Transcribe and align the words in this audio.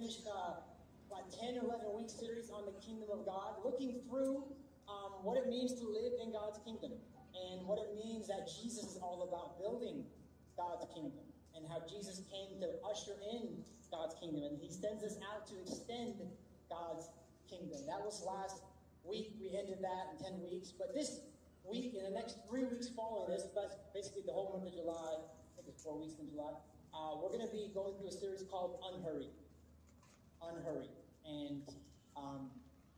finished 0.00 0.24
uh, 0.24 0.56
like 1.12 1.28
10 1.28 1.60
or 1.60 1.68
11 1.68 1.92
week 1.92 2.08
series 2.08 2.48
on 2.48 2.64
the 2.64 2.72
kingdom 2.80 3.12
of 3.12 3.28
God, 3.28 3.60
looking 3.60 4.00
through 4.08 4.48
um, 4.88 5.20
what 5.20 5.36
it 5.36 5.44
means 5.52 5.76
to 5.76 5.84
live 5.84 6.16
in 6.24 6.32
God's 6.32 6.56
kingdom 6.64 6.96
and 7.36 7.68
what 7.68 7.76
it 7.76 7.92
means 7.92 8.24
that 8.32 8.48
Jesus 8.48 8.96
is 8.96 8.98
all 9.04 9.28
about 9.28 9.60
building 9.60 10.08
God's 10.56 10.88
kingdom 10.96 11.20
and 11.52 11.68
how 11.68 11.84
Jesus 11.84 12.24
came 12.32 12.56
to 12.64 12.80
usher 12.80 13.12
in 13.28 13.60
God's 13.92 14.16
kingdom 14.16 14.40
and 14.48 14.56
he 14.56 14.72
sends 14.72 15.04
us 15.04 15.20
out 15.20 15.44
to 15.52 15.54
extend 15.60 16.16
God's 16.72 17.12
kingdom. 17.44 17.84
That 17.84 18.00
was 18.00 18.24
last 18.24 18.64
week. 19.04 19.36
We 19.36 19.52
ended 19.52 19.84
that 19.84 20.16
in 20.16 20.40
10 20.40 20.48
weeks. 20.48 20.72
But 20.72 20.96
this 20.96 21.20
week, 21.68 21.92
in 21.92 22.08
the 22.08 22.16
next 22.16 22.40
three 22.48 22.64
weeks 22.64 22.88
following 22.88 23.36
this, 23.36 23.44
basically 23.92 24.24
the 24.24 24.32
whole 24.32 24.56
month 24.56 24.64
of 24.64 24.72
July, 24.72 25.20
I 25.20 25.60
think 25.60 25.68
it's 25.68 25.84
four 25.84 26.00
weeks 26.00 26.16
in 26.16 26.24
July, 26.32 26.56
uh, 26.96 27.20
we're 27.20 27.28
going 27.28 27.44
to 27.44 27.52
be 27.52 27.68
going 27.76 27.92
through 28.00 28.08
a 28.08 28.16
series 28.16 28.48
called 28.48 28.80
Unhurried. 28.80 29.36
Unhurried. 30.40 30.90
And 31.28 31.62
um, 32.16 32.50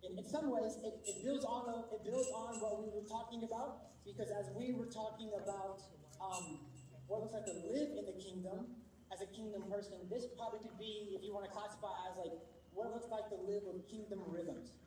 in, 0.03 0.19
in, 0.19 0.25
some 0.25 0.51
ways, 0.51 0.79
it, 0.83 0.95
it, 1.07 1.25
builds 1.25 1.45
on 1.45 1.69
a, 1.69 1.95
it 1.95 2.03
builds 2.05 2.31
on 2.35 2.59
what 2.63 2.79
we 2.79 2.89
were 2.95 3.07
talking 3.07 3.43
about 3.45 3.91
because 4.07 4.31
as 4.31 4.51
we 4.55 4.73
were 4.75 4.87
talking 4.87 5.31
about 5.35 5.83
um, 6.23 6.59
what 7.07 7.19
it 7.19 7.23
looks 7.23 7.35
like 7.35 7.47
to 7.47 7.59
live 7.67 7.91
in 7.99 8.07
the 8.07 8.17
kingdom 8.19 8.67
as 9.13 9.21
a 9.21 9.29
kingdom 9.31 9.63
person, 9.71 9.99
this 10.09 10.27
probably 10.39 10.59
could 10.63 10.79
be, 10.79 11.13
if 11.15 11.23
you 11.23 11.35
want 11.35 11.45
to 11.45 11.53
classify 11.53 11.93
as 12.09 12.17
like 12.17 12.33
what 12.73 12.89
it 12.89 12.93
looks 12.95 13.11
like 13.11 13.29
to 13.29 13.39
live 13.45 13.63
with 13.69 13.85
kingdom 13.91 14.23
rhythms. 14.27 14.79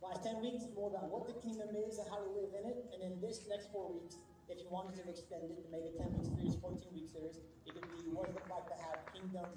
Last 0.00 0.22
10 0.22 0.40
weeks, 0.40 0.62
more 0.76 0.92
about 0.92 1.10
what 1.10 1.26
the 1.26 1.34
kingdom 1.42 1.74
is 1.74 1.98
and 1.98 2.06
how 2.06 2.22
to 2.22 2.30
live 2.30 2.52
in 2.54 2.68
it. 2.70 2.86
And 2.94 3.02
then 3.02 3.18
this 3.18 3.42
next 3.50 3.72
four 3.72 3.90
weeks, 3.90 4.14
if 4.46 4.60
you 4.62 4.68
wanted 4.70 4.94
to 5.02 5.04
extend 5.10 5.50
it 5.50 5.58
to 5.58 5.68
make 5.72 5.82
a 5.82 5.92
10 5.98 6.06
week 6.14 6.30
series, 6.38 6.54
14 6.62 6.78
week 6.94 7.10
series, 7.10 7.42
it 7.66 7.74
could 7.74 7.88
be 7.90 8.14
what 8.14 8.30
it 8.30 8.38
looks 8.38 8.46
like 8.46 8.68
to 8.70 8.76
have 8.86 9.02
kingdom 9.10 9.50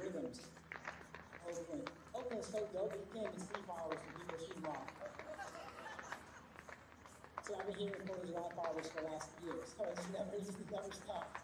rhythms. 0.00 0.40
Oakland. 1.50 1.90
Oakland 2.14 2.44
so 2.44 2.58
dope, 2.72 2.94
you 2.94 3.06
can't 3.10 3.26
even 3.26 3.40
see 3.42 3.60
flowers 3.66 3.98
from 3.98 4.12
people 4.22 4.38
shooting 4.38 4.66
off. 4.70 4.86
So 7.42 7.58
I've 7.58 7.66
been 7.66 7.74
hearing 7.74 8.02
Fourth 8.06 8.22
of 8.22 8.28
July 8.30 8.46
fireworks 8.54 8.88
for 8.94 9.02
the 9.02 9.10
last 9.10 9.30
year, 9.42 9.58
so 9.66 9.82
it's 9.90 10.06
never, 10.14 10.30
it's 10.38 10.54
never 10.70 10.92
stopped. 10.94 11.42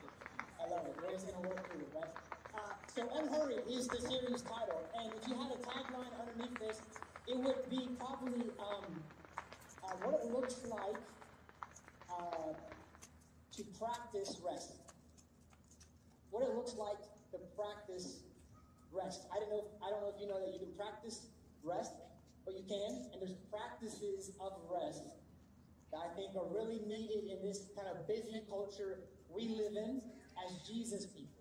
I 0.62 0.70
love 0.70 0.86
it. 0.86 0.94
Going 1.03 1.19
to 1.19 1.48
work 1.50 1.58
through 1.66 1.83
it, 1.83 1.91
right? 1.98 2.14
Uh, 2.55 2.75
so 2.86 3.03
Unhurried 3.19 3.66
is 3.66 3.89
the 3.89 3.98
series 3.98 4.42
title, 4.42 4.86
and 4.94 5.11
if 5.19 5.27
you 5.27 5.34
had 5.34 5.50
a 5.50 5.58
tagline 5.66 6.14
underneath 6.14 6.59
this, 6.61 6.81
it 7.27 7.36
would 7.36 7.69
be 7.69 7.91
probably 7.98 8.47
um, 8.62 8.86
uh, 9.83 9.88
what 10.06 10.22
it 10.22 10.31
looks 10.31 10.62
like 10.70 11.03
uh, 12.11 12.55
to 13.56 13.62
practice 13.78 14.41
rest. 14.47 14.75
What 16.31 16.44
it 16.44 16.55
looks 16.55 16.75
like 16.77 17.03
to 17.33 17.38
practice 17.56 18.22
rest. 18.92 19.27
I 19.33 19.39
don't 19.39 19.51
know. 19.51 19.62
If, 19.65 19.70
I 19.83 19.91
don't 19.91 20.03
know 20.03 20.12
if 20.15 20.20
you 20.20 20.29
know 20.29 20.41
that 20.41 20.53
you 20.53 20.61
can 20.61 20.75
practice 20.77 21.27
rest, 21.62 21.92
but 22.45 22.55
you 22.55 22.65
can, 22.69 23.11
and 23.12 23.19
there's 23.20 23.37
practices 23.51 24.33
of 24.41 24.53
rest 24.70 25.17
that 25.93 26.01
I 26.03 26.09
think 26.15 26.34
are 26.34 26.48
really 26.51 26.83
needed 26.87 27.31
in 27.31 27.43
this 27.43 27.70
kind 27.77 27.89
of 27.89 28.06
busy 28.06 28.43
culture 28.48 29.01
we 29.31 29.48
live 29.48 29.75
in 29.77 30.03
as 30.39 30.51
Jesus 30.67 31.06
people. 31.06 31.37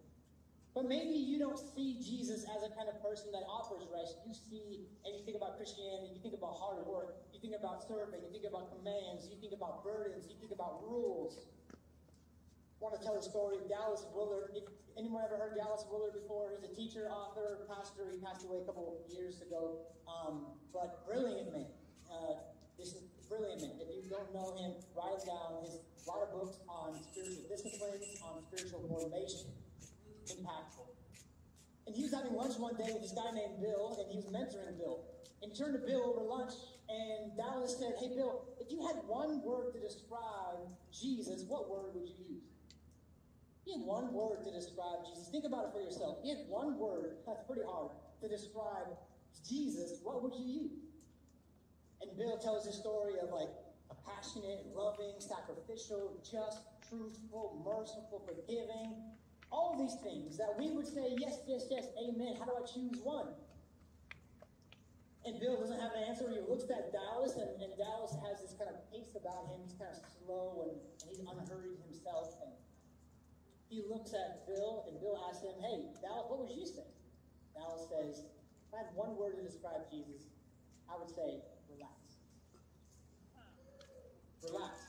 But 0.75 0.91
maybe 0.91 1.15
you 1.15 1.39
don't 1.39 1.57
see 1.57 1.95
Jesus 2.03 2.43
as 2.51 2.59
a 2.67 2.71
kind 2.75 2.91
of 2.91 2.99
person 2.99 3.31
that 3.31 3.47
offers 3.47 3.87
rest. 3.95 4.19
You 4.27 4.35
see, 4.35 4.83
and 5.07 5.15
you 5.15 5.23
think 5.23 5.39
about 5.39 5.55
Christianity, 5.55 6.11
you 6.11 6.19
think 6.19 6.35
about 6.35 6.59
hard 6.59 6.83
work, 6.83 7.15
you 7.31 7.39
think 7.39 7.55
about 7.55 7.87
serving, 7.87 8.19
you 8.19 8.31
think 8.31 8.43
about 8.43 8.75
commands, 8.75 9.23
you 9.31 9.39
think 9.39 9.55
about 9.55 9.87
burdens, 9.87 10.27
you 10.27 10.35
think 10.35 10.51
about 10.51 10.83
rules. 10.83 11.47
Want 12.85 13.01
to 13.01 13.03
tell 13.03 13.17
a 13.17 13.25
story 13.25 13.57
Dallas 13.65 14.05
Willard. 14.13 14.53
If 14.53 14.69
anyone 14.93 15.25
ever 15.25 15.41
heard 15.41 15.57
Dallas 15.57 15.89
Willard 15.89 16.13
before? 16.13 16.53
He's 16.53 16.69
a 16.69 16.69
teacher, 16.69 17.09
author, 17.09 17.65
pastor. 17.65 18.13
He 18.13 18.21
passed 18.21 18.45
away 18.45 18.61
a 18.61 18.65
couple 18.69 18.93
of 18.93 19.09
years 19.09 19.41
ago. 19.41 19.89
Um, 20.05 20.53
but 20.69 21.01
brilliant 21.09 21.49
man. 21.49 21.65
Uh, 22.05 22.37
this 22.77 22.93
is 22.93 23.09
brilliant 23.25 23.65
man. 23.65 23.81
If 23.81 24.05
you 24.05 24.05
don't 24.05 24.29
know 24.37 24.53
him, 24.53 24.77
write 24.93 25.17
it 25.17 25.25
down. 25.25 25.65
His 25.65 25.81
a 25.81 26.05
lot 26.05 26.29
of 26.29 26.37
books 26.37 26.61
on 26.69 27.01
spiritual 27.09 27.49
disciplines, 27.49 28.05
on 28.21 28.45
spiritual 28.53 28.85
motivation. 28.85 29.49
Impactful. 30.29 30.85
And 31.89 31.97
he 31.97 32.05
was 32.05 32.13
having 32.13 32.37
lunch 32.37 32.53
one 32.61 32.77
day 32.77 32.93
with 32.93 33.01
this 33.01 33.17
guy 33.17 33.33
named 33.33 33.65
Bill, 33.65 33.97
and 33.97 34.13
he 34.13 34.21
was 34.21 34.29
mentoring 34.29 34.77
Bill. 34.77 35.09
And 35.41 35.49
he 35.49 35.57
turned 35.57 35.73
to 35.73 35.81
Bill 35.81 36.05
over 36.05 36.21
lunch, 36.21 36.53
and 36.85 37.33
Dallas 37.33 37.81
said, 37.81 37.97
Hey, 37.97 38.13
Bill, 38.13 38.45
if 38.61 38.69
you 38.69 38.85
had 38.85 39.01
one 39.09 39.41
word 39.41 39.73
to 39.73 39.81
describe 39.81 40.69
Jesus, 40.93 41.49
what 41.49 41.65
word 41.65 41.97
would 41.97 42.05
you 42.05 42.13
use? 42.29 42.54
You 43.65 43.79
had 43.79 43.85
one 43.85 44.13
word 44.13 44.45
to 44.45 44.51
describe 44.51 45.05
Jesus. 45.09 45.27
Think 45.29 45.45
about 45.45 45.65
it 45.65 45.71
for 45.73 45.81
yourself. 45.81 46.19
You 46.23 46.37
had 46.37 46.45
one 46.47 46.77
word, 46.77 47.17
that's 47.25 47.41
pretty 47.49 47.65
hard, 47.65 47.91
to 48.21 48.27
describe 48.29 48.93
Jesus, 49.47 49.99
what 50.03 50.21
would 50.21 50.33
you 50.37 50.45
use? 50.45 50.85
And 52.01 52.15
Bill 52.17 52.37
tells 52.37 52.65
his 52.65 52.75
story 52.75 53.13
of 53.21 53.29
like 53.29 53.49
a 53.89 53.95
passionate, 54.05 54.65
loving, 54.73 55.17
sacrificial, 55.19 56.21
just, 56.21 56.61
truthful, 56.89 57.61
merciful, 57.65 58.21
forgiving. 58.25 58.93
All 59.51 59.77
these 59.77 59.97
things 60.01 60.37
that 60.37 60.53
we 60.57 60.71
would 60.71 60.87
say, 60.87 61.15
yes, 61.17 61.39
yes, 61.47 61.65
yes, 61.69 61.85
amen. 61.97 62.35
How 62.37 62.45
do 62.45 62.53
I 62.57 62.65
choose 62.65 63.01
one? 63.01 63.33
And 65.25 65.39
Bill 65.39 65.57
doesn't 65.57 65.79
have 65.79 65.93
an 65.97 66.05
answer. 66.05 66.29
He 66.29 66.37
looks 66.45 66.69
at 66.69 66.93
Dallas, 66.93 67.33
and, 67.33 67.49
and 67.57 67.73
Dallas 67.77 68.13
has 68.29 68.45
this 68.45 68.53
kind 68.53 68.69
of 68.69 68.77
pace 68.93 69.09
about 69.17 69.49
him. 69.49 69.57
He's 69.65 69.73
kind 69.73 69.89
of 69.89 69.97
slow 70.21 70.69
and, 70.69 70.77
and 71.01 71.05
he's 71.09 71.21
unhurried 71.25 71.81
himself. 71.89 72.37
And 72.45 72.53
he 73.75 73.83
looks 73.91 74.15
at 74.15 74.47
Bill, 74.47 74.87
and 74.87 74.95
Bill 75.03 75.19
asks 75.27 75.43
him, 75.43 75.59
Hey, 75.59 75.91
Dallas, 75.99 76.31
what 76.31 76.39
would 76.39 76.55
you 76.55 76.63
say? 76.63 76.87
Dallas 77.51 77.83
says, 77.91 78.23
If 78.23 78.71
I 78.71 78.87
had 78.87 78.95
one 78.95 79.19
word 79.19 79.35
to 79.35 79.43
describe 79.43 79.83
Jesus, 79.91 80.31
I 80.87 80.95
would 80.95 81.11
say 81.11 81.43
relax. 81.67 82.23
Relax. 84.47 84.87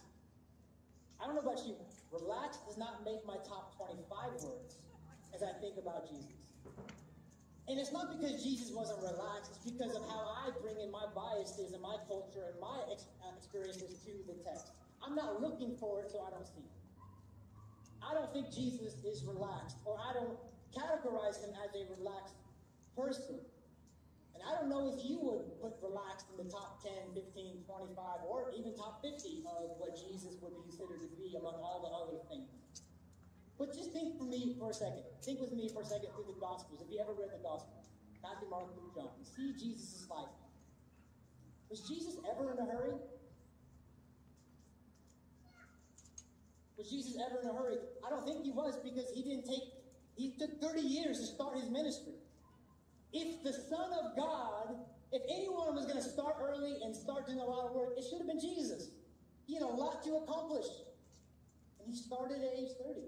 I 1.19 1.27
don't 1.27 1.35
know 1.35 1.43
about 1.43 1.67
you. 1.67 1.75
Relax 2.15 2.63
does 2.63 2.79
not 2.79 3.03
make 3.03 3.27
my 3.27 3.43
top 3.43 3.75
25 3.75 4.07
words 4.47 4.79
as 5.35 5.43
I 5.43 5.51
think 5.59 5.83
about 5.83 6.07
Jesus. 6.07 6.55
And 7.67 7.83
it's 7.83 7.91
not 7.91 8.15
because 8.15 8.39
Jesus 8.47 8.71
wasn't 8.71 9.03
relaxed, 9.03 9.51
it's 9.59 9.67
because 9.67 9.99
of 9.99 10.07
how 10.07 10.47
I 10.47 10.55
bring 10.63 10.79
in 10.79 10.95
my 10.95 11.11
biases 11.11 11.75
and 11.75 11.83
my 11.83 11.99
culture 12.07 12.55
and 12.55 12.61
my 12.63 12.87
ex- 12.93 13.11
uh, 13.19 13.35
experiences 13.35 13.99
to 14.07 14.15
the 14.31 14.39
text. 14.47 14.71
I'm 15.03 15.17
not 15.19 15.43
looking 15.43 15.75
for 15.75 15.99
it, 16.03 16.13
so 16.13 16.23
I 16.23 16.31
don't 16.31 16.47
see 16.47 16.63
it. 16.63 16.76
I 18.07 18.15
don't 18.15 18.31
think 18.33 18.55
Jesus 18.55 19.03
is 19.03 19.27
relaxed, 19.27 19.83
or 19.85 19.99
I 19.99 20.15
don't 20.15 20.39
categorize 20.71 21.43
him 21.43 21.51
as 21.59 21.75
a 21.75 21.83
relaxed 21.99 22.39
person. 22.95 23.43
And 24.35 24.45
I 24.47 24.55
don't 24.55 24.71
know 24.71 24.95
if 24.95 25.03
you 25.03 25.19
would 25.27 25.59
put 25.59 25.75
relaxed 25.83 26.31
in 26.31 26.39
the 26.39 26.47
top 26.47 26.79
10, 26.85 27.19
15, 27.19 27.67
25, 27.67 28.29
or 28.29 28.53
even 28.55 28.77
top 28.77 29.03
50 29.03 29.43
of 29.49 29.81
what 29.81 29.97
Jesus 29.97 30.39
would 30.39 30.55
be 30.55 30.63
considered 30.71 31.03
to 31.03 31.11
be 31.19 31.35
among 31.35 31.59
all 31.59 31.83
the 31.83 31.91
other 31.91 32.23
things. 32.31 32.47
But 33.59 33.73
just 33.73 33.91
think 33.93 34.19
for 34.19 34.29
me 34.29 34.55
for 34.61 34.71
a 34.71 34.77
second. 34.77 35.03
Think 35.25 35.41
with 35.41 35.53
me 35.53 35.73
for 35.73 35.81
a 35.81 35.89
second 35.89 36.13
through 36.13 36.29
the 36.29 36.39
Gospels. 36.39 36.85
If 36.85 36.93
you 36.93 37.01
ever 37.01 37.17
read 37.17 37.33
the 37.33 37.41
Gospel, 37.41 37.81
Matthew, 38.21 38.53
Mark, 38.53 38.69
Luke, 38.77 38.93
John, 38.95 39.09
you 39.17 39.25
see 39.25 39.57
Jesus' 39.57 40.05
life. 40.13 40.29
Was 41.73 41.81
Jesus 41.89 42.21
ever 42.29 42.53
in 42.53 42.59
a 42.61 42.69
hurry? 42.69 43.01
Was 46.77 46.91
Jesus 46.91 47.17
ever 47.17 47.41
in 47.41 47.49
a 47.49 47.53
hurry? 47.53 47.79
I 48.07 48.11
don't 48.11 48.25
think 48.25 48.45
he 48.45 48.51
was 48.51 48.77
because 48.85 49.09
he 49.15 49.23
didn't 49.23 49.47
take, 49.47 49.73
he 50.17 50.37
took 50.39 50.61
30 50.61 50.81
years 50.81 51.21
to 51.21 51.27
start 51.27 51.57
his 51.57 51.71
ministry. 51.71 52.21
If 53.13 53.43
the 53.43 53.53
Son 53.53 53.93
of 53.97 54.17
God, 54.17 54.77
if 55.13 55.23
anyone 55.33 55.75
was 55.75 55.87
going 55.87 55.97
to 55.97 56.05
start 56.05 56.37
early 56.41 56.77
and 56.85 56.95
start 56.95 57.27
doing 57.27 57.39
a 57.39 57.45
lot 57.45 57.67
of 57.67 57.73
work, 57.73 57.97
it 57.97 58.05
should 58.05 58.19
have 58.19 58.29
been 58.29 58.41
Jesus. 58.41 58.91
He 59.47 59.55
had 59.55 59.63
a 59.63 59.73
lot 59.73 60.05
to 60.05 60.17
accomplish. 60.17 60.67
And 61.81 61.89
he 61.89 61.97
started 61.97 62.45
at 62.45 62.53
age 62.59 62.77
30. 62.85 63.01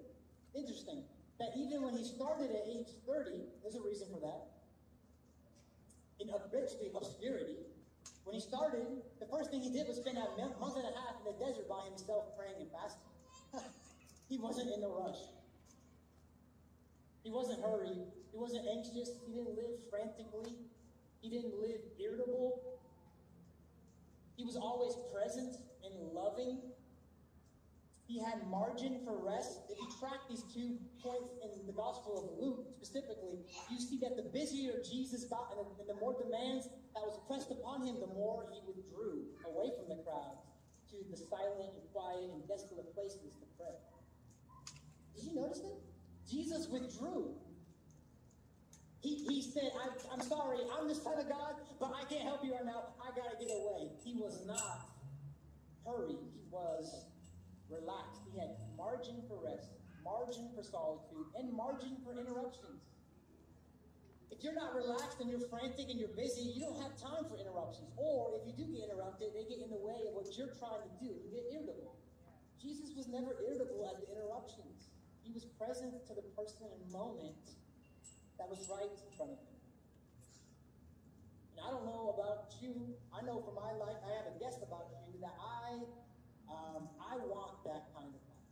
Interesting 0.56 1.04
that 1.38 1.52
even 1.56 1.82
when 1.82 1.94
he 1.94 2.04
started 2.04 2.50
at 2.50 2.64
age 2.66 2.88
30, 3.06 3.30
there's 3.62 3.76
a 3.76 3.82
reason 3.82 4.08
for 4.10 4.20
that. 4.20 4.48
In 6.18 6.32
basically 6.50 6.90
obscurity, 6.94 7.62
when 8.24 8.34
he 8.34 8.40
started, 8.40 8.86
the 9.20 9.26
first 9.30 9.50
thing 9.50 9.62
he 9.62 9.70
did 9.70 9.86
was 9.86 9.98
spend 9.98 10.18
a 10.18 10.26
month 10.58 10.76
and 10.76 10.84
a 10.84 10.94
half 10.98 11.14
in 11.22 11.30
the 11.30 11.36
desert 11.38 11.68
by 11.68 11.84
himself 11.86 12.34
praying 12.36 12.58
and 12.58 12.70
fasting. 12.72 13.06
He 14.28 14.38
wasn't 14.38 14.70
in 14.76 14.82
a 14.82 14.88
rush. 14.88 15.18
He 17.24 17.30
wasn't 17.30 17.62
hurried. 17.62 18.04
He 18.32 18.38
wasn't 18.38 18.66
anxious. 18.68 19.10
He 19.26 19.32
didn't 19.32 19.56
live 19.56 19.80
frantically. 19.90 20.54
He 21.20 21.30
didn't 21.30 21.58
live 21.60 21.80
irritable. 21.98 22.60
He 24.36 24.44
was 24.44 24.56
always 24.56 24.94
present 25.12 25.56
and 25.84 26.12
loving. 26.12 26.60
He 28.06 28.18
had 28.18 28.46
margin 28.48 29.00
for 29.04 29.16
rest. 29.16 29.60
If 29.68 29.76
you 29.76 29.88
track 30.00 30.20
these 30.30 30.44
two 30.54 30.78
points 31.02 31.28
in 31.44 31.66
the 31.66 31.72
Gospel 31.72 32.16
of 32.16 32.40
Luke 32.40 32.64
specifically, 32.76 33.44
you 33.68 33.80
see 33.80 33.98
that 34.00 34.16
the 34.16 34.24
busier 34.32 34.80
Jesus 34.80 35.24
got 35.24 35.52
and 35.58 35.88
the 35.88 36.00
more 36.00 36.16
demands 36.16 36.68
that 36.94 37.04
was 37.04 37.20
pressed 37.28 37.50
upon 37.50 37.84
him, 37.84 38.00
the 38.00 38.12
more 38.16 38.46
he 38.52 38.60
withdrew 38.64 39.28
away 39.44 39.72
from 39.76 39.92
the 39.92 40.00
crowds 40.04 40.48
to 40.88 40.96
the 41.10 41.16
silent 41.16 41.76
and 41.76 41.84
quiet 41.92 42.32
and 42.32 42.48
desolate 42.48 42.94
places 42.94 43.36
to 43.36 43.46
pray. 43.60 43.76
You 45.28 45.40
notice 45.40 45.60
that? 45.60 45.78
Jesus 46.30 46.68
withdrew. 46.68 47.34
He, 49.00 49.24
he 49.28 49.42
said, 49.42 49.70
I'm, 49.80 49.92
I'm 50.12 50.20
sorry, 50.26 50.58
I'm 50.74 50.88
the 50.88 50.94
Son 50.94 51.18
of 51.18 51.28
God, 51.28 51.54
but 51.78 51.92
I 51.94 52.04
can't 52.04 52.22
help 52.24 52.44
you 52.44 52.52
right 52.52 52.64
now. 52.64 52.96
I 53.00 53.14
got 53.14 53.30
to 53.30 53.36
get 53.38 53.52
away. 53.52 53.92
He 54.02 54.14
was 54.14 54.44
not 54.46 54.88
hurried, 55.86 56.18
he 56.34 56.42
was 56.50 57.06
relaxed. 57.70 58.22
He 58.32 58.40
had 58.40 58.56
margin 58.76 59.22
for 59.28 59.38
rest, 59.44 59.68
margin 60.02 60.50
for 60.56 60.62
solitude, 60.64 61.28
and 61.38 61.52
margin 61.52 61.96
for 62.02 62.18
interruptions. 62.18 62.82
If 64.30 64.44
you're 64.44 64.56
not 64.56 64.74
relaxed 64.74 65.20
and 65.20 65.30
you're 65.30 65.48
frantic 65.48 65.88
and 65.88 65.98
you're 65.98 66.14
busy, 66.16 66.42
you 66.42 66.60
don't 66.60 66.80
have 66.82 66.96
time 66.96 67.24
for 67.28 67.40
interruptions. 67.40 67.88
Or 67.96 68.36
if 68.40 68.46
you 68.46 68.52
do 68.52 68.70
get 68.70 68.88
interrupted, 68.90 69.32
they 69.32 69.44
get 69.48 69.64
in 69.64 69.70
the 69.70 69.80
way 69.80 70.04
of 70.08 70.14
what 70.14 70.28
you're 70.36 70.52
trying 70.58 70.84
to 70.84 70.92
do. 71.00 71.10
You 71.26 71.30
get 71.32 71.48
irritable. 71.48 71.96
Jesus 72.60 72.92
was 72.94 73.08
never 73.08 73.38
irritable 73.40 73.88
at 73.88 73.98
the 74.02 74.06
interruptions. 74.10 74.90
He 75.28 75.36
was 75.36 75.44
present 75.60 75.92
to 76.08 76.16
the 76.16 76.24
person 76.32 76.64
and 76.72 76.80
moment 76.88 77.52
that 78.40 78.48
was 78.48 78.64
right 78.72 78.88
in 78.88 79.12
front 79.12 79.36
of 79.36 79.44
him. 79.44 79.60
And 81.52 81.60
I 81.60 81.68
don't 81.68 81.84
know 81.84 82.16
about 82.16 82.48
you. 82.64 82.96
I 83.12 83.20
know 83.28 83.44
for 83.44 83.52
my 83.52 83.76
life, 83.76 84.00
I 84.08 84.16
have 84.16 84.32
a 84.32 84.40
guess 84.40 84.56
about 84.64 84.88
you 85.04 85.20
that 85.20 85.36
I, 85.36 85.84
um, 86.48 86.88
I 86.96 87.20
want 87.28 87.60
that 87.68 87.92
kind 87.92 88.08
of 88.08 88.22
life, 88.24 88.48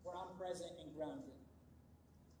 where 0.00 0.16
I'm 0.16 0.32
present 0.40 0.72
and 0.80 0.88
grounded, 0.96 1.44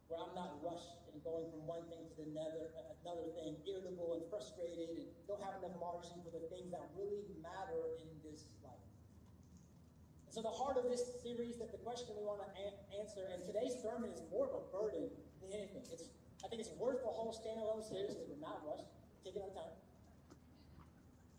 where 0.08 0.24
I'm 0.24 0.32
not 0.32 0.56
rushed 0.64 1.12
and 1.12 1.20
going 1.20 1.52
from 1.52 1.60
one 1.68 1.84
thing 1.92 2.08
to 2.08 2.14
the 2.16 2.24
another, 2.32 2.72
another 3.04 3.36
thing, 3.36 3.60
irritable 3.68 4.16
and 4.16 4.24
frustrated, 4.32 4.96
and 4.96 5.04
don't 5.28 5.44
have 5.44 5.60
enough 5.60 5.76
margin 5.76 6.24
for 6.24 6.32
the 6.32 6.48
things 6.48 6.72
that 6.72 6.88
really 6.96 7.36
matter 7.44 8.00
in 8.00 8.08
this 8.24 8.48
so 10.36 10.44
the 10.44 10.52
heart 10.52 10.76
of 10.76 10.84
this 10.84 11.00
series, 11.24 11.56
that 11.56 11.72
the 11.72 11.80
question 11.80 12.12
we 12.12 12.20
want 12.20 12.44
to 12.44 12.48
a- 12.60 12.76
answer, 13.00 13.24
and 13.32 13.40
today's 13.40 13.72
sermon 13.80 14.12
is 14.12 14.20
more 14.28 14.44
of 14.44 14.52
a 14.52 14.62
burden 14.68 15.08
than 15.40 15.48
anything. 15.48 15.80
It's 15.88 16.12
I 16.44 16.52
think 16.52 16.60
it's 16.60 16.76
worth 16.76 17.00
the 17.00 17.08
whole 17.08 17.32
standalone 17.32 17.80
series 17.80 18.12
because 18.12 18.28
we're 18.28 18.44
not 18.44 18.60
rushed, 18.68 18.84
taking 19.24 19.40
our 19.40 19.48
time. 19.56 19.72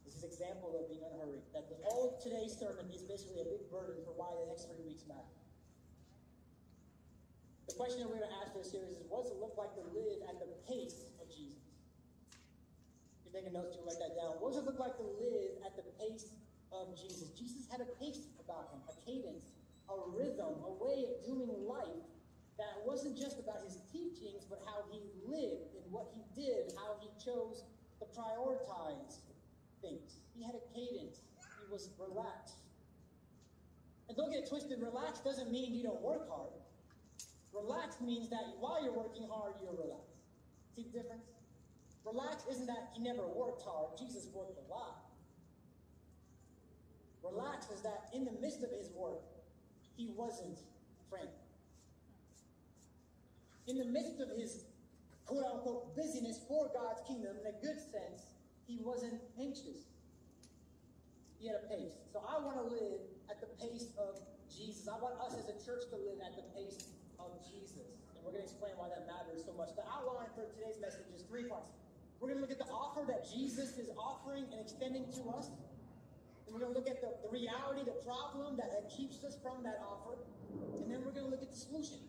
This 0.02 0.18
is 0.18 0.26
an 0.26 0.34
example 0.34 0.74
of 0.74 0.90
being 0.90 1.06
unhurried. 1.06 1.46
That 1.54 1.70
the 1.70 1.78
whole 1.86 2.18
today's 2.18 2.58
sermon 2.58 2.90
is 2.90 3.06
basically 3.06 3.46
a 3.46 3.46
big 3.46 3.70
burden 3.70 4.02
for 4.02 4.18
why 4.18 4.34
the 4.34 4.50
next 4.50 4.66
three 4.66 4.82
weeks 4.82 5.06
matter. 5.06 5.30
The 7.70 7.78
question 7.78 8.02
that 8.02 8.10
we're 8.10 8.18
going 8.18 8.34
to 8.34 8.38
ask 8.42 8.50
for 8.50 8.66
this 8.66 8.74
series 8.74 8.98
is 8.98 9.06
what 9.14 9.30
does 9.30 9.38
it 9.38 9.38
look 9.38 9.54
like 9.62 9.78
to 9.78 9.86
live 9.94 10.26
at 10.26 10.42
the 10.42 10.50
pace 10.66 11.06
of 11.22 11.30
Jesus? 11.30 11.70
If 13.22 13.30
you're 13.30 13.38
taking 13.38 13.54
notes, 13.54 13.78
you 13.78 13.86
write 13.86 14.02
that 14.02 14.18
down. 14.18 14.42
What 14.42 14.58
does 14.58 14.66
it 14.66 14.66
look 14.66 14.82
like 14.82 14.98
to 14.98 15.06
live 15.22 15.62
at 15.62 15.78
the 15.78 15.86
pace 16.02 16.34
of 16.72 16.96
Jesus? 16.96 17.30
Jesus 17.38 17.68
had 17.72 17.82
a 17.82 17.90
pace 18.00 18.28
about 18.44 18.72
him, 18.74 18.82
a 18.90 18.96
cadence, 19.06 19.52
a 19.90 19.96
rhythm, 20.12 20.60
a 20.64 20.74
way 20.84 21.08
of 21.08 21.24
doing 21.26 21.50
life 21.68 22.04
that 22.58 22.82
wasn't 22.86 23.16
just 23.18 23.40
about 23.40 23.62
his 23.64 23.80
teachings, 23.92 24.44
but 24.50 24.60
how 24.66 24.84
he 24.92 25.00
lived 25.26 25.78
and 25.78 25.86
what 25.92 26.10
he 26.12 26.26
did, 26.34 26.74
how 26.76 26.98
he 27.00 27.08
chose 27.24 27.64
to 28.00 28.06
prioritize 28.18 29.22
things. 29.82 30.18
He 30.36 30.44
had 30.44 30.56
a 30.56 30.64
cadence. 30.74 31.22
He 31.62 31.72
was 31.72 31.92
relaxed. 32.00 32.66
And 34.10 34.18
don't 34.18 34.32
get 34.32 34.48
twisted, 34.48 34.82
relaxed 34.82 35.24
doesn't 35.24 35.52
mean 35.52 35.74
you 35.74 35.84
don't 35.84 36.02
work 36.02 36.30
hard. 36.30 36.54
Relaxed 37.54 38.02
means 38.02 38.30
that 38.30 38.44
while 38.60 38.84
you're 38.84 38.96
working 38.96 39.28
hard, 39.30 39.54
you're 39.62 39.74
relaxed. 39.74 40.22
See 40.76 40.84
the 40.84 41.00
difference? 41.00 41.26
Relaxed 42.06 42.48
isn't 42.50 42.68
that 42.68 42.90
he 42.94 43.04
never 43.04 43.28
worked 43.28 43.64
hard. 43.64 43.98
Jesus 43.98 44.28
worked 44.34 44.58
a 44.58 44.72
lot. 44.72 45.07
Relaxed 47.32 47.72
is 47.72 47.82
that 47.82 48.10
in 48.14 48.26
the 48.26 48.32
midst 48.42 48.64
of 48.64 48.72
his 48.72 48.90
work, 48.96 49.22
he 49.96 50.10
wasn't 50.16 50.60
frantic. 51.10 51.34
In 53.68 53.78
the 53.78 53.86
midst 53.86 54.20
of 54.22 54.30
his 54.38 54.66
quote 55.26 55.44
unquote 55.44 55.96
busyness 55.96 56.40
for 56.48 56.72
God's 56.74 57.02
kingdom, 57.08 57.36
in 57.42 57.48
a 57.48 57.58
good 57.60 57.80
sense, 57.80 58.38
he 58.66 58.80
wasn't 58.82 59.20
anxious. 59.40 59.92
He 61.40 61.48
had 61.48 61.58
a 61.64 61.68
pace. 61.68 61.94
So 62.12 62.24
I 62.24 62.40
want 62.40 62.58
to 62.58 62.68
live 62.74 63.02
at 63.30 63.40
the 63.42 63.48
pace 63.60 63.92
of 63.98 64.20
Jesus. 64.48 64.88
I 64.88 64.98
want 65.00 65.20
us 65.20 65.36
as 65.38 65.52
a 65.52 65.58
church 65.64 65.84
to 65.92 65.98
live 65.98 66.20
at 66.24 66.36
the 66.36 66.48
pace 66.56 66.96
of 67.20 67.30
Jesus. 67.44 67.92
And 68.16 68.24
we're 68.24 68.32
going 68.32 68.44
to 68.44 68.50
explain 68.50 68.74
why 68.80 68.90
that 68.90 69.06
matters 69.06 69.46
so 69.46 69.54
much. 69.54 69.76
The 69.76 69.86
outline 69.86 70.32
for 70.34 70.48
today's 70.56 70.80
message 70.82 71.08
is 71.14 71.24
three 71.28 71.46
parts. 71.46 71.76
We're 72.20 72.34
going 72.34 72.42
to 72.42 72.46
look 72.48 72.56
at 72.56 72.58
the 72.58 72.72
offer 72.74 73.06
that 73.08 73.30
Jesus 73.30 73.78
is 73.78 73.92
offering 73.94 74.50
and 74.52 74.60
extending 74.60 75.06
to 75.22 75.30
us. 75.38 75.54
And 76.48 76.56
we're 76.56 76.64
going 76.64 76.72
to 76.74 76.80
look 76.80 76.88
at 76.88 77.04
the, 77.04 77.12
the 77.28 77.32
reality, 77.32 77.84
the 77.84 78.00
problem 78.08 78.56
that, 78.56 78.72
that 78.72 78.88
keeps 78.88 79.20
us 79.28 79.36
from 79.44 79.64
that 79.68 79.84
offer. 79.84 80.16
And 80.80 80.88
then 80.88 81.04
we're 81.04 81.12
going 81.12 81.28
to 81.28 81.34
look 81.36 81.44
at 81.44 81.52
the 81.52 81.60
solution. 81.60 82.00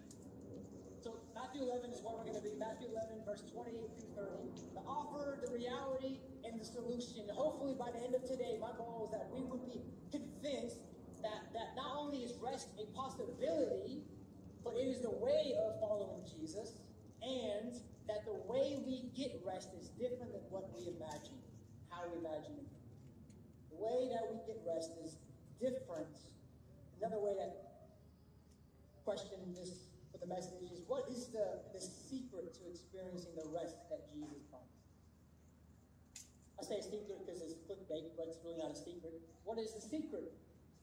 So 1.03 1.19
Matthew 1.35 1.67
11 1.67 1.91
is 1.91 2.01
what 2.07 2.23
we're 2.23 2.31
going 2.31 2.39
to 2.39 2.47
be. 2.47 2.55
Matthew 2.55 2.95
11, 2.95 3.27
verse 3.27 3.43
28 3.51 3.75
through 3.99 4.15
30. 4.15 4.79
The 4.79 4.85
offer, 4.87 5.43
the 5.43 5.51
reality, 5.51 6.23
and 6.47 6.55
the 6.55 6.65
solution. 6.65 7.27
Hopefully 7.35 7.75
by 7.75 7.91
the 7.91 7.99
end 7.99 8.15
of 8.15 8.23
today, 8.23 8.59
my 8.63 8.71
goal 8.79 9.07
is 9.07 9.11
that 9.11 9.27
we 9.35 9.43
would 9.43 9.67
be 9.67 9.83
convinced 10.15 10.79
that, 11.23 11.51
that 11.55 11.75
not 11.75 11.99
only 11.99 12.23
is 12.23 12.35
rest 12.39 12.71
a 12.79 12.87
possibility, 12.95 14.07
but 14.63 14.75
it 14.75 14.87
is 14.87 15.03
the 15.03 15.11
way 15.11 15.55
of 15.59 15.81
following 15.81 16.23
Jesus, 16.27 16.79
and 17.23 17.75
that 18.07 18.25
the 18.25 18.39
way 18.47 18.79
we 18.87 19.11
get 19.17 19.41
rest 19.45 19.71
is 19.79 19.89
different 19.99 20.33
than 20.33 20.43
what 20.51 20.71
we 20.75 20.95
imagine, 20.95 21.39
how 21.91 22.07
we 22.07 22.19
imagine 22.19 22.55
it. 22.59 22.78
Way 23.79 24.11
that 24.11 24.27
we 24.27 24.43
get 24.43 24.59
rest 24.67 24.91
is 24.99 25.15
different. 25.63 26.11
Another 26.99 27.23
way 27.23 27.35
that 27.39 27.87
question 29.07 29.39
this 29.55 29.87
for 30.11 30.19
the 30.19 30.27
message 30.27 30.67
is 30.69 30.83
what 30.91 31.07
is 31.09 31.31
the, 31.31 31.63
the 31.73 31.81
secret 31.81 32.53
to 32.59 32.63
experiencing 32.67 33.33
the 33.39 33.47
rest 33.55 33.79
that 33.89 34.11
Jesus 34.11 34.43
promised? 34.51 34.83
I 36.59 36.67
say 36.67 36.83
a 36.83 36.83
secret 36.83 37.23
because 37.23 37.39
it's 37.41 37.55
clickbait, 37.71 38.19
but 38.19 38.27
it's 38.27 38.43
really 38.43 38.59
not 38.59 38.75
a 38.75 38.79
secret. 38.79 39.15
What 39.47 39.63
is 39.63 39.73
the 39.73 39.81
secret? 39.81 40.35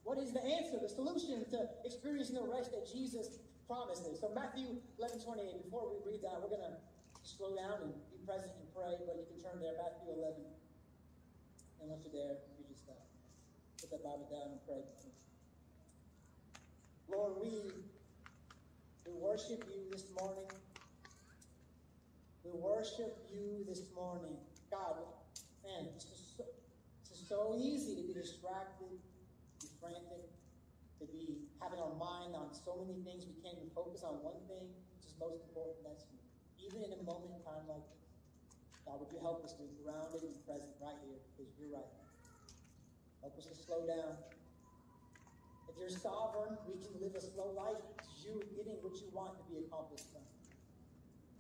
What 0.07 0.17
is 0.17 0.31
the 0.31 0.41
answer, 0.41 0.79
the 0.79 0.87
solution 0.87 1.43
to 1.51 1.67
experiencing 1.83 2.39
the 2.39 2.47
rest 2.47 2.71
that 2.71 2.87
Jesus 2.87 3.43
promised 3.67 4.07
us? 4.07 4.21
So 4.21 4.31
Matthew 4.31 4.79
11, 5.01 5.19
28, 5.19 5.67
before 5.67 5.91
we 5.91 5.99
read 6.05 6.23
that, 6.23 6.39
we're 6.39 6.53
going 6.53 6.63
to 6.63 6.77
slow 7.25 7.57
down 7.57 7.81
and 7.83 7.91
be 8.13 8.21
present 8.23 8.53
and 8.55 8.65
pray, 8.71 8.95
but 9.03 9.19
you 9.19 9.25
can 9.27 9.41
turn 9.41 9.57
there, 9.59 9.75
Matthew 9.75 10.15
11. 10.15 10.45
And 11.85 11.93
once 11.93 12.01
you're 12.09 12.17
there, 12.17 12.41
you 12.57 12.65
just 12.65 12.89
uh, 12.89 12.97
put 13.77 13.93
that 13.93 14.01
Bible 14.01 14.25
down 14.25 14.57
and 14.57 14.61
pray. 14.65 14.81
Lord, 17.05 17.37
we, 17.37 17.61
we 19.05 19.13
worship 19.21 19.61
you 19.69 19.85
this 19.93 20.09
morning. 20.17 20.49
We 22.41 22.57
worship 22.57 23.29
you 23.29 23.61
this 23.69 23.85
morning. 23.93 24.33
God, 24.73 24.97
man, 25.61 25.93
it's 25.93 26.09
just 26.09 26.41
so, 26.41 26.49
so 27.05 27.53
easy 27.53 28.01
to 28.01 28.01
be 28.01 28.17
distracted, 28.17 28.89
to 28.89 29.67
be 29.69 29.69
frantic, 29.77 30.25
to 30.97 31.05
be 31.05 31.45
having 31.61 31.77
our 31.77 31.93
mind 32.01 32.33
on 32.33 32.49
so 32.49 32.81
many 32.81 32.97
things 33.05 33.29
we 33.29 33.37
can't 33.45 33.61
even 33.61 33.69
focus 33.77 34.01
on 34.01 34.25
one 34.25 34.41
thing, 34.49 34.73
which 34.97 35.05
is 35.05 35.13
most 35.21 35.37
important, 35.45 35.85
that's 35.85 36.09
you. 36.09 36.17
Even 36.65 36.81
in 36.81 36.97
a 36.97 37.01
moment 37.05 37.29
in 37.37 37.45
time 37.45 37.61
like 37.69 37.85
this. 37.93 38.04
God, 38.85 39.01
would 39.01 39.09
you 39.09 39.17
help 39.19 39.41
us 39.41 39.57
to 39.57 39.65
be 39.65 39.73
grounded 39.81 40.21
and 40.21 40.37
present 40.45 40.69
right 40.77 40.97
here, 41.01 41.17
because 41.33 41.49
you're 41.57 41.73
right. 41.73 41.89
Help 43.25 43.33
us 43.37 43.49
to 43.49 43.57
slow 43.57 43.81
down. 43.89 44.13
If 45.65 45.73
you're 45.81 45.89
sovereign, 45.89 46.53
we 46.69 46.77
can 46.77 46.93
live 47.01 47.17
a 47.17 47.21
slow 47.21 47.49
life 47.57 47.81
because 47.97 48.13
you 48.21 48.37
getting 48.53 48.77
what 48.85 48.93
you 49.01 49.09
want 49.09 49.33
to 49.41 49.43
be 49.49 49.65
accomplished 49.65 50.05
from. 50.13 50.21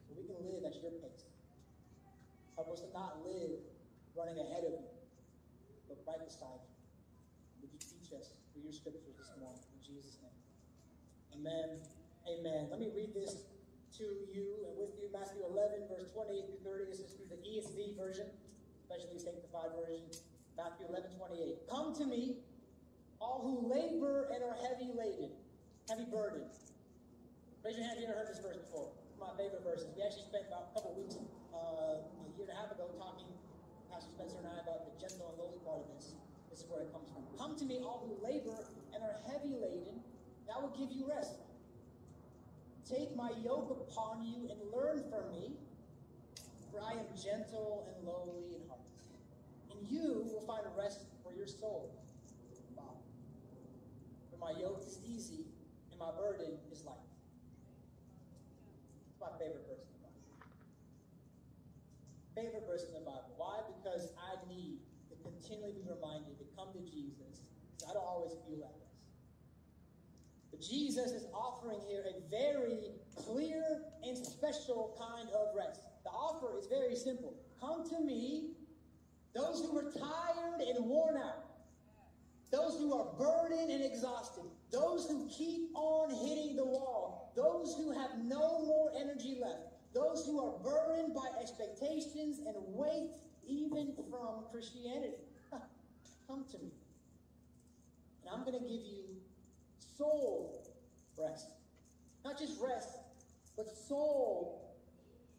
So 0.09 0.17
we 0.17 0.25
can 0.25 0.41
live 0.41 0.65
at 0.65 0.73
your 0.81 0.97
pace. 0.97 1.29
Help 2.57 2.73
us 2.73 2.81
to 2.81 2.89
not 2.89 3.21
live 3.21 3.61
running 4.17 4.41
ahead 4.41 4.65
of 4.65 4.81
you, 4.81 4.91
but 5.87 6.01
right 6.09 6.19
beside 6.25 6.57
you. 6.65 6.73
Would 7.61 7.71
you 7.71 7.79
teach 7.79 8.09
us 8.17 8.33
through 8.51 8.65
your 8.65 8.73
scriptures 8.73 9.13
this 9.21 9.29
morning? 9.37 9.61
In 9.69 9.79
Jesus' 9.85 10.17
name. 10.25 10.33
Amen. 11.37 11.77
Amen. 12.25 12.67
Let 12.73 12.79
me 12.81 12.89
read 12.89 13.13
this 13.13 13.45
to 13.97 14.27
you 14.27 14.59
and 14.67 14.75
with 14.75 14.91
you. 14.99 15.07
Matthew 15.07 15.39
11, 15.47 15.87
verse 15.87 16.11
28 16.11 16.51
through 16.51 16.63
30. 16.67 16.91
This 16.91 16.99
is 16.99 17.15
through 17.15 17.31
the 17.31 17.39
ESV 17.39 17.95
version, 17.95 18.27
especially 18.83 19.15
sanctified 19.15 19.71
version. 19.71 20.03
Matthew 20.59 20.87
11, 20.91 21.15
28. 21.15 21.63
Come 21.71 21.95
to 21.95 22.03
me, 22.03 22.43
all 23.23 23.39
who 23.39 23.71
labor 23.71 24.27
and 24.35 24.43
are 24.43 24.55
heavy 24.67 24.91
laden, 24.91 25.31
heavy 25.87 26.03
burdened. 26.11 26.51
Raise 27.63 27.79
your 27.79 27.87
hand 27.87 27.95
if 27.95 28.03
you've 28.03 28.11
ever 28.11 28.27
heard 28.27 28.31
this 28.31 28.43
verse 28.43 28.59
before. 28.67 28.91
My 29.15 29.31
favorite 29.39 29.63
verses. 29.63 29.87
We 29.95 30.03
actually 30.03 30.27
spent 30.27 30.51
about 30.51 30.69
a 30.69 30.71
couple 30.75 30.91
weeks, 30.99 31.15
uh, 31.55 32.03
a 32.03 32.29
year 32.35 32.51
and 32.51 32.55
a 32.55 32.59
half 32.59 32.75
ago, 32.75 32.91
talking, 32.99 33.31
Pastor 33.87 34.11
Spencer 34.11 34.43
and 34.43 34.51
I, 34.51 34.59
about 34.59 34.91
the 34.91 34.93
gentle 34.99 35.31
and 35.31 35.39
lowly 35.39 35.59
part 35.63 35.87
of 35.87 35.87
this. 35.95 36.19
This 36.51 36.61
is 36.63 36.67
where 36.67 36.83
it 36.83 36.91
comes 36.91 37.07
from. 37.15 37.23
Come 37.39 37.55
to 37.55 37.65
me, 37.65 37.79
all 37.79 38.03
who 38.03 38.19
labor 38.19 38.59
and 38.91 38.99
are 39.07 39.23
heavy 39.23 39.55
laden, 39.55 40.03
and 40.03 40.51
I 40.51 40.59
will 40.59 40.75
give 40.75 40.91
you 40.91 41.07
rest. 41.07 41.44
Take 42.89 43.15
my 43.15 43.31
yoke 43.43 43.71
upon 43.89 44.23
you 44.23 44.47
and 44.49 44.59
learn 44.71 45.03
from 45.09 45.31
me, 45.31 45.53
for 46.71 46.81
I 46.81 46.91
am 46.91 47.05
gentle 47.17 47.87
and 47.89 48.05
lowly 48.05 48.55
in 48.55 48.67
heart. 48.67 48.79
And 49.71 49.89
you 49.89 50.29
will 50.31 50.45
find 50.45 50.61
rest 50.77 51.01
for 51.23 51.33
your 51.33 51.47
soul. 51.47 51.91
For 54.29 54.37
my 54.37 54.59
yoke 54.59 54.83
is 54.85 54.99
easy 55.07 55.45
and 55.89 55.99
my 55.99 56.11
burden 56.11 56.59
is 56.71 56.83
light. 56.85 56.95
It's 59.09 59.19
my 59.19 59.31
favorite 59.39 59.65
verse 59.65 59.81
in 59.81 59.95
the 59.95 60.03
Bible. 60.03 60.21
favorite 62.35 62.67
verse 62.67 62.83
in 62.85 62.93
the 62.93 63.05
Bible. 63.05 63.33
Why? 63.37 63.61
Because 63.65 64.11
I 64.19 64.35
need 64.47 64.77
to 65.09 65.15
continually 65.23 65.73
be 65.73 65.81
reminded 65.87 66.37
to 66.37 66.45
come 66.55 66.67
to 66.73 66.81
Jesus. 66.83 67.47
I 67.89 67.93
don't 67.93 68.05
always 68.05 68.35
feel 68.45 68.59
that 68.59 68.75
way. 68.77 68.84
Jesus 70.61 71.11
is 71.11 71.25
offering 71.33 71.79
here 71.87 72.03
a 72.07 72.29
very 72.29 72.91
clear 73.15 73.63
and 74.03 74.17
special 74.17 74.95
kind 74.99 75.29
of 75.29 75.55
rest. 75.55 75.81
The 76.03 76.09
offer 76.09 76.57
is 76.57 76.67
very 76.67 76.95
simple. 76.95 77.33
Come 77.59 77.87
to 77.89 77.99
me, 77.99 78.51
those 79.33 79.61
who 79.61 79.77
are 79.77 79.91
tired 79.91 80.61
and 80.61 80.85
worn 80.85 81.17
out, 81.17 81.45
those 82.51 82.77
who 82.77 82.93
are 82.93 83.07
burdened 83.17 83.71
and 83.71 83.83
exhausted, 83.83 84.43
those 84.71 85.07
who 85.09 85.27
keep 85.29 85.71
on 85.75 86.09
hitting 86.09 86.55
the 86.55 86.65
wall, 86.65 87.33
those 87.35 87.75
who 87.75 87.91
have 87.91 88.11
no 88.23 88.63
more 88.65 88.91
energy 88.97 89.37
left, 89.41 89.73
those 89.93 90.25
who 90.25 90.39
are 90.39 90.57
burdened 90.59 91.13
by 91.13 91.27
expectations 91.41 92.39
and 92.45 92.55
weight 92.57 93.09
even 93.47 93.93
from 94.09 94.45
Christianity. 94.51 95.23
Come 96.27 96.45
to 96.51 96.57
me. 96.59 96.71
And 98.21 98.33
I'm 98.33 98.45
going 98.45 98.59
to 98.59 98.65
give 98.65 98.85
you 98.85 99.03
soul 99.97 100.67
rest. 101.17 101.47
Not 102.23 102.39
just 102.39 102.59
rest, 102.61 102.97
but 103.55 103.67
soul 103.87 104.75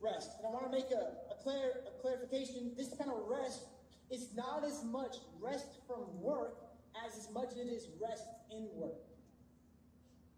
rest. 0.00 0.30
And 0.38 0.46
I 0.46 0.50
want 0.50 0.64
to 0.66 0.70
make 0.70 0.90
a, 0.90 1.32
a, 1.32 1.42
clar- 1.42 1.82
a 1.86 2.00
clarification. 2.00 2.72
This 2.76 2.94
kind 2.98 3.10
of 3.10 3.22
rest 3.28 3.64
is 4.10 4.28
not 4.36 4.64
as 4.64 4.84
much 4.84 5.16
rest 5.40 5.66
from 5.86 6.20
work 6.20 6.58
as 7.04 7.16
as 7.16 7.28
much 7.32 7.52
as 7.52 7.58
it 7.58 7.68
is 7.68 7.88
rest 8.00 8.24
in 8.50 8.68
work. 8.74 9.02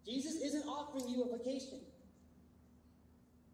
Jesus 0.04 0.40
isn't 0.42 0.66
offering 0.66 1.08
you 1.08 1.22
a 1.22 1.36
vacation. 1.36 1.80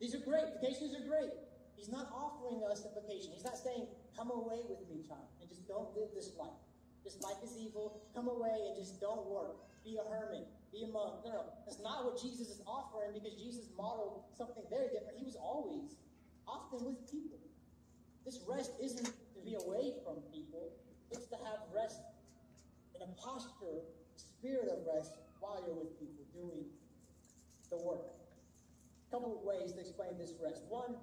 These 0.01 0.15
are 0.15 0.21
great. 0.21 0.45
Vacations 0.61 0.95
are 0.95 1.07
great. 1.07 1.31
He's 1.77 1.91
not 1.91 2.09
offering 2.15 2.63
us 2.71 2.87
a 2.87 3.01
vacation. 3.01 3.33
He's 3.35 3.45
not 3.45 3.59
saying, 3.59 3.87
come 4.17 4.31
away 4.31 4.61
with 4.69 4.81
me, 4.89 5.03
child, 5.07 5.27
and 5.41 5.49
just 5.49 5.67
don't 5.67 5.95
live 5.97 6.09
this 6.15 6.31
life. 6.39 6.63
This 7.03 7.21
life 7.21 7.37
is 7.43 7.57
evil. 7.59 8.01
Come 8.15 8.29
away 8.29 8.55
and 8.69 8.77
just 8.77 9.01
don't 9.01 9.27
work. 9.27 9.57
Be 9.85 10.01
a 10.01 10.05
hermit. 10.09 10.49
Be 10.73 10.83
a 10.83 10.89
monk. 10.89 11.21
No, 11.25 11.33
no. 11.33 11.45
That's 11.67 11.81
not 11.83 12.05
what 12.05 12.21
Jesus 12.21 12.49
is 12.49 12.63
offering 12.67 13.13
because 13.13 13.37
Jesus 13.37 13.69
modeled 13.77 14.25
something 14.37 14.65
very 14.71 14.89
different. 14.89 15.19
He 15.19 15.25
was 15.25 15.37
always, 15.37 15.95
often 16.49 16.85
with 16.85 16.99
people. 17.11 17.39
This 18.25 18.41
rest 18.49 18.73
isn't 18.83 19.05
to 19.05 19.41
be 19.45 19.55
away 19.55 19.93
from 20.03 20.25
people, 20.33 20.73
it's 21.11 21.27
to 21.27 21.37
have 21.45 21.61
rest 21.75 22.01
in 22.97 23.03
a 23.03 23.09
posture, 23.21 23.85
spirit 24.17 24.69
of 24.73 24.79
rest 24.89 25.13
while 25.41 25.63
you're 25.67 25.77
with 25.77 26.01
people 26.01 26.25
doing 26.33 26.65
the 27.71 27.77
work. 27.77 28.09
A 29.09 29.11
couple 29.13 29.37
of 29.37 29.45
ways 29.45 29.73
to 29.73 29.81
explain 29.81 30.17
this 30.19 30.33
rest. 30.43 30.63
One, 30.69 30.97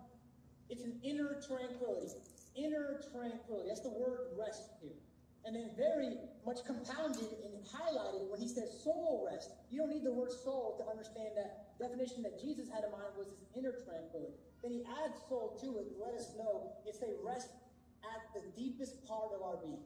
it's 0.70 0.84
an 0.84 1.00
inner 1.04 1.40
tranquility. 1.48 2.18
Inner 2.56 3.02
tranquility. 3.14 3.70
That's 3.70 3.82
the 3.82 3.94
word 3.94 4.34
rest 4.38 4.72
here. 4.82 4.98
And 5.46 5.56
then 5.56 5.70
very 5.78 6.18
much 6.46 6.66
compounded 6.66 7.30
and 7.46 7.54
highlighted 7.66 8.30
when 8.30 8.40
he 8.40 8.48
says 8.48 8.82
soul 8.84 9.28
rest. 9.30 9.52
You 9.70 9.80
don't 9.80 9.90
need 9.90 10.04
the 10.04 10.12
word 10.12 10.32
soul 10.32 10.76
to 10.82 10.84
understand 10.90 11.38
that 11.38 11.78
definition 11.78 12.24
that 12.24 12.42
Jesus 12.42 12.70
had 12.70 12.84
in 12.84 12.92
mind 12.92 13.14
was 13.18 13.28
his 13.30 13.42
inner 13.56 13.74
tranquility. 13.86 14.34
Then 14.62 14.72
he 14.72 14.82
adds 15.04 15.18
soul 15.30 15.58
to 15.62 15.68
it 15.80 15.94
to 15.94 15.96
let 16.02 16.14
us 16.16 16.34
know 16.38 16.74
it's 16.86 17.02
a 17.02 17.14
rest 17.24 17.50
at 18.06 18.22
the 18.34 18.42
deepest 18.58 19.06
part 19.08 19.34
of 19.34 19.42
our 19.42 19.58
being. 19.58 19.86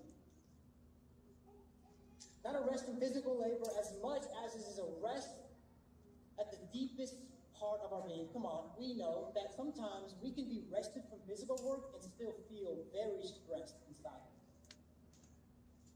Not 2.43 2.55
a 2.55 2.63
rest 2.69 2.87
in 2.87 2.99
physical 2.99 3.41
labor 3.41 3.67
as 3.79 3.93
much 4.03 4.23
as 4.45 4.55
it 4.55 4.63
is 4.69 4.79
a 4.79 4.87
rest 5.01 5.33
at 6.39 6.51
the 6.51 6.59
deepest 6.71 7.15
part 7.59 7.79
of 7.83 7.91
our 7.91 8.03
being. 8.05 8.27
Come 8.33 8.45
on, 8.45 8.69
we 8.77 8.93
know 8.93 9.31
that 9.33 9.55
sometimes 9.55 10.13
we 10.21 10.31
can 10.31 10.45
be 10.45 10.61
rested 10.71 11.03
from 11.09 11.19
physical 11.27 11.57
work 11.63 11.95
and 11.95 12.03
still 12.03 12.35
feel 12.47 12.85
very 12.93 13.23
stressed. 13.23 13.84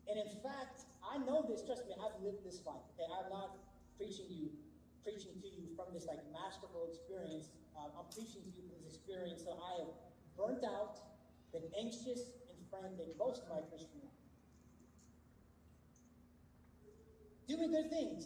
And 0.09 0.17
in 0.17 0.29
fact, 0.41 0.89
I 1.05 1.21
know 1.21 1.45
this, 1.45 1.61
trust 1.61 1.85
me, 1.85 1.93
I've 1.93 2.17
lived 2.25 2.41
this 2.41 2.65
life. 2.65 2.81
Okay, 2.97 3.05
I'm 3.05 3.29
not 3.29 3.61
preaching 3.93 4.25
you, 4.29 4.49
preaching 5.05 5.37
to 5.37 5.47
you 5.47 5.69
from 5.77 5.93
this 5.93 6.09
like 6.09 6.17
masterful 6.33 6.89
experience. 6.89 7.53
Um, 7.77 7.93
I'm 7.93 8.09
preaching 8.09 8.41
to 8.41 8.49
you 8.49 8.65
from 8.65 8.81
this 8.81 8.97
experience. 8.97 9.45
So 9.45 9.53
I 9.61 9.85
have 9.85 9.93
burnt 10.33 10.65
out, 10.65 10.97
been 11.53 11.69
anxious 11.77 12.33
and 12.49 12.57
frantic 12.73 13.13
most 13.21 13.45
of 13.45 13.53
my 13.53 13.61
Christian 13.69 14.01
life. 14.01 14.17
Doing 17.45 17.69
good 17.69 17.89
things. 17.89 18.25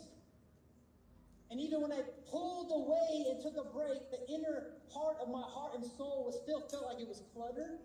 And 1.52 1.60
even 1.60 1.82
when 1.82 1.92
I 1.92 2.02
pulled 2.32 2.72
away 2.72 3.28
and 3.30 3.44
took 3.44 3.60
a 3.60 3.68
break, 3.76 4.10
the 4.10 4.24
inner 4.32 4.80
part 4.92 5.18
of 5.22 5.28
my 5.30 5.44
heart 5.44 5.76
and 5.76 5.86
soul 5.86 6.24
was 6.26 6.40
still 6.42 6.62
felt 6.72 6.88
like 6.88 7.00
it 7.04 7.08
was 7.08 7.22
cluttered 7.36 7.80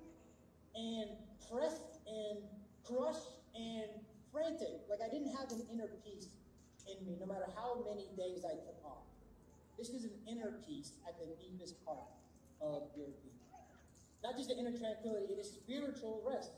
and 0.75 1.11
pressed 1.51 2.01
and 2.07 2.39
crushed 2.83 3.38
and 3.59 3.91
frantic. 4.31 4.87
Like 4.87 5.03
I 5.03 5.11
didn't 5.11 5.35
have 5.35 5.51
an 5.51 5.67
inner 5.73 5.91
peace 6.07 6.31
in 6.87 7.05
me, 7.05 7.19
no 7.19 7.27
matter 7.27 7.51
how 7.59 7.83
many 7.85 8.07
days 8.15 8.47
I 8.47 8.55
took 8.63 8.79
off. 8.87 9.05
This 9.77 9.91
is 9.91 10.05
an 10.05 10.15
inner 10.27 10.59
peace 10.67 10.93
at 11.07 11.19
the 11.19 11.27
deepest 11.43 11.85
part 11.85 12.09
of 12.63 12.89
your 12.97 13.11
being. 13.23 13.35
Not 14.23 14.37
just 14.37 14.51
an 14.51 14.59
inner 14.59 14.75
tranquility, 14.75 15.35
it 15.35 15.39
is 15.39 15.51
spiritual 15.51 16.23
rest. 16.27 16.51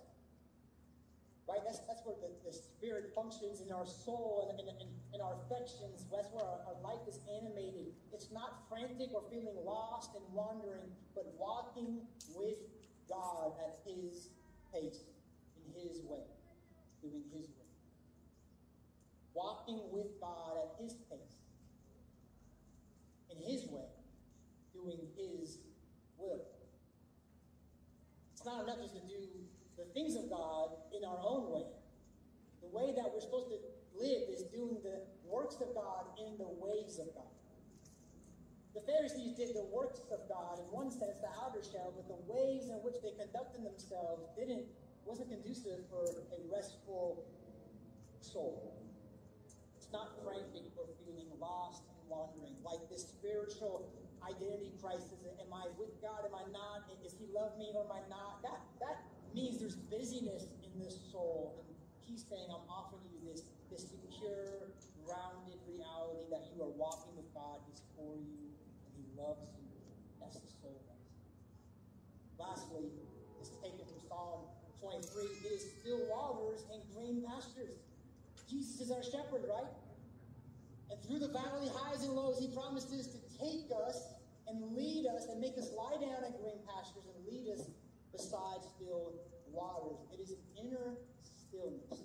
Right? 1.48 1.60
That's, 1.66 1.80
that's 1.84 2.00
where 2.06 2.16
the, 2.16 2.30
the 2.46 2.54
spirit 2.54 3.10
functions 3.12 3.60
in 3.60 3.72
our 3.74 3.84
soul 3.84 4.54
and 4.56 4.70
in 5.12 5.20
our 5.20 5.34
affections. 5.44 6.06
That's 6.08 6.30
where 6.32 6.46
our, 6.46 6.62
our 6.72 6.78
life 6.80 7.04
is 7.08 7.18
animated. 7.28 7.92
It's 8.14 8.30
not 8.32 8.64
frantic 8.70 9.12
or 9.12 9.24
feeling 9.28 9.58
lost 9.66 10.14
and 10.14 10.24
wandering, 10.32 10.88
but 11.14 11.26
walking 11.36 12.06
with 12.38 12.56
God 13.10 13.52
at 13.60 13.82
His 13.84 14.30
pace, 14.72 15.02
in 15.58 15.66
His 15.74 16.00
way 16.06 16.22
doing 17.02 17.22
His 17.32 17.48
will. 17.48 17.70
Walking 19.34 19.80
with 19.92 20.20
God 20.20 20.56
at 20.58 20.82
His 20.82 20.94
pace, 21.08 21.40
in 23.30 23.38
His 23.38 23.66
way, 23.70 23.88
doing 24.72 24.98
His 25.16 25.58
will. 26.18 26.46
It's 28.32 28.44
not 28.44 28.64
enough 28.64 28.80
just 28.80 28.94
to 28.94 29.00
do 29.00 29.26
the 29.76 29.84
things 29.92 30.16
of 30.16 30.28
God 30.30 30.70
in 30.96 31.04
our 31.04 31.18
own 31.22 31.52
way. 31.52 31.66
The 32.62 32.68
way 32.68 32.92
that 32.96 33.04
we're 33.12 33.20
supposed 33.20 33.48
to 33.48 33.58
live 33.96 34.28
is 34.28 34.44
doing 34.52 34.76
the 34.82 35.00
works 35.24 35.56
of 35.60 35.74
God 35.74 36.04
in 36.18 36.36
the 36.38 36.48
ways 36.60 36.98
of 36.98 37.12
God. 37.14 37.32
The 38.74 38.80
Pharisees 38.86 39.36
did 39.36 39.50
the 39.54 39.66
works 39.72 40.00
of 40.12 40.24
God 40.28 40.60
in 40.62 40.68
one 40.70 40.90
sense, 40.90 41.18
the 41.18 41.32
outer 41.42 41.60
shell, 41.60 41.92
but 41.96 42.06
the 42.06 42.20
ways 42.30 42.70
in 42.70 42.78
which 42.86 43.02
they 43.02 43.10
conducted 43.18 43.66
themselves 43.66 44.30
didn't 44.38 44.64
wasn't 45.10 45.26
conducive 45.26 45.82
for 45.90 46.06
a 46.06 46.38
restful 46.46 47.26
soul. 48.22 48.78
It's 49.74 49.90
not 49.90 50.14
frantic 50.22 50.70
or 50.78 50.86
feeling 51.02 51.26
lost 51.42 51.82
and 51.90 51.98
wandering, 52.06 52.54
like 52.62 52.78
this 52.86 53.10
spiritual 53.10 53.90
identity 54.22 54.70
crisis. 54.78 55.18
Am 55.42 55.50
I 55.50 55.66
with 55.74 55.90
God? 55.98 56.22
Am 56.22 56.38
I 56.38 56.46
not? 56.54 56.86
Is 57.02 57.18
He 57.18 57.26
love 57.34 57.58
me 57.58 57.74
or 57.74 57.90
am 57.90 57.90
I 57.90 58.06
not? 58.06 58.38
That 58.46 58.62
that 58.78 59.02
means 59.34 59.58
there's 59.58 59.74
busyness 59.90 60.54
in 60.62 60.78
this 60.78 60.94
soul. 61.10 61.58
And 61.58 61.74
He's 62.06 62.22
saying, 62.30 62.46
I'm 62.46 62.62
offering 62.70 63.02
you 63.10 63.18
this, 63.34 63.50
this 63.66 63.90
secure, 63.90 64.70
grounded 65.02 65.58
reality 65.66 66.22
that 66.30 66.46
you 66.54 66.62
are 66.62 66.70
walking 66.78 67.18
with 67.18 67.26
God. 67.34 67.58
He's 67.66 67.82
for 67.98 68.14
you 68.14 68.46
and 68.86 68.94
He 68.94 69.02
loves 69.18 69.42
you. 69.58 69.74
That's 70.22 70.38
the 70.38 70.54
soul 70.62 70.78
rest. 70.86 71.10
Lastly, 72.38 72.94
it's 73.42 73.50
taken 73.58 73.82
from 73.90 73.98
Psalm 74.06 74.49
23, 74.80 75.22
it 75.44 75.52
is 75.52 75.66
still 75.80 76.00
waters 76.08 76.64
and 76.72 76.80
green 76.96 77.22
pastures. 77.28 77.76
Jesus 78.48 78.80
is 78.80 78.90
our 78.90 79.02
shepherd, 79.02 79.44
right? 79.44 79.70
And 80.90 80.98
through 81.04 81.20
the 81.20 81.28
valley 81.28 81.68
highs 81.70 82.02
and 82.02 82.12
lows, 82.12 82.40
he 82.40 82.48
promises 82.48 83.06
to 83.12 83.18
take 83.38 83.70
us 83.86 84.08
and 84.48 84.74
lead 84.74 85.06
us 85.06 85.28
and 85.30 85.40
make 85.40 85.56
us 85.56 85.70
lie 85.76 86.00
down 86.00 86.24
in 86.26 86.32
green 86.42 86.58
pastures 86.66 87.06
and 87.06 87.18
lead 87.30 87.52
us 87.52 87.70
beside 88.10 88.58
still 88.74 89.14
waters. 89.52 90.02
It 90.12 90.18
is 90.18 90.30
an 90.30 90.42
inner 90.58 90.98
stillness, 91.22 92.02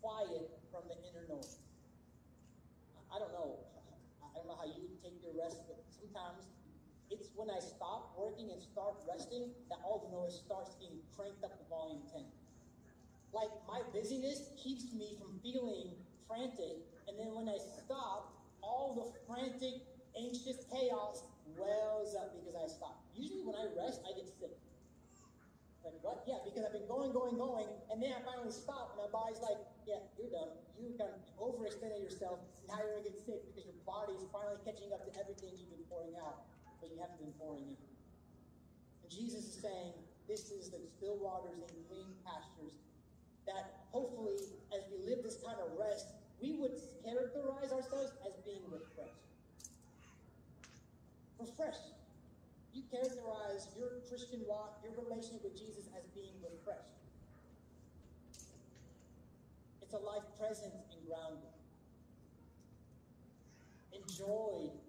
quiet 0.00 0.46
from 0.70 0.82
the 0.86 0.94
inner 1.10 1.26
noise. 1.26 1.58
I 3.10 3.18
don't 3.18 3.32
know. 3.32 3.58
I 4.22 4.30
don't 4.36 4.46
know 4.46 4.58
how 4.58 4.66
you 4.66 4.86
take 5.02 5.18
your 5.22 5.34
rest, 5.42 5.58
but 5.66 5.82
sometimes 5.90 6.46
it's 7.10 7.33
when 7.44 7.52
I 7.52 7.60
stop 7.60 8.16
working 8.16 8.48
and 8.48 8.56
start 8.56 8.96
resting 9.04 9.52
that 9.68 9.76
all 9.84 10.00
the 10.00 10.10
noise 10.16 10.40
starts 10.40 10.80
getting 10.80 10.96
cranked 11.12 11.44
up 11.44 11.60
to 11.60 11.64
volume 11.68 12.00
10. 12.08 12.24
Like 13.36 13.52
my 13.68 13.84
busyness 13.92 14.48
keeps 14.56 14.88
me 14.96 15.20
from 15.20 15.36
feeling 15.44 15.92
frantic, 16.24 16.80
and 17.04 17.20
then 17.20 17.36
when 17.36 17.44
I 17.52 17.60
stop, 17.60 18.32
all 18.64 18.96
the 18.96 19.12
frantic, 19.28 19.84
anxious 20.16 20.64
chaos 20.72 21.28
wells 21.52 22.16
up 22.16 22.32
because 22.32 22.56
I 22.56 22.64
stop. 22.64 22.96
Usually 23.12 23.44
when 23.44 23.60
I 23.60 23.68
rest, 23.76 24.00
I 24.08 24.16
get 24.16 24.24
sick. 24.40 24.56
Like, 25.84 26.00
what? 26.00 26.24
Yeah, 26.24 26.40
because 26.48 26.64
I've 26.64 26.72
been 26.72 26.88
going, 26.88 27.12
going, 27.12 27.36
going, 27.36 27.68
and 27.92 28.00
then 28.00 28.16
I 28.16 28.24
finally 28.24 28.56
stop, 28.56 28.96
and 28.96 29.04
my 29.04 29.10
body's 29.12 29.44
like, 29.44 29.60
yeah, 29.84 30.00
you're 30.16 30.32
done. 30.32 30.48
You 30.80 30.96
kind 30.96 31.12
of 31.12 31.20
overextended 31.36 32.00
yourself, 32.00 32.40
now 32.64 32.80
you're 32.80 33.04
gonna 33.04 33.12
get 33.12 33.20
sick 33.20 33.44
because 33.52 33.68
your 33.68 33.76
body's 33.84 34.24
finally 34.32 34.56
catching 34.64 34.96
up 34.96 35.04
to 35.04 35.12
everything 35.20 35.52
you've 35.60 35.68
been 35.68 35.84
pouring 35.92 36.16
out 36.16 36.53
but 36.84 36.92
you 36.92 37.00
haven't 37.00 37.16
been 37.16 37.32
pouring 37.40 37.64
in. 37.64 37.80
And 39.00 39.08
Jesus 39.08 39.48
is 39.48 39.56
saying, 39.56 39.96
this 40.28 40.52
is 40.52 40.68
the 40.68 40.84
still 40.84 41.16
waters 41.16 41.64
and 41.64 41.80
green 41.88 42.12
pastures 42.20 42.76
that 43.48 43.88
hopefully, 43.88 44.36
as 44.76 44.84
we 44.92 45.00
live 45.08 45.24
this 45.24 45.40
kind 45.40 45.56
of 45.64 45.72
rest, 45.80 46.12
we 46.40 46.52
would 46.60 46.76
characterize 47.00 47.72
ourselves 47.72 48.12
as 48.28 48.36
being 48.44 48.60
refreshed. 48.68 49.24
Refreshed. 51.40 51.96
You 52.72 52.82
characterize 52.92 53.68
your 53.76 54.04
Christian 54.08 54.44
walk, 54.44 54.84
your 54.84 54.92
relationship 54.92 55.44
with 55.44 55.56
Jesus 55.56 55.88
as 55.96 56.04
being 56.12 56.36
refreshed. 56.44 57.00
It's 59.80 59.92
a 59.92 59.98
life 59.98 60.24
present 60.40 60.72
and 60.72 61.00
grounded, 61.08 61.54
enjoyed 63.92 64.83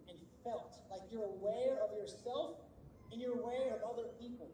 like 0.96 1.12
you're 1.12 1.28
aware 1.28 1.76
of 1.84 1.92
yourself 1.92 2.64
and 3.12 3.20
you're 3.20 3.36
aware 3.36 3.76
of 3.76 3.84
other 3.84 4.08
people. 4.16 4.48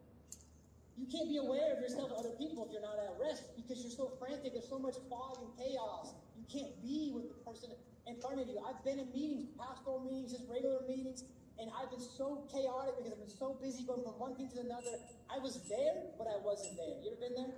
You 0.98 1.06
can't 1.06 1.30
be 1.30 1.38
aware 1.38 1.72
of 1.72 1.78
yourself 1.78 2.10
and 2.10 2.18
other 2.18 2.34
people 2.36 2.66
if 2.66 2.74
you're 2.74 2.82
not 2.82 2.98
at 2.98 3.14
rest 3.22 3.54
because 3.56 3.80
you're 3.80 3.94
so 3.94 4.10
frantic. 4.18 4.52
There's 4.52 4.68
so 4.68 4.78
much 4.78 4.98
fog 5.08 5.38
and 5.38 5.50
chaos. 5.54 6.12
You 6.34 6.44
can't 6.50 6.74
be 6.82 7.14
with 7.14 7.30
the 7.30 7.38
person 7.46 7.70
in 8.06 8.18
front 8.20 8.42
of 8.42 8.50
you. 8.50 8.58
I've 8.58 8.82
been 8.84 8.98
in 8.98 9.08
meetings, 9.14 9.54
pastoral 9.54 10.02
meetings, 10.02 10.34
just 10.34 10.44
regular 10.50 10.82
meetings, 10.84 11.24
and 11.62 11.70
I've 11.78 11.88
been 11.88 12.02
so 12.02 12.44
chaotic 12.50 12.98
because 12.98 13.14
I've 13.14 13.22
been 13.22 13.38
so 13.38 13.56
busy 13.62 13.86
going 13.86 14.02
from 14.02 14.18
one 14.18 14.34
thing 14.34 14.50
to 14.58 14.60
another. 14.60 14.98
I 15.30 15.38
was 15.38 15.62
there, 15.70 16.10
but 16.18 16.26
I 16.26 16.36
wasn't 16.42 16.76
there. 16.76 16.98
You 17.00 17.14
ever 17.14 17.22
been 17.22 17.38
there? 17.38 17.54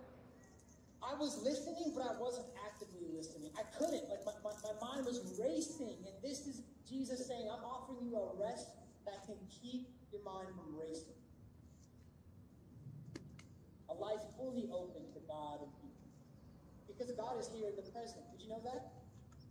I 1.02 1.16
was 1.16 1.42
listening, 1.42 1.92
but 1.92 2.04
I 2.04 2.16
wasn't 2.16 2.46
actively 2.64 3.08
listening. 3.12 3.50
I 3.58 3.64
couldn't. 3.76 4.08
Like 4.08 4.24
my, 4.24 4.32
my, 4.40 4.54
my 4.64 4.74
mind 4.80 5.04
was 5.04 5.20
racing. 5.36 6.00
And 6.06 6.14
this 6.22 6.46
is 6.46 6.62
Jesus 6.88 7.26
saying, 7.26 7.48
I'm 7.50 7.64
offering 7.64 8.06
you 8.06 8.16
a 8.16 8.30
rest 8.40 8.68
that 9.06 9.24
can 9.26 9.36
keep 9.48 9.88
your 10.12 10.22
mind 10.22 10.48
from 10.56 10.76
racing 10.78 11.14
a 13.94 14.02
life 14.02 14.22
fully 14.36 14.68
open 14.72 15.02
to 15.12 15.20
God 15.26 15.62
and 15.62 15.70
people. 15.78 16.06
Because 16.86 17.10
God 17.14 17.38
is 17.38 17.50
here 17.54 17.68
in 17.70 17.76
the 17.76 17.86
present. 17.90 18.22
Did 18.32 18.42
you 18.42 18.48
know 18.48 18.62
that? 18.64 18.92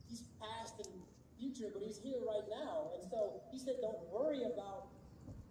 He's 0.08 0.24
past 0.40 0.80
and 0.80 0.92
future, 1.40 1.72
but 1.74 1.84
He's 1.84 2.00
here 2.00 2.20
right 2.24 2.46
now. 2.50 2.92
And 2.96 3.04
so 3.10 3.42
He 3.52 3.60
said, 3.60 3.80
don't 3.82 4.00
worry 4.12 4.44
about 4.44 4.92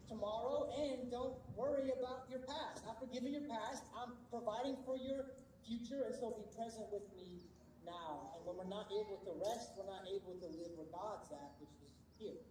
tomorrow 0.09 0.69
and 0.77 1.11
don't 1.11 1.37
worry 1.57 1.93
about 1.93 2.29
your 2.29 2.41
past. 2.41 2.85
I'm 2.89 2.97
forgiving 3.01 3.33
your 3.33 3.49
past. 3.49 3.85
I'm 3.97 4.13
providing 4.31 4.77
for 4.85 4.97
your 4.97 5.33
future, 5.65 6.05
and 6.05 6.15
so 6.15 6.37
be 6.37 6.45
present 6.57 6.87
with 6.93 7.07
me 7.17 7.41
now. 7.87 8.35
And 8.35 8.47
when 8.47 8.59
we're 8.59 8.73
not 8.73 8.91
able 8.91 9.21
to 9.27 9.33
rest, 9.43 9.75
we're 9.77 9.89
not 9.89 10.07
able 10.09 10.35
to 10.39 10.49
live 10.49 10.73
where 10.75 10.91
God's 10.91 11.31
at, 11.33 11.53
which 11.61 11.75
is 11.83 11.93
here. 12.19 12.43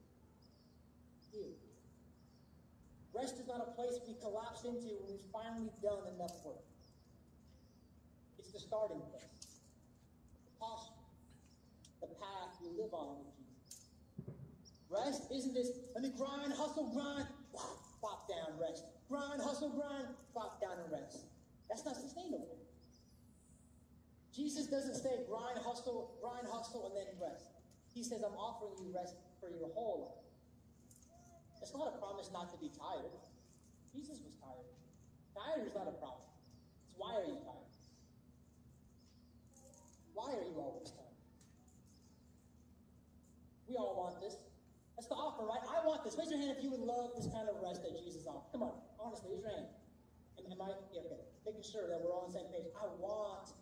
Here. 1.31 1.55
Rest 3.13 3.35
is 3.39 3.47
not 3.47 3.59
a 3.67 3.71
place 3.75 3.99
we 4.07 4.15
collapse 4.23 4.63
into 4.63 4.95
when 5.03 5.19
we've 5.19 5.29
finally 5.31 5.71
done 5.83 6.07
enough 6.15 6.35
work. 6.43 6.63
It's 8.39 8.51
the 8.51 8.59
starting 8.59 9.03
place, 9.11 9.59
the 10.47 10.53
posture, 10.59 11.07
the 11.99 12.07
path 12.07 12.55
we 12.63 12.71
live 12.81 12.93
on 12.93 13.19
with 13.19 13.35
Jesus. 13.35 13.91
Rest 14.87 15.27
isn't 15.31 15.53
this, 15.53 15.71
let 15.93 16.03
me 16.03 16.11
grind, 16.15 16.53
hustle, 16.53 16.91
grind, 16.95 17.27
pop 18.01 18.27
down, 18.27 18.59
rest. 18.59 18.85
Grind, 19.09 19.41
hustle, 19.41 19.69
grind, 19.69 20.07
pop 20.33 20.61
down 20.61 20.79
and 20.83 20.91
rest. 20.91 21.27
That's 21.69 21.85
not 21.85 21.95
sustainable. 21.95 22.60
Jesus 24.31 24.67
doesn't 24.67 24.95
say 24.95 25.27
grind, 25.27 25.59
hustle, 25.59 26.15
grind, 26.23 26.47
hustle, 26.47 26.87
and 26.87 26.95
then 26.95 27.07
rest. 27.19 27.51
He 27.93 28.03
says, 28.03 28.23
I'm 28.23 28.35
offering 28.39 28.71
you 28.79 28.95
rest 28.95 29.15
for 29.39 29.51
your 29.51 29.67
whole 29.75 30.07
life. 30.07 30.21
It's 31.61 31.73
not 31.75 31.93
a 31.93 31.97
promise 31.99 32.31
not 32.33 32.49
to 32.55 32.57
be 32.57 32.71
tired. 32.73 33.11
Jesus 33.93 34.23
was 34.23 34.33
tired. 34.39 34.65
Tired 35.35 35.67
is 35.67 35.75
not 35.75 35.91
a 35.91 35.95
problem. 35.99 36.25
It's 36.87 36.95
why 36.97 37.19
are 37.19 37.27
you 37.27 37.37
tired? 37.43 37.69
Why 40.15 40.31
are 40.31 40.47
you 40.47 40.57
always 40.57 40.89
tired? 40.89 41.15
We 43.67 43.75
all 43.75 43.99
want 43.99 44.19
this. 44.23 44.35
That's 44.95 45.07
the 45.07 45.15
offer, 45.15 45.43
right? 45.45 45.63
I 45.63 45.85
want 45.85 46.03
this. 46.03 46.15
Raise 46.17 46.31
your 46.31 46.39
hand 46.39 46.55
if 46.55 46.63
you 46.63 46.71
would 46.71 46.83
love 46.83 47.11
this 47.15 47.27
kind 47.29 47.47
of 47.47 47.59
rest 47.61 47.83
that 47.83 47.93
Jesus 47.99 48.25
offers. 48.25 48.49
Come 48.51 48.63
on, 48.63 48.75
honestly, 48.99 49.31
raise 49.31 49.43
your 49.43 49.53
hand. 49.53 49.69
Am, 50.39 50.49
am 50.49 50.61
I 50.61 50.75
yeah, 50.91 51.05
okay? 51.05 51.21
Making 51.45 51.63
sure 51.63 51.85
that 51.87 51.99
we're 52.01 52.11
all 52.11 52.27
on 52.27 52.33
the 52.33 52.37
same 52.39 52.49
page. 52.49 52.67
I 52.73 52.89
want 52.97 53.53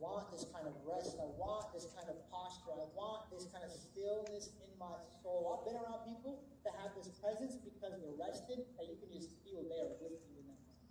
want 0.00 0.28
this 0.32 0.44
kind 0.52 0.68
of 0.68 0.74
rest. 0.84 1.16
I 1.16 1.28
want 1.40 1.72
this 1.72 1.88
kind 1.96 2.08
of 2.08 2.16
posture. 2.28 2.72
I 2.76 2.86
want 2.92 3.28
this 3.32 3.48
kind 3.48 3.64
of 3.64 3.72
stillness 3.72 4.52
in 4.60 4.70
my 4.76 4.92
soul. 5.22 5.56
I've 5.56 5.64
been 5.64 5.78
around 5.80 6.04
people 6.04 6.44
that 6.64 6.76
have 6.82 6.92
this 6.96 7.08
presence 7.16 7.56
because 7.56 7.96
they're 7.96 8.18
rested, 8.18 8.66
that 8.76 8.86
you 8.88 8.96
can 9.00 9.10
just 9.12 9.32
feel 9.44 9.64
there 9.68 9.96
with 10.00 10.20
you 10.28 10.42
in 10.42 10.46
that 10.50 10.60
moment. 10.60 10.86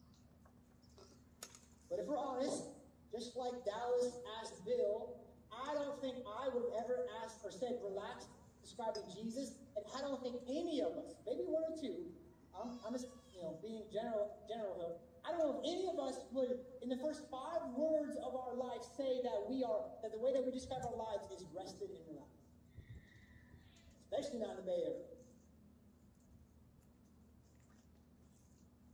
But 1.89 2.01
if 2.01 2.05
we're 2.09 2.21
honest, 2.21 2.71
just 3.13 3.37
like 3.37 3.53
Dallas 3.63 4.17
asked 4.41 4.65
Bill, 4.65 5.21
I 5.53 5.73
don't 5.77 6.01
think 6.01 6.19
I 6.25 6.49
would 6.51 6.67
have 6.73 6.75
ever 6.83 7.05
asked 7.23 7.45
or 7.45 7.51
said 7.53 7.79
relaxed 7.79 8.27
describing 8.65 9.05
Jesus, 9.13 9.55
and 9.77 9.85
I 9.93 10.01
don't 10.01 10.19
think 10.19 10.41
any 10.49 10.81
of 10.81 10.97
us, 10.97 11.13
maybe 11.23 11.45
one 11.45 11.63
or 11.63 11.77
two, 11.77 12.09
I'm, 12.57 12.79
I'm 12.81 12.93
just 12.93 13.07
you 13.31 13.43
know 13.43 13.59
being 13.61 13.83
general 13.93 14.35
general 14.49 14.99
I 15.25 15.31
don't 15.31 15.39
know 15.39 15.57
if 15.57 15.65
any 15.65 15.89
of 15.89 15.97
us 15.97 16.21
would, 16.31 16.61
in 16.83 16.89
the 16.89 17.01
first 17.01 17.25
five 17.31 17.65
words 17.73 18.15
of 18.21 18.35
our 18.37 18.53
life, 18.53 18.85
say 18.95 19.21
that 19.23 19.49
we 19.49 19.63
are, 19.63 19.89
that 20.03 20.11
the 20.13 20.19
way 20.19 20.31
that 20.31 20.45
we 20.45 20.51
describe 20.51 20.85
our 20.85 20.95
lives 20.95 21.25
is 21.33 21.45
rested 21.49 21.89
and 21.89 21.99
relaxed. 22.05 22.45
Especially 24.05 24.39
not 24.39 24.51
in 24.51 24.57
the 24.57 24.67
Bay 24.69 24.81
Area. 24.85 25.09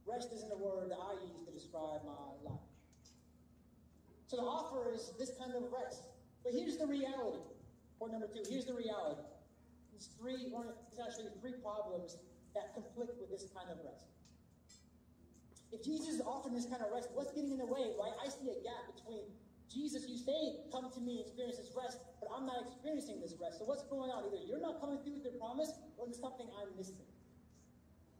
Rest 0.07 0.31
isn't 0.33 0.51
a 0.51 0.57
word 0.57 0.89
that 0.91 0.99
I 0.99 1.19
use 1.23 1.43
to 1.45 1.51
describe 1.51 2.01
my 2.07 2.49
life. 2.49 2.59
So 4.27 4.37
the 4.37 4.43
offer 4.43 4.91
is 4.95 5.11
this 5.19 5.31
kind 5.37 5.51
of 5.53 5.63
rest. 5.71 6.03
But 6.43 6.53
here's 6.53 6.77
the 6.77 6.87
reality. 6.87 7.43
Point 7.99 8.13
number 8.13 8.27
two. 8.27 8.43
Here's 8.49 8.65
the 8.65 8.73
reality. 8.73 9.27
There's 9.91 10.09
three, 10.17 10.47
there's 10.47 11.03
actually 11.03 11.27
three 11.39 11.59
problems 11.61 12.17
that 12.55 12.73
conflict 12.73 13.19
with 13.19 13.29
this 13.29 13.47
kind 13.55 13.69
of 13.69 13.77
rest. 13.83 14.07
If 15.71 15.83
Jesus 15.87 16.19
is 16.19 16.21
offering 16.21 16.53
this 16.53 16.67
kind 16.67 16.83
of 16.83 16.91
rest, 16.91 17.07
what's 17.15 17.31
getting 17.31 17.55
in 17.55 17.59
the 17.63 17.67
way? 17.67 17.95
Right? 17.95 18.11
I 18.19 18.27
see 18.27 18.51
a 18.51 18.59
gap 18.59 18.91
between 18.91 19.23
Jesus, 19.71 20.03
you 20.03 20.19
say, 20.19 20.67
come 20.67 20.91
to 20.91 20.99
me 20.99 21.23
and 21.23 21.23
experience 21.23 21.55
this 21.55 21.71
rest, 21.71 22.03
but 22.19 22.27
I'm 22.27 22.43
not 22.43 22.67
experiencing 22.67 23.23
this 23.23 23.39
rest. 23.39 23.63
So 23.63 23.63
what's 23.63 23.87
going 23.87 24.11
on? 24.11 24.27
Either 24.27 24.43
you're 24.43 24.59
not 24.59 24.83
coming 24.83 24.99
through 24.99 25.23
with 25.23 25.31
your 25.31 25.39
promise, 25.39 25.71
or 25.95 26.11
there's 26.11 26.19
something 26.19 26.43
I'm 26.59 26.75
missing. 26.75 27.07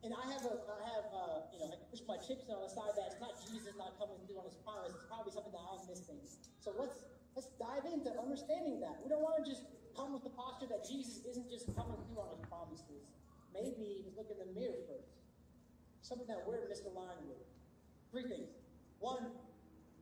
And 0.02 0.16
I 0.16 0.24
have 0.32 0.48
a, 0.48 0.56
I 0.64 0.80
have, 0.96 1.08
uh, 1.12 1.52
you 1.52 1.60
know, 1.60 1.76
I 1.76 1.78
push 1.92 2.02
my 2.08 2.18
chips 2.24 2.48
on 2.48 2.64
the 2.64 2.72
side 2.72 2.96
that 2.96 3.12
it's 3.12 3.22
not 3.22 3.36
Jesus 3.52 3.76
not 3.76 4.00
coming 4.00 4.18
through 4.26 4.42
on 4.42 4.48
his 4.48 4.58
promise. 4.64 4.96
It's 4.96 5.06
probably 5.12 5.36
something 5.36 5.54
that 5.54 5.62
I'm 5.62 5.84
missing. 5.86 6.18
So 6.64 6.74
let's 6.74 6.98
let's 7.38 7.54
dive 7.62 7.86
into 7.86 8.10
understanding 8.18 8.82
that. 8.82 8.98
We 9.06 9.14
don't 9.14 9.22
want 9.22 9.38
to 9.38 9.46
just 9.46 9.62
come 9.94 10.18
with 10.18 10.26
the 10.26 10.34
posture 10.34 10.66
that 10.74 10.90
Jesus 10.90 11.22
isn't 11.22 11.54
just 11.54 11.70
coming 11.78 12.02
through 12.10 12.18
on 12.18 12.34
his 12.34 12.42
promises. 12.50 13.06
Maybe 13.54 14.02
he's 14.02 14.10
look 14.18 14.34
in 14.34 14.42
the 14.42 14.50
mirror 14.58 14.82
first 14.90 15.21
something 16.12 16.28
that 16.28 16.44
we're 16.44 16.68
misaligned 16.68 17.24
with. 17.24 17.40
Three 18.12 18.28
things. 18.28 18.52
One, 19.00 19.32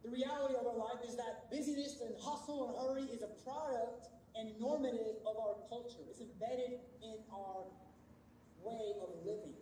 the 0.02 0.10
reality 0.10 0.58
of 0.58 0.66
our 0.66 0.74
life 0.74 1.06
is 1.06 1.14
that 1.22 1.54
busyness 1.54 2.02
and 2.02 2.18
hustle 2.18 2.66
and 2.66 2.74
hurry 2.74 3.06
is 3.14 3.22
a 3.22 3.30
product 3.46 4.10
and 4.34 4.50
normative 4.58 5.22
of 5.22 5.38
our 5.38 5.62
culture. 5.70 6.02
It's 6.10 6.18
embedded 6.18 6.82
in 7.06 7.22
our 7.30 7.70
way 8.66 8.98
of 9.06 9.22
living, 9.22 9.54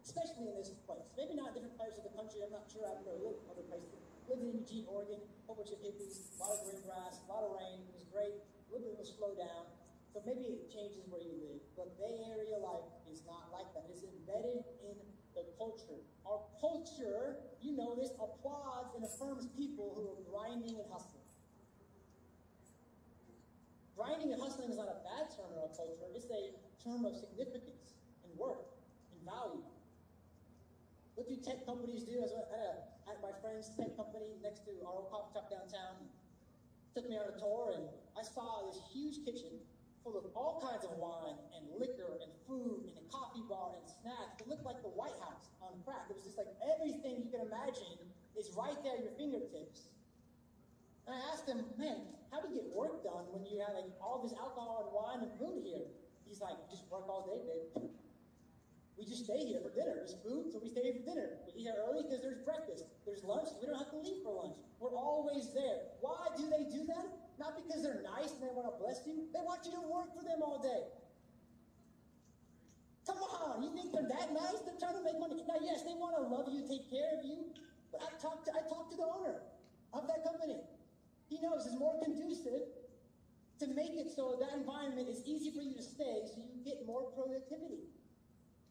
especially 0.00 0.48
in 0.48 0.56
this 0.56 0.72
place. 0.88 1.04
Maybe 1.20 1.36
not 1.36 1.52
different 1.52 1.76
places 1.76 2.00
of 2.00 2.08
the 2.08 2.16
country. 2.16 2.40
I'm 2.48 2.54
not 2.56 2.64
sure. 2.72 2.88
I've 2.88 3.04
never 3.04 3.20
lived 3.20 3.44
other 3.52 3.66
places. 3.68 3.92
Lived 4.24 4.40
in 4.40 4.56
Eugene, 4.56 4.88
Oregon, 4.88 5.20
a 5.20 5.40
whole 5.44 5.60
bunch 5.60 5.68
of 5.68 5.84
hippies, 5.84 6.32
a 6.32 6.40
lot 6.40 6.56
of 6.56 6.64
green 6.64 6.80
grass, 6.80 7.20
a 7.20 7.28
lot 7.28 7.44
of 7.44 7.52
rain. 7.60 7.84
It 7.84 7.92
was 7.92 8.08
great. 8.08 8.40
A 8.40 8.66
little 8.72 8.88
bit 8.88 8.96
of 8.96 9.04
a 9.04 9.06
slow 9.06 9.36
down. 9.36 9.68
So 10.16 10.24
maybe 10.24 10.48
it 10.48 10.72
changes 10.72 11.04
where 11.12 11.20
you 11.20 11.36
live. 11.44 11.60
But 11.76 11.92
Bay 12.00 12.24
Area 12.24 12.56
life 12.56 12.88
is 13.04 13.20
not 13.28 13.52
like 13.52 13.68
that. 13.76 13.84
It's 13.92 14.02
embedded 14.02 14.64
in 14.80 14.96
culture. 15.60 16.00
Our 16.24 16.40
culture, 16.56 17.36
you 17.60 17.76
know 17.76 17.92
this, 17.92 18.16
applauds 18.16 18.96
and 18.96 19.04
affirms 19.04 19.44
people 19.52 19.92
who 19.92 20.08
are 20.08 20.20
grinding 20.32 20.80
and 20.80 20.88
hustling. 20.88 21.28
Grinding 23.92 24.32
and 24.32 24.40
hustling 24.40 24.72
is 24.72 24.80
not 24.80 24.88
a 24.88 25.04
bad 25.04 25.28
term 25.28 25.52
in 25.52 25.60
our 25.60 25.68
culture, 25.76 26.08
it's 26.16 26.32
a 26.32 26.56
term 26.80 27.04
of 27.04 27.12
significance 27.12 28.00
and 28.24 28.32
worth 28.40 28.64
and 29.12 29.20
value. 29.28 29.68
What 31.20 31.28
do 31.28 31.36
tech 31.36 31.68
companies 31.68 32.08
do? 32.08 32.24
As 32.24 32.32
at 32.32 33.20
my 33.20 33.36
friend's 33.44 33.68
tech 33.76 33.92
company 34.00 34.40
next 34.40 34.64
to 34.64 34.72
our 34.88 35.04
old 35.04 35.12
coffee 35.12 35.36
shop 35.36 35.52
downtown, 35.52 36.08
took 36.96 37.04
me 37.10 37.20
on 37.20 37.28
a 37.28 37.36
tour 37.36 37.76
and 37.76 37.84
I 38.16 38.24
saw 38.24 38.64
this 38.72 38.80
huge 38.88 39.20
kitchen 39.28 39.60
full 40.02 40.16
of 40.16 40.24
all 40.34 40.60
kinds 40.64 40.84
of 40.84 40.92
wine 40.96 41.36
and 41.56 41.62
liquor 41.76 42.18
and 42.20 42.30
food 42.48 42.88
and 42.88 42.96
a 42.96 43.06
coffee 43.12 43.44
bar 43.48 43.76
and 43.76 43.84
snacks. 43.84 44.40
It 44.40 44.48
looked 44.48 44.64
like 44.64 44.80
the 44.80 44.92
White 44.92 45.16
House 45.20 45.52
on 45.60 45.76
crack. 45.84 46.08
It 46.08 46.16
was 46.16 46.24
just 46.24 46.38
like 46.40 46.50
everything 46.64 47.20
you 47.20 47.28
can 47.28 47.44
imagine 47.44 48.00
is 48.36 48.50
right 48.56 48.76
there 48.82 48.96
at 48.96 49.04
your 49.04 49.14
fingertips. 49.20 49.92
And 51.06 51.16
I 51.16 51.20
asked 51.32 51.48
him, 51.48 51.64
man, 51.76 52.00
how 52.32 52.40
do 52.40 52.48
you 52.48 52.62
get 52.62 52.68
work 52.72 53.02
done 53.02 53.28
when 53.34 53.44
you 53.44 53.60
have 53.60 53.74
like 53.76 53.90
all 54.00 54.22
this 54.22 54.32
alcohol 54.38 54.86
and 54.86 54.90
wine 54.94 55.20
and 55.26 55.32
food 55.36 55.66
here? 55.66 55.84
He's 56.24 56.40
like, 56.40 56.56
just 56.70 56.86
work 56.88 57.10
all 57.10 57.26
day, 57.26 57.42
babe. 57.42 57.90
We 58.96 59.08
just 59.08 59.24
stay 59.24 59.48
here 59.48 59.64
for 59.64 59.72
dinner. 59.72 60.04
Just 60.04 60.22
food, 60.22 60.52
so 60.52 60.60
we 60.60 60.68
stay 60.68 60.92
here 60.92 60.96
for 61.00 61.04
dinner. 61.08 61.40
We 61.48 61.60
eat 61.60 61.64
here 61.66 61.76
early 61.88 62.04
because 62.04 62.20
there's 62.20 62.38
breakfast. 62.44 62.84
There's 63.08 63.24
lunch, 63.24 63.48
we 63.58 63.66
don't 63.66 63.80
have 63.80 63.90
to 63.90 63.98
leave 63.98 64.22
for 64.22 64.30
lunch. 64.30 64.60
We're 64.78 64.94
always 64.94 65.50
there. 65.56 65.88
Why 66.04 66.28
do 66.36 66.46
they 66.52 66.68
do 66.68 66.84
that? 66.92 67.08
Not 67.40 67.56
because 67.56 67.80
they're 67.80 68.04
nice 68.04 68.36
and 68.36 68.44
they 68.44 68.52
want 68.52 68.68
to 68.68 68.76
bless 68.76 69.00
you. 69.08 69.24
They 69.32 69.40
want 69.40 69.64
you 69.64 69.72
to 69.72 69.80
work 69.88 70.12
for 70.12 70.20
them 70.20 70.44
all 70.44 70.60
day. 70.60 70.92
Come 73.08 73.16
on, 73.16 73.64
you 73.64 73.72
think 73.72 73.96
they're 73.96 74.12
that 74.12 74.36
nice? 74.36 74.60
They're 74.68 74.76
trying 74.76 75.00
to 75.00 75.02
make 75.02 75.16
money. 75.16 75.40
Now, 75.48 75.56
yes, 75.64 75.80
they 75.88 75.96
want 75.96 76.20
to 76.20 76.22
love 76.28 76.52
you, 76.52 76.60
take 76.68 76.92
care 76.92 77.16
of 77.16 77.24
you. 77.24 77.48
But 77.90 78.04
I 78.04 78.12
talked 78.20 78.44
to 78.44 78.52
I 78.52 78.60
talked 78.68 78.92
to 78.92 78.96
the 79.00 79.08
owner 79.08 79.40
of 79.96 80.06
that 80.06 80.22
company. 80.22 80.60
He 81.32 81.40
knows 81.40 81.64
it's 81.64 81.80
more 81.80 81.96
conducive 82.04 82.68
to 83.58 83.66
make 83.72 83.96
it 83.96 84.12
so 84.14 84.36
that 84.38 84.52
environment 84.52 85.08
is 85.08 85.24
easy 85.24 85.50
for 85.50 85.64
you 85.64 85.74
to 85.74 85.82
stay 85.82 86.28
so 86.28 86.44
you 86.44 86.60
get 86.62 86.84
more 86.86 87.08
productivity. 87.16 87.88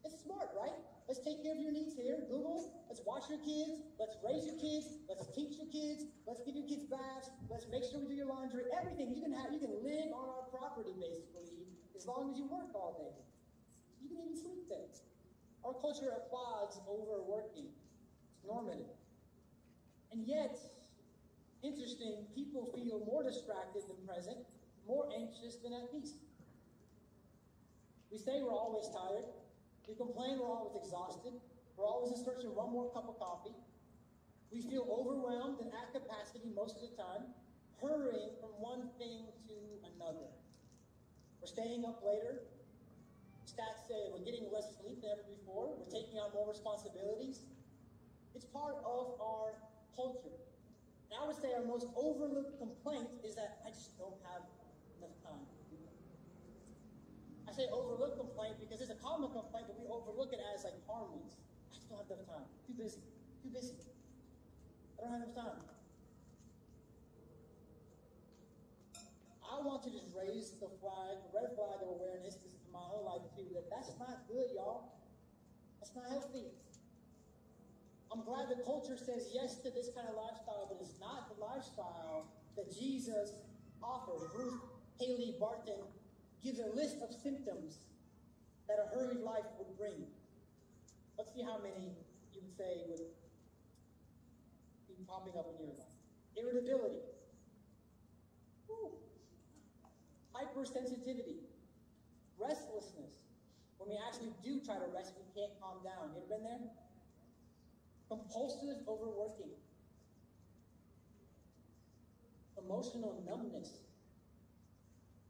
It's 0.06 0.22
smart, 0.22 0.54
right? 0.54 0.78
Let's 1.10 1.26
take 1.26 1.42
care 1.42 1.50
of 1.50 1.58
your 1.58 1.74
needs 1.74 1.98
here. 1.98 2.22
Google, 2.30 2.70
let's 2.86 3.02
wash 3.02 3.26
your 3.26 3.42
kids, 3.42 3.82
let's 3.98 4.14
raise 4.22 4.46
your 4.46 4.54
kids, 4.62 4.94
let's 5.10 5.26
teach 5.34 5.58
your 5.58 5.66
kids, 5.66 6.06
let's 6.22 6.38
give 6.46 6.54
your 6.54 6.70
kids 6.70 6.86
baths, 6.86 7.34
let's 7.50 7.66
make 7.66 7.82
sure 7.82 7.98
we 7.98 8.14
do 8.14 8.22
your 8.22 8.30
laundry, 8.30 8.70
everything. 8.70 9.10
You 9.10 9.18
can 9.18 9.34
have 9.34 9.50
you 9.50 9.58
can 9.58 9.74
live 9.82 10.14
on 10.14 10.30
our 10.30 10.46
property 10.54 10.94
basically 10.94 11.66
as 11.98 12.06
long 12.06 12.30
as 12.30 12.38
you 12.38 12.46
work 12.46 12.70
all 12.78 12.94
day. 12.94 13.10
You 13.98 14.06
can 14.06 14.22
even 14.22 14.38
sleep 14.38 14.70
there. 14.70 14.86
Our 15.66 15.74
culture 15.82 16.14
applauds 16.14 16.78
overworking. 16.86 17.74
It's 18.30 18.46
normative. 18.46 18.94
And 20.14 20.22
yet, 20.22 20.54
interesting, 21.66 22.22
people 22.38 22.70
feel 22.70 23.02
more 23.02 23.26
distracted 23.26 23.82
than 23.90 23.98
present, 24.06 24.46
more 24.86 25.10
anxious 25.10 25.58
than 25.58 25.74
at 25.74 25.90
peace. 25.90 26.14
We 28.14 28.18
say 28.22 28.46
we're 28.46 28.54
always 28.54 28.86
tired. 28.94 29.26
We 29.90 29.98
complain 29.98 30.38
we're 30.38 30.46
always 30.46 30.78
exhausted. 30.78 31.34
We're 31.74 31.90
always 31.90 32.14
in 32.14 32.22
search 32.22 32.46
of 32.46 32.54
one 32.54 32.70
more 32.70 32.86
cup 32.94 33.10
of 33.10 33.18
coffee. 33.18 33.58
We 34.54 34.62
feel 34.62 34.86
overwhelmed 34.86 35.58
and 35.58 35.74
at 35.74 35.90
capacity 35.90 36.46
most 36.54 36.78
of 36.78 36.86
the 36.86 36.94
time, 36.94 37.34
hurrying 37.82 38.38
from 38.38 38.54
one 38.62 38.94
thing 39.02 39.26
to 39.50 39.56
another. 39.90 40.30
We're 41.42 41.50
staying 41.50 41.82
up 41.82 42.06
later. 42.06 42.46
Stats 43.50 43.82
say 43.90 43.98
we're 44.14 44.22
getting 44.22 44.46
less 44.54 44.70
sleep 44.78 45.02
than 45.02 45.10
ever 45.10 45.26
before. 45.26 45.74
We're 45.74 45.90
taking 45.90 46.22
on 46.22 46.30
more 46.38 46.46
responsibilities. 46.46 47.42
It's 48.38 48.46
part 48.46 48.78
of 48.86 49.18
our 49.18 49.58
culture. 49.98 50.38
And 51.10 51.18
I 51.18 51.26
would 51.26 51.34
say 51.42 51.50
our 51.50 51.66
most 51.66 51.90
overlooked 51.98 52.62
complaint 52.62 53.10
is 53.26 53.34
that 53.34 53.58
I 53.66 53.74
just 53.74 53.98
don't 53.98 54.22
have. 54.22 54.46
I 57.50 57.52
say 57.52 57.66
overlook 57.74 58.14
complaint 58.14 58.62
because 58.62 58.78
it's 58.78 58.94
a 58.94 59.00
common 59.02 59.34
complaint, 59.34 59.66
but 59.66 59.74
we 59.74 59.90
overlook 59.90 60.30
it 60.30 60.38
as 60.54 60.62
like 60.62 60.78
harmless. 60.86 61.34
I 61.34 61.74
just 61.74 61.90
don't 61.90 61.98
have 61.98 62.06
enough 62.06 62.30
time. 62.30 62.46
Too 62.62 62.78
busy. 62.78 63.02
Too 63.42 63.50
busy. 63.50 63.74
I 64.94 65.02
don't 65.02 65.10
have 65.18 65.26
enough 65.26 65.34
time. 65.34 65.58
I 69.42 69.58
want 69.66 69.82
to 69.82 69.90
just 69.90 70.14
raise 70.14 70.54
the 70.62 70.70
flag, 70.78 71.18
the 71.26 71.30
red 71.34 71.50
flag 71.58 71.82
of 71.82 71.98
awareness 71.98 72.38
in 72.38 72.54
my 72.70 72.86
own 72.94 73.02
life 73.02 73.26
too, 73.34 73.50
that 73.58 73.66
that's 73.66 73.90
not 73.98 74.30
good, 74.30 74.54
y'all. 74.54 74.94
That's 75.82 75.90
not 75.90 76.06
healthy. 76.06 76.54
I'm 78.14 78.22
glad 78.22 78.46
the 78.46 78.62
culture 78.62 78.94
says 78.94 79.34
yes 79.34 79.58
to 79.66 79.74
this 79.74 79.90
kind 79.90 80.06
of 80.06 80.14
lifestyle, 80.14 80.70
but 80.70 80.78
it's 80.78 80.94
not 81.02 81.26
the 81.34 81.42
lifestyle 81.42 82.30
that 82.54 82.70
Jesus 82.70 83.34
offers. 83.82 84.22
Ruth 84.38 84.62
Haley 85.02 85.34
Barton 85.40 85.82
gives 86.42 86.58
a 86.58 86.68
list 86.74 86.96
of 87.02 87.12
symptoms 87.12 87.78
that 88.68 88.78
a 88.78 88.94
hurried 88.94 89.20
life 89.20 89.44
would 89.58 89.76
bring. 89.76 90.06
Let's 91.18 91.34
see 91.34 91.42
how 91.42 91.58
many 91.58 91.92
you 92.32 92.40
would 92.40 92.56
say 92.56 92.86
would 92.88 93.00
be 94.88 94.94
popping 95.06 95.36
up 95.38 95.46
in 95.52 95.66
your 95.66 95.74
life. 95.76 95.92
Irritability. 96.36 97.02
Woo. 98.68 98.92
Hypersensitivity. 100.34 101.44
Restlessness. 102.38 103.20
When 103.78 103.90
we 103.90 103.96
actually 104.06 104.32
do 104.44 104.60
try 104.64 104.76
to 104.76 104.88
rest, 104.94 105.12
we 105.16 105.24
can't 105.34 105.52
calm 105.60 105.82
down. 105.82 106.14
You 106.14 106.22
ever 106.24 106.28
been 106.28 106.44
there? 106.44 106.60
Compulsive 108.08 108.86
overworking. 108.88 109.50
Emotional 112.56 113.22
numbness. 113.26 113.70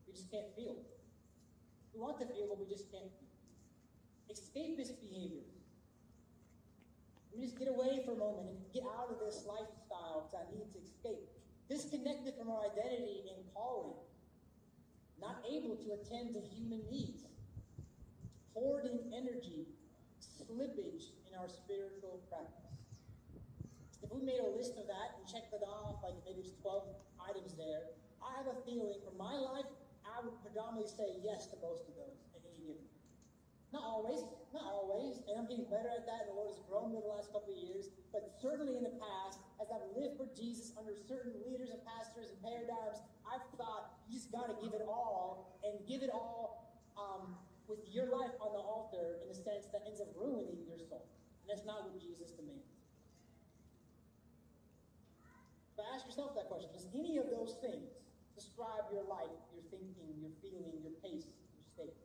We 0.07 0.13
just 0.13 0.31
can't 0.31 0.55
feel. 0.57 0.77
Want 2.01 2.17
to 2.25 2.27
feel, 2.33 2.49
but 2.49 2.57
we 2.57 2.65
just 2.65 2.89
can't 2.89 3.13
feel. 3.13 3.29
Escapist 4.33 4.97
behavior. 5.05 5.45
We 7.29 7.45
just 7.45 7.61
get 7.61 7.69
away 7.69 8.01
for 8.09 8.17
a 8.17 8.17
moment 8.17 8.49
and 8.49 8.57
get 8.73 8.89
out 8.89 9.13
of 9.13 9.21
this 9.21 9.45
lifestyle 9.45 10.25
because 10.25 10.33
I 10.33 10.49
need 10.49 10.73
to 10.73 10.81
escape. 10.81 11.29
Disconnected 11.69 12.41
from 12.41 12.49
our 12.49 12.73
identity 12.73 13.29
and 13.29 13.45
calling. 13.53 14.01
Not 15.21 15.45
able 15.45 15.77
to 15.77 15.93
attend 16.01 16.33
to 16.33 16.41
human 16.41 16.81
needs. 16.89 17.29
Hoarding 18.57 19.13
energy. 19.13 19.69
Slippage 20.25 21.13
in 21.29 21.37
our 21.37 21.53
spiritual 21.53 22.25
practice. 22.33 22.81
If 24.01 24.09
we 24.09 24.25
made 24.25 24.41
a 24.41 24.49
list 24.57 24.81
of 24.81 24.89
that 24.89 25.21
and 25.21 25.29
checked 25.29 25.53
it 25.53 25.61
off, 25.69 26.01
like 26.01 26.17
maybe 26.25 26.41
there's 26.41 26.57
12 26.65 26.97
items 27.29 27.53
there, 27.61 27.93
I 28.25 28.41
have 28.41 28.49
a 28.49 28.57
feeling 28.65 28.97
for 29.05 29.13
my 29.21 29.37
life, 29.37 29.69
I 30.21 30.29
would 30.29 30.37
predominantly 30.45 30.85
say 30.85 31.17
yes 31.25 31.49
to 31.49 31.57
most 31.65 31.89
of 31.89 31.97
those 31.97 32.21
any 32.37 32.53
given. 32.61 32.85
Not 33.73 33.89
always, 33.89 34.21
not 34.53 34.69
always, 34.69 35.25
and 35.25 35.41
I'm 35.41 35.49
getting 35.49 35.65
better 35.73 35.89
at 35.89 36.05
that, 36.05 36.29
and 36.29 36.37
the 36.37 36.37
Lord 36.37 36.53
has 36.53 36.61
grown 36.69 36.93
me 36.93 37.01
the 37.01 37.09
last 37.09 37.33
couple 37.33 37.57
of 37.57 37.61
years, 37.65 37.89
but 38.13 38.37
certainly 38.37 38.77
in 38.77 38.85
the 38.85 38.93
past, 39.01 39.41
as 39.57 39.73
I've 39.73 39.89
lived 39.97 40.21
for 40.21 40.29
Jesus 40.37 40.77
under 40.77 40.93
certain 40.93 41.41
leaders 41.41 41.73
and 41.73 41.81
pastors 41.89 42.29
and 42.29 42.37
paradigms, 42.45 43.01
I've 43.25 43.47
thought 43.57 43.97
you 44.13 44.21
just 44.21 44.29
got 44.29 44.53
to 44.53 44.57
give 44.61 44.77
it 44.77 44.85
all 44.85 45.57
and 45.65 45.81
give 45.89 46.05
it 46.05 46.13
all 46.13 46.69
um, 47.01 47.41
with 47.65 47.81
your 47.89 48.13
life 48.13 48.37
on 48.45 48.53
the 48.53 48.61
altar 48.61 49.25
in 49.25 49.33
a 49.33 49.39
sense 49.39 49.73
that 49.73 49.89
ends 49.89 50.05
up 50.05 50.13
ruining 50.13 50.69
your 50.69 50.77
soul. 50.85 51.09
And 51.47 51.49
that's 51.49 51.65
not 51.65 51.89
what 51.89 51.97
Jesus 51.97 52.37
demands. 52.37 52.69
But 55.81 55.89
ask 55.97 56.05
yourself 56.05 56.37
that 56.37 56.53
question 56.53 56.69
Does 56.77 56.91
any 56.93 57.17
of 57.17 57.33
those 57.33 57.57
things 57.65 57.89
describe 58.41 58.89
your 58.89 59.05
life, 59.05 59.37
thinking, 59.81 60.21
your 60.21 60.37
feeling, 60.45 60.77
your 60.85 60.93
pace, 61.01 61.33
your 61.57 61.65
state? 61.65 61.97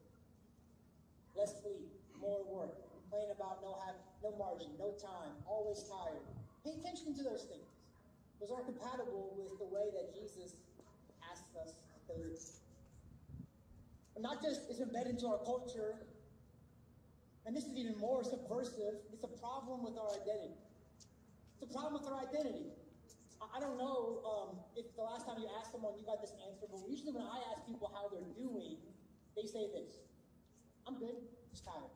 Less 1.35 1.59
sleep, 1.59 1.91
more 2.15 2.39
work, 2.47 2.79
complain 3.03 3.27
about 3.35 3.59
no 3.59 3.75
have 3.83 3.99
no 4.23 4.31
margin, 4.39 4.71
no 4.79 4.95
time, 4.95 5.35
always 5.45 5.83
tired. 5.83 6.23
Pay 6.63 6.79
attention 6.79 7.13
to 7.19 7.21
those 7.21 7.43
things. 7.51 7.67
Those 8.39 8.51
are 8.55 8.63
compatible 8.63 9.35
with 9.35 9.59
the 9.59 9.67
way 9.67 9.91
that 9.91 10.15
Jesus 10.15 10.55
asks 11.23 11.51
us 11.59 11.75
to 12.07 12.13
live. 12.15 12.39
But 14.15 14.23
not 14.23 14.41
just 14.41 14.71
is 14.71 14.79
embedded 14.79 15.19
into 15.19 15.27
our 15.27 15.43
culture, 15.43 15.99
and 17.45 17.55
this 17.55 17.65
is 17.65 17.75
even 17.77 17.99
more 17.99 18.23
subversive, 18.23 19.03
it's 19.13 19.23
a 19.23 19.33
problem 19.39 19.83
with 19.83 19.99
our 19.99 20.09
identity. 20.23 20.55
It's 21.59 21.69
a 21.69 21.73
problem 21.73 22.01
with 22.01 22.11
our 22.11 22.23
identity. 22.23 22.71
I 23.41 23.59
don't 23.59 23.77
know 23.77 24.21
um, 24.23 24.49
if 24.75 24.87
the 24.95 25.03
last 25.03 25.27
time 25.27 25.39
you 25.39 25.47
asked 25.59 25.71
someone 25.71 25.93
you 25.99 26.05
got 26.05 26.21
this 26.21 26.33
answer, 26.47 26.67
but 26.71 26.79
usually 26.87 27.11
when 27.11 27.23
I 27.23 27.39
ask 27.51 27.63
people 27.67 27.91
how 27.91 28.07
they're 28.11 28.31
doing, 28.35 28.77
they 29.35 29.47
say 29.47 29.67
this 29.71 29.99
I'm 30.87 30.99
good, 30.99 31.17
just 31.51 31.65
tired. 31.65 31.91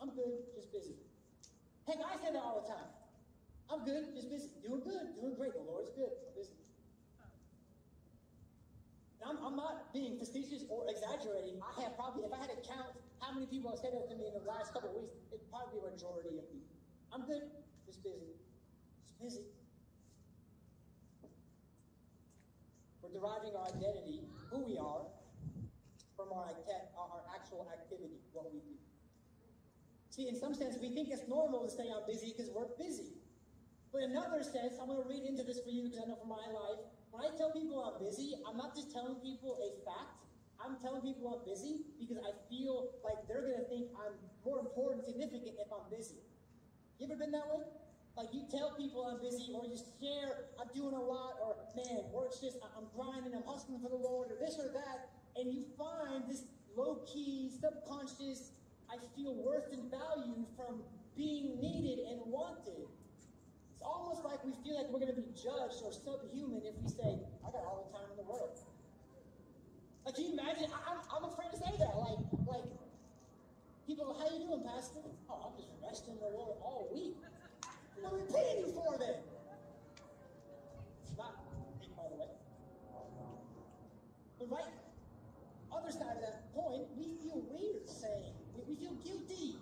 I'm 0.00 0.10
good, 0.10 0.44
just 0.54 0.72
busy. 0.72 0.96
Heck, 1.86 2.00
I 2.00 2.16
say 2.20 2.32
that 2.32 2.42
all 2.42 2.60
the 2.60 2.68
time. 2.68 2.90
I'm 3.70 3.84
good, 3.84 4.12
just 4.14 4.28
busy. 4.28 4.50
Doing 4.60 4.80
good, 4.84 5.16
doing 5.20 5.34
great. 5.36 5.54
The 5.54 5.64
Lord's 5.64 5.90
good, 5.96 6.12
I'm 6.12 6.34
busy. 6.36 6.56
I'm, 9.24 9.40
I'm 9.40 9.56
not 9.56 9.92
being 9.92 10.18
facetious 10.18 10.68
or 10.68 10.84
exaggerating. 10.88 11.56
I 11.64 11.72
have 11.82 11.96
probably, 11.96 12.28
if 12.28 12.32
I 12.32 12.38
had 12.44 12.52
to 12.52 12.60
count 12.60 12.92
how 13.20 13.32
many 13.32 13.46
people 13.46 13.70
have 13.72 13.80
said 13.80 13.96
that 13.96 14.08
to 14.12 14.16
me 14.16 14.28
in 14.28 14.36
the 14.36 14.44
last 14.44 14.76
couple 14.76 14.92
of 14.92 14.96
weeks, 15.00 15.16
it'd 15.32 15.48
probably 15.48 15.80
be 15.80 15.86
a 15.86 15.90
majority 15.90 16.36
of 16.36 16.44
people. 16.52 16.76
I'm 17.08 17.24
good, 17.24 17.48
just 17.88 18.04
busy. 18.04 18.36
Just 19.08 19.16
busy. 19.16 19.48
We're 23.00 23.03
deriving 23.14 23.54
our 23.54 23.70
identity, 23.70 24.26
who 24.50 24.66
we 24.66 24.74
are, 24.74 25.06
from 26.18 26.34
our, 26.34 26.50
our 26.50 27.22
actual 27.30 27.70
activity, 27.70 28.18
what 28.34 28.50
we 28.50 28.58
do. 28.58 28.74
See, 30.10 30.26
in 30.26 30.34
some 30.34 30.54
sense, 30.54 30.78
we 30.82 30.90
think 30.90 31.10
it's 31.10 31.26
normal 31.26 31.66
to 31.66 31.70
say 31.70 31.90
I'm 31.90 32.06
busy 32.06 32.34
because 32.34 32.50
we're 32.50 32.70
busy. 32.78 33.18
But 33.94 34.02
in 34.02 34.10
another 34.10 34.42
sense, 34.42 34.78
I'm 34.82 34.90
going 34.90 35.02
to 35.02 35.08
read 35.08 35.22
into 35.22 35.42
this 35.46 35.62
for 35.62 35.70
you 35.70 35.86
because 35.86 36.02
I 36.02 36.06
know 36.10 36.18
from 36.18 36.30
my 36.30 36.46
life, 36.50 36.82
when 37.14 37.22
I 37.22 37.30
tell 37.38 37.54
people 37.54 37.78
I'm 37.78 38.02
busy, 38.02 38.34
I'm 38.42 38.58
not 38.58 38.74
just 38.74 38.90
telling 38.90 39.22
people 39.22 39.58
a 39.62 39.70
fact. 39.86 40.18
I'm 40.58 40.78
telling 40.82 41.02
people 41.02 41.30
I'm 41.30 41.42
busy 41.46 41.86
because 41.98 42.18
I 42.18 42.34
feel 42.50 42.94
like 43.06 43.22
they're 43.26 43.42
going 43.42 43.58
to 43.58 43.66
think 43.70 43.90
I'm 43.94 44.18
more 44.42 44.58
important, 44.58 45.06
significant 45.06 45.58
if 45.58 45.70
I'm 45.70 45.86
busy. 45.90 46.18
You 46.98 47.06
ever 47.06 47.18
been 47.18 47.30
that 47.34 47.46
way? 47.50 47.66
Like 48.16 48.30
you 48.30 48.46
tell 48.46 48.74
people 48.78 49.02
I'm 49.06 49.18
busy, 49.18 49.50
or 49.50 49.66
you 49.66 49.74
share 49.98 50.46
I'm 50.62 50.70
doing 50.70 50.94
a 50.94 51.02
lot, 51.02 51.42
or 51.42 51.53
man, 51.72 52.04
work's 52.12 52.40
just 52.40 52.58
I'm 52.76 52.84
grinding, 52.94 53.34
I'm 53.34 53.46
hustling 53.46 53.80
for 53.80 53.88
the 53.88 53.96
Lord, 53.96 54.28
or 54.30 54.36
this 54.38 54.58
or 54.58 54.68
that, 54.72 55.08
and 55.36 55.52
you 55.52 55.64
find 55.78 56.28
this 56.28 56.44
low 56.76 57.00
key, 57.06 57.50
subconscious 57.60 58.52
I 58.90 58.96
feel 59.16 59.34
worth 59.34 59.72
and 59.72 59.90
value 59.90 60.44
from 60.56 60.82
being 61.16 61.58
needed 61.60 62.04
and 62.10 62.20
wanted. 62.26 62.86
It's 63.72 63.82
almost 63.82 64.24
like 64.24 64.44
we 64.44 64.52
feel 64.62 64.76
like 64.76 64.86
we're 64.90 65.00
going 65.00 65.14
to 65.14 65.20
be 65.20 65.30
judged 65.34 65.82
or 65.82 65.92
subhuman 65.92 66.62
if 66.62 66.76
we 66.82 66.88
say, 66.88 67.18
I 67.42 67.50
got 67.50 67.64
all 67.64 67.88
the 67.90 67.98
time 67.98 68.10
in 68.10 68.16
the 68.16 68.28
world. 68.28 68.58
Like, 70.04 70.14
can 70.14 70.24
you 70.24 70.32
imagine? 70.32 70.68
I, 70.70 71.16
am 71.16 71.24
afraid 71.24 71.50
to 71.52 71.58
say 71.58 71.72
that. 71.78 71.96
Like, 71.96 72.22
like, 72.46 72.68
people, 73.86 74.14
how 74.14 74.28
you 74.30 74.44
doing, 74.44 74.62
Pastor? 74.62 75.00
Oh, 75.30 75.50
I'm 75.50 75.56
just 75.56 75.72
resting 75.82 76.14
in 76.14 76.20
the 76.20 76.30
Lord 76.36 76.54
all 76.60 76.90
week. 76.92 77.16
What 78.00 78.12
are 78.12 78.16
we 78.16 78.26
paying 78.30 78.66
you 78.66 78.72
for 78.74 78.98
then? 78.98 79.16
But 84.50 84.56
right, 84.56 84.72
other 85.72 85.90
side 85.90 86.16
of 86.16 86.22
that 86.22 86.52
point, 86.52 86.84
we 86.96 87.16
feel 87.22 87.40
weird 87.48 87.88
saying, 87.88 88.34
we, 88.56 88.74
we 88.74 88.76
feel 88.76 88.92
guilty. 89.00 89.56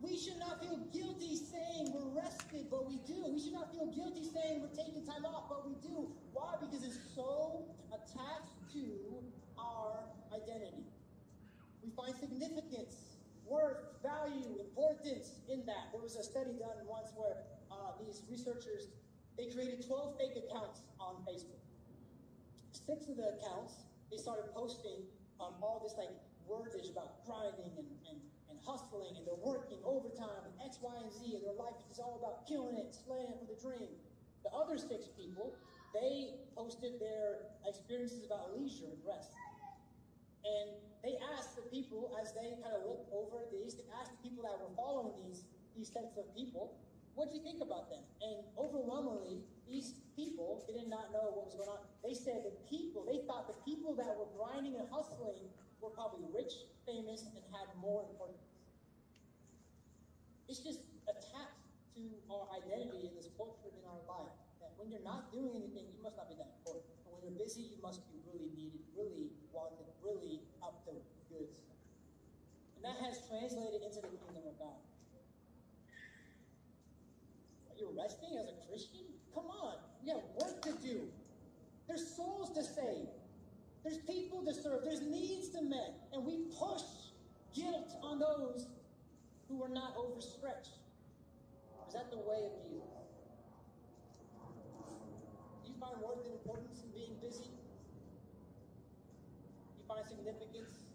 We 0.00 0.16
should 0.16 0.38
not 0.38 0.60
feel 0.60 0.78
guilty 0.92 1.36
saying 1.36 1.92
we're 1.92 2.20
rested, 2.20 2.70
but 2.70 2.88
we 2.88 2.96
do. 3.06 3.28
We 3.28 3.40
should 3.40 3.52
not 3.52 3.70
feel 3.72 3.86
guilty 3.92 4.24
saying 4.32 4.62
we're 4.62 4.74
taking 4.74 5.04
time 5.06 5.24
off, 5.24 5.48
but 5.48 5.68
we 5.68 5.74
do. 5.84 6.08
Why? 6.32 6.56
Because 6.60 6.84
it's 6.84 6.98
so 7.14 7.64
attached 7.92 8.56
to 8.72 8.82
our 9.58 10.04
identity. 10.34 10.88
We 11.84 11.90
find 11.90 12.14
significance, 12.16 12.96
worth, 13.44 13.78
value, 14.02 14.58
importance 14.58 15.38
in 15.48 15.66
that. 15.66 15.92
There 15.92 16.00
was 16.00 16.16
a 16.16 16.24
study 16.24 16.56
done 16.58 16.80
once 16.88 17.12
where 17.14 17.44
uh, 17.70 17.92
these 18.00 18.22
researchers 18.30 18.88
they 19.36 19.46
created 19.46 19.86
12 19.86 20.18
fake 20.18 20.44
accounts 20.44 20.80
on 21.00 21.16
Facebook. 21.24 21.61
Six 22.86 23.08
of 23.08 23.16
the 23.16 23.38
accounts 23.38 23.86
they 24.12 24.20
started 24.20 24.52
posting 24.52 25.08
um, 25.40 25.56
all 25.64 25.80
this 25.80 25.96
like 25.96 26.12
wordage 26.44 26.92
about 26.92 27.24
grinding 27.24 27.72
and, 27.80 27.88
and, 28.12 28.18
and 28.52 28.56
hustling 28.60 29.16
and 29.16 29.24
they're 29.24 29.40
working 29.40 29.80
overtime 29.88 30.44
and 30.44 30.54
X, 30.60 30.76
Y, 30.84 30.92
and 31.00 31.08
Z 31.08 31.24
and 31.32 31.42
their 31.42 31.56
life 31.56 31.78
is 31.88 31.98
all 31.98 32.20
about 32.20 32.44
killing 32.44 32.76
it, 32.76 32.92
slaying 32.92 33.32
for 33.40 33.48
the 33.48 33.56
dream. 33.56 33.88
The 34.44 34.52
other 34.52 34.76
six 34.76 35.08
people, 35.16 35.56
they 35.96 36.36
posted 36.52 37.00
their 37.00 37.56
experiences 37.64 38.26
about 38.26 38.52
leisure 38.52 38.92
and 38.92 39.00
rest. 39.06 39.32
And 40.44 40.76
they 41.00 41.16
asked 41.38 41.56
the 41.56 41.66
people, 41.70 42.12
as 42.20 42.34
they 42.34 42.58
kind 42.60 42.74
of 42.74 42.84
looked 42.84 43.08
over 43.14 43.46
these, 43.48 43.78
they 43.78 43.86
asked 43.96 44.12
the 44.12 44.22
people 44.28 44.42
that 44.44 44.58
were 44.58 44.74
following 44.74 45.14
these, 45.24 45.46
these 45.72 45.90
types 45.90 46.18
of 46.18 46.26
people, 46.34 46.76
what 47.14 47.30
do 47.30 47.38
you 47.38 47.44
think 47.44 47.62
about 47.62 47.88
them? 47.88 48.02
And 48.20 48.42
overwhelmingly, 48.58 49.46
these 49.72 49.96
people 50.12 50.62
they 50.68 50.76
did 50.76 50.92
not 50.92 51.08
know 51.08 51.32
what 51.32 51.48
was 51.48 51.56
going 51.56 51.72
on. 51.72 51.80
They 52.04 52.12
said 52.12 52.44
the 52.44 52.52
people, 52.68 53.08
they 53.08 53.24
thought 53.24 53.48
the 53.48 53.56
people 53.64 53.96
that 53.96 54.12
were 54.12 54.28
grinding 54.36 54.76
and 54.76 54.84
hustling 54.92 55.48
were 55.80 55.90
probably 55.90 56.28
rich, 56.30 56.52
famous, 56.84 57.24
and 57.32 57.42
had 57.50 57.66
more 57.80 58.04
importance. 58.04 58.44
It's 60.46 60.60
just 60.60 60.84
attached 61.08 61.64
to 61.96 62.02
our 62.28 62.44
identity 62.60 63.08
in 63.08 63.12
this 63.16 63.32
culture 63.40 63.72
in 63.72 63.84
our 63.88 64.02
life. 64.04 64.36
That 64.60 64.76
when 64.76 64.92
you're 64.92 65.04
not 65.04 65.32
doing 65.32 65.56
anything, 65.56 65.88
you 65.88 66.00
must 66.04 66.20
not 66.20 66.28
be 66.28 66.36
that 66.36 66.52
important. 66.60 66.92
But 67.08 67.16
when 67.16 67.20
you're 67.24 67.40
busy, 67.40 67.72
you 67.72 67.80
must 67.80 68.04
be 68.12 68.20
really 68.28 68.52
needed, 68.52 68.84
really 68.92 69.32
wanted, 69.50 69.88
really 70.04 70.44
up 70.60 70.84
to 70.84 70.92
goods. 71.32 71.64
And 72.76 72.84
that 72.84 73.00
has 73.00 73.24
translated 73.26 73.80
into 73.80 74.04
the 74.04 74.12
kingdom 74.12 74.44
of 74.44 74.54
God. 74.60 74.80
Are 77.72 77.76
you 77.80 77.88
resting 77.96 78.36
as 78.36 78.52
a 78.52 78.56
Christian? 78.68 79.11
Come 79.34 79.46
on, 79.46 79.76
we 80.02 80.10
have 80.10 80.20
work 80.40 80.62
to 80.62 80.72
do. 80.86 81.00
There's 81.88 82.14
souls 82.14 82.50
to 82.54 82.62
save. 82.62 83.08
There's 83.82 83.98
people 83.98 84.44
to 84.44 84.54
serve. 84.54 84.84
There's 84.84 85.02
needs 85.02 85.48
to 85.50 85.62
met. 85.62 85.94
And 86.12 86.24
we 86.24 86.46
push 86.58 86.82
guilt 87.54 87.92
on 88.02 88.18
those 88.18 88.66
who 89.48 89.62
are 89.62 89.68
not 89.68 89.94
overstretched. 89.96 90.78
Is 91.88 91.94
that 91.94 92.10
the 92.10 92.18
way 92.18 92.46
of 92.46 92.52
Jesus? 92.64 92.88
Do 95.64 95.68
you 95.68 95.76
find 95.76 96.00
worth 96.00 96.24
and 96.24 96.32
importance 96.32 96.80
in 96.80 96.88
being 96.96 97.12
busy? 97.20 97.52
Do 99.68 99.76
you 99.76 99.84
find 99.84 100.00
significance 100.08 100.88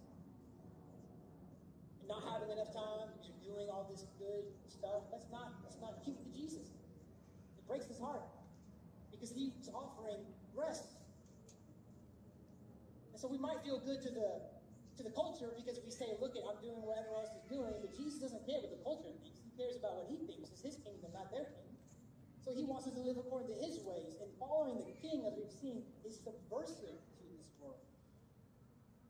in 2.02 2.08
not 2.08 2.26
having 2.34 2.50
enough 2.50 2.74
time 2.74 3.14
because 3.14 3.30
you're 3.30 3.54
doing 3.54 3.70
all 3.70 3.86
this 3.92 4.10
good 4.18 4.50
stuff? 4.66 5.06
That's 5.12 5.30
not 5.30 5.62
that's 5.62 5.78
not 5.78 6.02
cute 6.04 6.18
to 6.18 6.30
Jesus. 6.34 6.74
It 7.57 7.57
breaks 7.68 7.86
his 7.86 8.00
heart 8.00 8.24
because 9.12 9.32
he's 9.32 9.70
offering 9.74 10.24
rest. 10.56 10.98
And 13.14 13.20
so 13.20 13.28
we 13.28 13.38
might 13.38 13.62
feel 13.64 13.80
good 13.80 14.02
to 14.02 14.10
the 14.10 14.42
to 14.98 15.06
the 15.06 15.14
culture 15.14 15.54
because 15.54 15.78
we 15.86 15.94
say, 15.94 16.10
look 16.18 16.34
at 16.34 16.42
I'm 16.42 16.58
doing 16.58 16.82
what 16.82 16.98
everyone 16.98 17.22
else 17.22 17.34
is 17.38 17.46
doing, 17.46 17.70
but 17.78 17.94
Jesus 17.94 18.18
doesn't 18.18 18.42
care 18.50 18.58
what 18.66 18.74
the 18.74 18.82
culture 18.82 19.14
thinks. 19.22 19.46
He 19.46 19.54
cares 19.54 19.78
about 19.78 19.94
what 19.94 20.10
he 20.10 20.18
thinks. 20.26 20.50
It's 20.50 20.66
his 20.66 20.82
kingdom, 20.82 21.14
not 21.14 21.30
their 21.30 21.46
kingdom. 21.46 21.78
So 22.42 22.50
he 22.58 22.66
wants 22.66 22.90
us 22.90 22.98
to 22.98 23.04
live 23.06 23.22
according 23.22 23.54
to 23.54 23.58
his 23.62 23.78
ways. 23.86 24.18
And 24.18 24.26
following 24.42 24.82
the 24.82 24.90
king, 24.98 25.30
as 25.30 25.38
we've 25.38 25.54
seen, 25.54 25.86
is 26.02 26.18
subversive 26.18 26.98
to 26.98 27.24
this 27.38 27.54
world. 27.62 27.84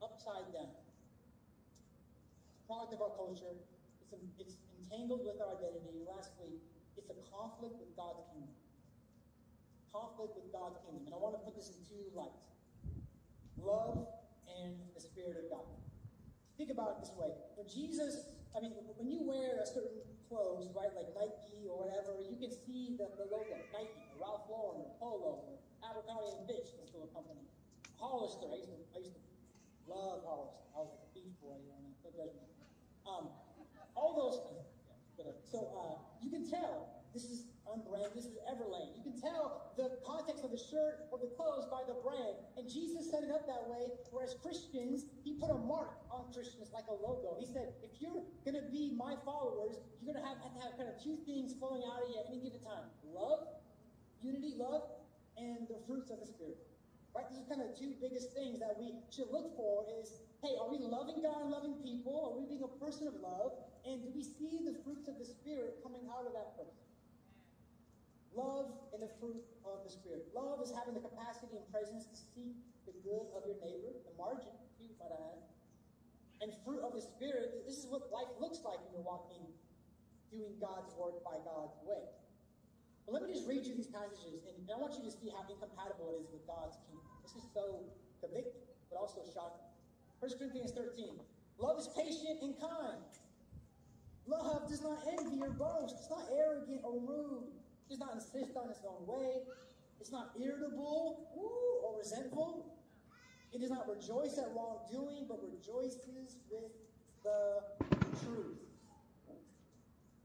Upside 0.03 0.51
down. 0.51 0.75
It's 2.51 2.59
a 2.59 2.67
product 2.67 2.91
of 2.91 2.99
our 2.99 3.15
culture. 3.15 3.55
It's, 4.03 4.11
it's 4.43 4.59
entangled 4.75 5.23
with 5.23 5.39
our 5.39 5.55
identity. 5.55 6.03
Lastly, 6.03 6.59
it's 7.09 7.19
a 7.19 7.27
conflict 7.31 7.79
with 7.79 7.91
God's 7.95 8.23
kingdom. 8.29 8.53
Conflict 9.91 10.35
with 10.35 10.51
God's 10.51 10.77
kingdom. 10.83 11.07
And 11.07 11.13
I 11.15 11.19
want 11.19 11.39
to 11.39 11.41
put 11.41 11.55
this 11.55 11.71
in 11.71 11.79
two 11.87 12.03
lights. 12.11 12.51
Love 13.57 14.07
and 14.59 14.77
the 14.93 15.01
Spirit 15.01 15.39
of 15.39 15.47
God. 15.49 15.65
Think 16.59 16.69
about 16.69 16.97
it 16.97 17.07
this 17.07 17.13
way. 17.15 17.31
When 17.55 17.69
Jesus, 17.69 18.33
I 18.53 18.59
mean, 18.59 18.73
when 18.97 19.09
you 19.09 19.21
wear 19.21 19.61
a 19.61 19.67
certain 19.67 20.01
clothes, 20.27 20.73
right, 20.73 20.89
like 20.97 21.13
Nike 21.13 21.69
or 21.69 21.85
whatever, 21.85 22.17
you 22.25 22.37
can 22.37 22.49
see 22.49 22.97
the, 22.97 23.07
the 23.15 23.29
logo, 23.29 23.55
Nike, 23.71 23.93
or 24.13 24.25
Ralph 24.25 24.49
Lauren, 24.49 24.81
or 24.81 24.91
Polo, 24.97 25.31
or 25.45 25.57
Abercrombie 25.85 26.33
and 26.33 26.43
Fitch, 26.49 26.73
that's 26.75 26.89
still 26.89 27.05
a 27.05 27.11
company. 27.13 27.45
Hollister, 28.01 28.49
I 28.49 28.57
used 28.61 28.73
to, 28.73 28.79
I 28.93 28.99
used 29.05 29.17
to 29.17 29.23
love 29.85 30.25
Hollister. 30.25 30.65
I 30.73 30.85
was 30.85 30.89
like 30.93 31.05
a 31.05 31.11
beach 31.13 31.33
boy, 31.41 31.57
you 31.61 31.69
know. 31.69 31.77
Um, 33.07 33.29
all 33.95 34.13
those, 34.13 34.37
yeah, 35.17 35.31
so 35.49 35.71
uh, 35.73 35.95
you 36.21 36.29
can 36.29 36.43
tell 36.43 36.86
this 37.17 37.33
is 37.33 37.49
unbranded. 37.65 38.13
This 38.13 38.29
is 38.29 38.37
Everlane. 38.45 38.93
You 38.93 39.01
can 39.01 39.17
tell 39.17 39.73
the 39.73 39.97
context 40.05 40.45
of 40.45 40.53
the 40.53 40.61
shirt 40.61 41.09
or 41.09 41.17
the 41.17 41.33
clothes 41.33 41.65
by 41.65 41.81
the 41.89 41.97
brand. 42.05 42.37
And 42.61 42.69
Jesus 42.69 43.09
set 43.09 43.25
it 43.25 43.33
up 43.33 43.49
that 43.49 43.65
way. 43.65 43.89
Whereas 44.13 44.37
Christians, 44.37 45.09
he 45.25 45.33
put 45.41 45.49
a 45.49 45.57
mark 45.57 45.97
on 46.13 46.29
Christians 46.29 46.69
like 46.69 46.85
a 46.85 46.93
logo. 46.93 47.33
He 47.41 47.49
said, 47.49 47.73
if 47.81 47.97
you're 47.97 48.21
going 48.45 48.53
to 48.53 48.69
be 48.69 48.93
my 48.93 49.17
followers, 49.25 49.81
you're 49.97 50.13
going 50.13 50.21
to 50.21 50.27
have, 50.29 50.37
have 50.45 50.53
to 50.53 50.61
have 50.61 50.73
kind 50.77 50.93
of 50.93 51.01
two 51.01 51.17
things 51.25 51.57
flowing 51.57 51.81
out 51.89 52.05
of 52.05 52.13
you 52.13 52.21
at 52.21 52.29
any 52.29 52.37
given 52.37 52.61
time: 52.61 52.85
love, 53.01 53.49
unity, 54.21 54.53
love, 54.53 54.85
and 55.41 55.65
the 55.73 55.81
fruits 55.89 56.13
of 56.13 56.21
the 56.21 56.29
Spirit. 56.29 56.61
Right? 57.17 57.25
These 57.33 57.41
are 57.41 57.49
kind 57.49 57.65
of 57.65 57.73
the 57.73 57.77
two 57.81 57.97
biggest 57.97 58.37
things 58.37 58.61
that 58.61 58.77
we 58.77 58.93
should 59.09 59.33
look 59.33 59.57
for 59.57 59.89
is, 59.89 60.21
hey, 60.45 60.53
are 60.61 60.69
we 60.69 60.77
loving 60.85 61.25
God 61.25 61.41
and 61.41 61.49
loving 61.49 61.81
people? 61.81 62.13
Are 62.29 62.37
we 62.37 62.45
being 62.45 62.61
a 62.61 62.73
person 62.77 63.09
of 63.09 63.17
love? 63.17 63.57
And 63.89 64.05
do 64.05 64.13
we 64.13 64.21
see 64.21 64.61
the 64.61 64.77
fruits 64.85 65.09
of 65.09 65.17
the 65.17 65.25
Spirit 65.25 65.81
coming 65.81 66.05
out 66.13 66.29
of 66.29 66.37
that 66.37 66.53
person? 66.53 66.77
Love 68.37 68.69
and 68.93 69.01
the 69.01 69.09
fruit 69.17 69.41
of 69.65 69.81
the 69.81 69.89
Spirit. 69.89 70.29
Love 70.29 70.61
is 70.61 70.69
having 70.69 70.93
the 70.93 71.01
capacity 71.01 71.57
and 71.57 71.65
presence 71.73 72.05
to 72.05 72.21
seek 72.37 72.53
the 72.85 72.93
good 73.01 73.25
of 73.33 73.41
your 73.49 73.57
neighbor, 73.65 73.97
the 74.05 74.13
margin, 74.13 74.53
you 74.77 74.93
might 75.01 75.09
add. 75.09 75.41
And 76.45 76.53
fruit 76.61 76.85
of 76.85 76.93
the 76.93 77.01
Spirit, 77.01 77.65
this 77.65 77.81
is 77.81 77.89
what 77.89 78.13
life 78.13 78.29
looks 78.37 78.61
like 78.61 78.77
when 78.85 78.93
you're 78.93 79.09
walking, 79.09 79.41
doing 80.29 80.53
God's 80.61 80.93
work 80.93 81.17
by 81.25 81.41
God's 81.41 81.81
way. 81.81 82.13
But 83.09 83.17
let 83.17 83.25
me 83.25 83.33
just 83.33 83.49
read 83.49 83.65
you 83.65 83.73
these 83.73 83.89
passages, 83.89 84.45
and 84.45 84.69
I 84.69 84.77
want 84.77 84.93
you 84.93 85.03
to 85.09 85.09
see 85.09 85.33
how 85.33 85.41
incompatible 85.49 86.13
it 86.13 86.21
is 86.21 86.29
with 86.29 86.45
God's 86.45 86.77
kingdom. 86.85 87.09
This 87.25 87.41
is 87.41 87.45
so 87.57 87.89
convicting, 88.21 88.69
but 88.93 89.01
also 89.01 89.25
shocking. 89.33 89.65
1 90.21 90.29
Corinthians 90.37 90.77
13. 90.77 91.17
Love 91.57 91.81
is 91.81 91.89
patient 91.97 92.37
and 92.45 92.53
kind. 92.61 93.01
Love 94.29 94.69
does 94.69 94.85
not 94.85 95.01
envy 95.09 95.41
or 95.41 95.49
boast. 95.49 95.97
It's 95.97 96.11
not 96.13 96.29
arrogant 96.29 96.85
or 96.85 97.01
rude. 97.01 97.49
Does 97.89 97.99
not 97.99 98.15
insist 98.15 98.51
on 98.57 98.69
its 98.69 98.81
own 98.83 99.07
way. 99.07 99.43
It's 99.99 100.11
not 100.11 100.31
irritable 100.39 101.29
or 101.33 101.97
resentful. 101.97 102.75
It 103.53 103.61
does 103.61 103.69
not 103.69 103.87
rejoice 103.87 104.37
at 104.37 104.51
wrongdoing, 104.53 105.25
but 105.27 105.39
rejoices 105.41 106.37
with 106.51 106.71
the 107.23 107.61
truth. 108.23 108.59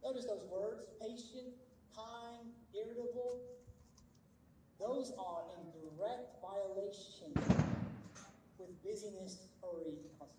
Notice 0.03 0.27
those 0.27 0.45
words 0.51 0.83
patient, 1.01 1.55
kind, 1.95 2.51
irritable. 2.75 3.41
Those 4.81 5.13
are 5.17 5.45
in 5.55 5.71
direct 5.71 6.43
violation 6.43 7.31
with 8.59 8.83
busyness, 8.83 9.39
hurry, 9.63 9.95
hustle. 10.19 10.35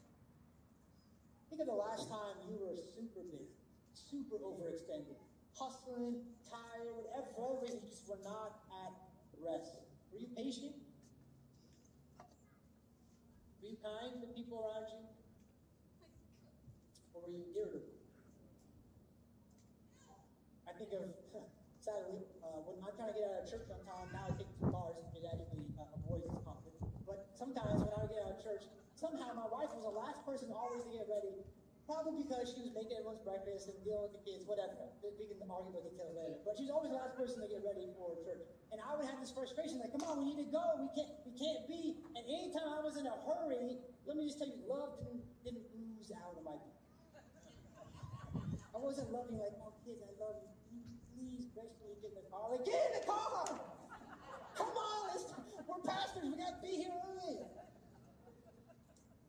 Think 1.50 1.62
of 1.62 1.68
the 1.68 1.74
last 1.74 2.10
time 2.10 2.36
you 2.50 2.60
were 2.60 2.76
super 2.76 3.24
busy, 3.32 3.48
super 3.94 4.36
overextended 4.44 5.16
hustling, 5.64 6.20
tired, 6.44 6.92
whatever, 6.92 7.64
reason, 7.64 7.80
you 7.80 7.88
just 7.88 8.04
were 8.04 8.20
not 8.20 8.68
at 8.84 8.92
rest. 9.40 9.80
Were 10.12 10.20
you 10.20 10.28
patient? 10.36 10.76
Were 13.64 13.72
you 13.72 13.80
kind 13.80 14.20
to 14.20 14.28
people 14.36 14.60
around 14.60 14.92
you? 14.92 15.08
Or 17.16 17.24
were 17.24 17.32
you 17.32 17.48
irritable? 17.56 17.96
I 20.68 20.76
think 20.76 20.92
of, 21.00 21.16
sadly, 21.80 22.28
uh, 22.44 22.60
when 22.68 22.84
I'm 22.84 22.92
trying 23.00 23.16
to 23.16 23.16
get 23.16 23.32
out 23.32 23.48
of 23.48 23.48
church 23.48 23.72
on 23.72 23.80
time, 23.88 24.12
now 24.12 24.28
I 24.28 24.36
take 24.36 24.52
two 24.60 24.68
cars. 24.68 25.00
And 25.00 25.16
it 25.16 25.24
actually 25.32 25.72
uh, 25.80 25.88
avoids 25.96 26.28
this 26.28 26.44
conflict. 26.44 26.76
But 27.08 27.32
sometimes 27.40 27.88
when 27.88 27.94
I 27.96 28.04
would 28.04 28.12
get 28.12 28.20
out 28.28 28.36
of 28.36 28.44
church, 28.44 28.68
somehow 29.00 29.32
my 29.32 29.48
wife 29.48 29.72
was 29.80 29.88
the 29.88 29.96
last 29.96 30.28
person 30.28 30.52
always 30.52 30.84
to 30.84 30.92
get 30.92 31.08
ready. 31.08 31.40
Probably 31.94 32.26
because 32.26 32.50
she 32.50 32.66
was 32.66 32.74
making 32.74 32.98
everyone's 32.98 33.22
breakfast 33.22 33.70
and 33.70 33.78
dealing 33.86 34.10
with 34.10 34.18
the 34.18 34.24
kids, 34.26 34.50
whatever. 34.50 34.90
We 35.06 35.30
can 35.38 35.46
argue 35.46 35.78
about 35.78 35.86
details 35.86 36.18
later. 36.18 36.42
But 36.42 36.58
she's 36.58 36.74
always 36.74 36.90
the 36.90 36.98
last 36.98 37.14
person 37.14 37.38
to 37.46 37.48
get 37.48 37.62
ready 37.62 37.86
for 37.94 38.18
church. 38.26 38.42
And 38.74 38.82
I 38.82 38.98
would 38.98 39.06
have 39.06 39.22
this 39.22 39.30
frustration, 39.30 39.78
like, 39.78 39.94
come 39.94 40.02
on, 40.10 40.26
we 40.26 40.34
need 40.34 40.42
to 40.42 40.50
go. 40.50 40.66
We 40.82 40.90
can't, 40.98 41.14
we 41.22 41.38
can't 41.38 41.70
be. 41.70 42.02
And 42.18 42.26
anytime 42.26 42.66
I 42.66 42.82
was 42.82 42.98
in 42.98 43.06
a 43.06 43.14
hurry, 43.30 43.78
let 44.10 44.18
me 44.18 44.26
just 44.26 44.42
tell 44.42 44.50
you, 44.50 44.58
love 44.66 44.98
didn't, 45.06 45.22
didn't 45.46 45.70
ooze 45.78 46.10
out 46.18 46.34
of 46.34 46.42
my 46.42 46.58
I 48.74 48.80
wasn't 48.82 49.14
loving 49.14 49.38
like, 49.38 49.54
oh 49.62 49.78
kids, 49.86 50.02
I 50.02 50.10
love 50.18 50.42
you. 50.42 50.82
Please, 51.14 51.46
gracefully 51.54 51.94
get 52.02 52.10
in 52.10 52.26
the 52.26 52.28
car. 52.34 52.50
Like, 52.50 52.66
get 52.66 52.90
in 52.90 52.94
the 52.98 53.06
car! 53.06 53.54
Come 54.58 54.74
on, 54.74 55.14
we're 55.70 55.86
pastors. 55.86 56.26
We 56.26 56.42
got 56.42 56.58
to 56.58 56.62
be 56.66 56.74
here 56.74 56.98
early. 57.06 57.38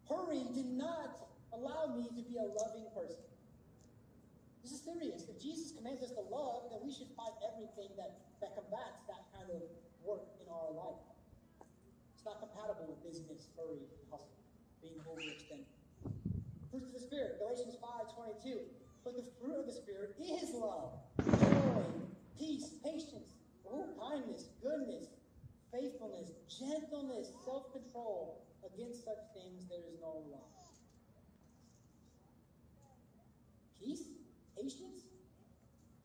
Hurry 0.08 0.48
did 0.56 0.72
not 0.72 1.33
allow 1.54 1.94
me 1.94 2.10
to 2.10 2.22
be 2.22 2.36
a 2.36 2.46
loving 2.46 2.86
person. 2.94 3.22
This 4.62 4.72
is 4.72 4.82
serious. 4.82 5.28
If 5.28 5.38
Jesus 5.38 5.76
commands 5.76 6.02
us 6.02 6.10
to 6.16 6.24
love, 6.24 6.72
then 6.72 6.80
we 6.82 6.90
should 6.90 7.12
fight 7.14 7.36
everything 7.44 7.92
that, 8.00 8.16
that 8.40 8.56
combats 8.56 9.04
that 9.06 9.28
kind 9.36 9.52
of 9.52 9.60
work 10.00 10.24
in 10.40 10.48
our 10.48 10.72
life. 10.72 11.04
It's 12.16 12.24
not 12.24 12.40
compatible 12.40 12.88
with 12.88 13.04
business, 13.04 13.52
hurry, 13.60 13.84
and 13.84 14.04
hustle, 14.08 14.40
being 14.80 14.96
overextended. 15.04 15.68
Fruits 16.72 16.88
of 16.88 16.94
the 16.96 17.04
Spirit, 17.04 17.38
Galatians 17.38 17.76
5 17.76 18.16
22. 18.40 18.64
But 19.04 19.20
the 19.20 19.26
fruit 19.36 19.60
of 19.60 19.66
the 19.68 19.76
Spirit 19.76 20.16
is 20.16 20.56
love, 20.56 20.96
joy, 21.20 21.84
peace, 22.40 22.72
patience, 22.82 23.36
oh, 23.68 23.84
kindness, 24.00 24.48
goodness, 24.64 25.12
faithfulness, 25.68 26.32
gentleness, 26.48 27.28
self 27.44 27.70
control. 27.72 28.40
Against 28.64 29.04
such 29.04 29.20
things 29.36 29.68
there 29.68 29.84
is 29.92 30.00
no 30.00 30.24
law. 30.32 30.48
Peace? 33.78 34.08
Patience? 34.64 35.04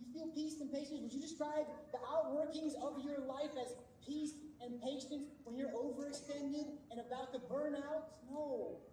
You 0.03 0.11
feel 0.11 0.27
peace 0.35 0.59
and 0.59 0.67
patience? 0.67 0.99
Would 0.99 1.15
you 1.15 1.23
describe 1.23 1.63
the 1.95 2.01
outworkings 2.03 2.75
of 2.75 2.99
your 3.07 3.23
life 3.23 3.55
as 3.55 3.71
peace 4.03 4.35
and 4.59 4.83
patience 4.83 5.31
when 5.47 5.55
you're 5.55 5.71
overextended 5.71 6.67
and 6.91 6.99
about 6.99 7.31
to 7.31 7.39
burn 7.47 7.79
out? 7.79 8.19
No. 8.27 8.83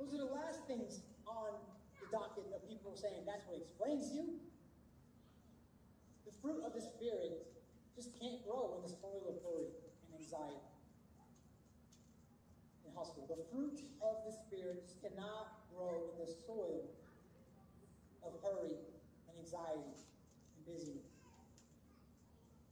Those 0.00 0.14
are 0.14 0.24
the 0.24 0.32
last 0.32 0.64
things 0.64 1.04
on 1.28 1.52
the 2.00 2.08
docket 2.08 2.48
of 2.48 2.64
people 2.64 2.88
are 2.88 2.96
saying 2.96 3.28
that's 3.28 3.44
what 3.44 3.60
explains 3.60 4.08
you. 4.08 4.40
The 6.24 6.32
fruit 6.40 6.64
of 6.64 6.72
the 6.72 6.80
Spirit 6.80 7.44
just 7.92 8.16
can't 8.16 8.40
grow 8.48 8.80
in 8.80 8.88
the 8.88 8.94
soil 9.04 9.20
of 9.28 9.36
worry 9.44 9.68
and 10.08 10.16
anxiety 10.16 10.64
and 12.88 12.96
hustle. 12.96 13.28
The 13.28 13.44
fruit 13.52 13.84
of 14.00 14.24
the 14.24 14.32
Spirit 14.32 14.88
cannot 15.04 15.68
grow 15.76 16.08
in 16.16 16.24
the 16.24 16.32
soil 16.48 16.88
of 18.28 18.36
hurry 18.44 18.76
and 19.28 19.34
anxiety 19.40 19.96
and 19.96 20.60
busyness. 20.68 21.08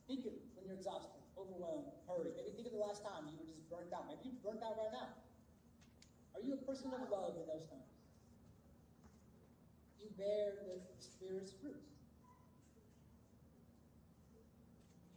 Think 0.06 0.28
of 0.28 0.36
when 0.54 0.68
you're 0.68 0.78
exhausted, 0.78 1.18
overwhelmed, 1.34 1.90
hurried. 2.06 2.36
Maybe 2.36 2.52
think 2.54 2.68
of 2.68 2.76
the 2.76 2.84
last 2.84 3.02
time 3.02 3.26
you 3.26 3.34
were 3.40 3.48
just 3.48 3.64
burnt 3.72 3.90
out. 3.90 4.06
Maybe 4.06 4.30
you're 4.30 4.44
burnt 4.44 4.62
out 4.62 4.76
right 4.78 4.92
now. 4.92 5.10
Are 6.36 6.42
you 6.44 6.54
a 6.54 6.62
person 6.68 6.92
of 6.92 7.08
love 7.08 7.34
in 7.40 7.48
those 7.48 7.64
times? 7.66 7.90
You 9.98 10.12
bear 10.14 10.60
the 10.62 10.78
Spirit's 11.00 11.56
fruits. 11.58 11.96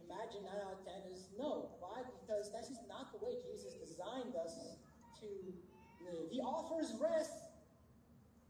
Imagine 0.02 0.42
9 0.42 0.50
out 0.66 0.74
of 0.74 0.82
10 0.82 1.12
is 1.14 1.30
no. 1.38 1.70
Why? 1.78 2.02
Because 2.02 2.50
that's 2.50 2.66
just 2.66 2.82
not 2.90 3.14
the 3.14 3.22
way 3.22 3.38
Jesus 3.46 3.78
designed 3.78 4.34
us 4.34 4.58
to 5.22 5.28
live. 6.02 6.26
He 6.32 6.40
offers 6.40 6.96
rest, 6.98 7.30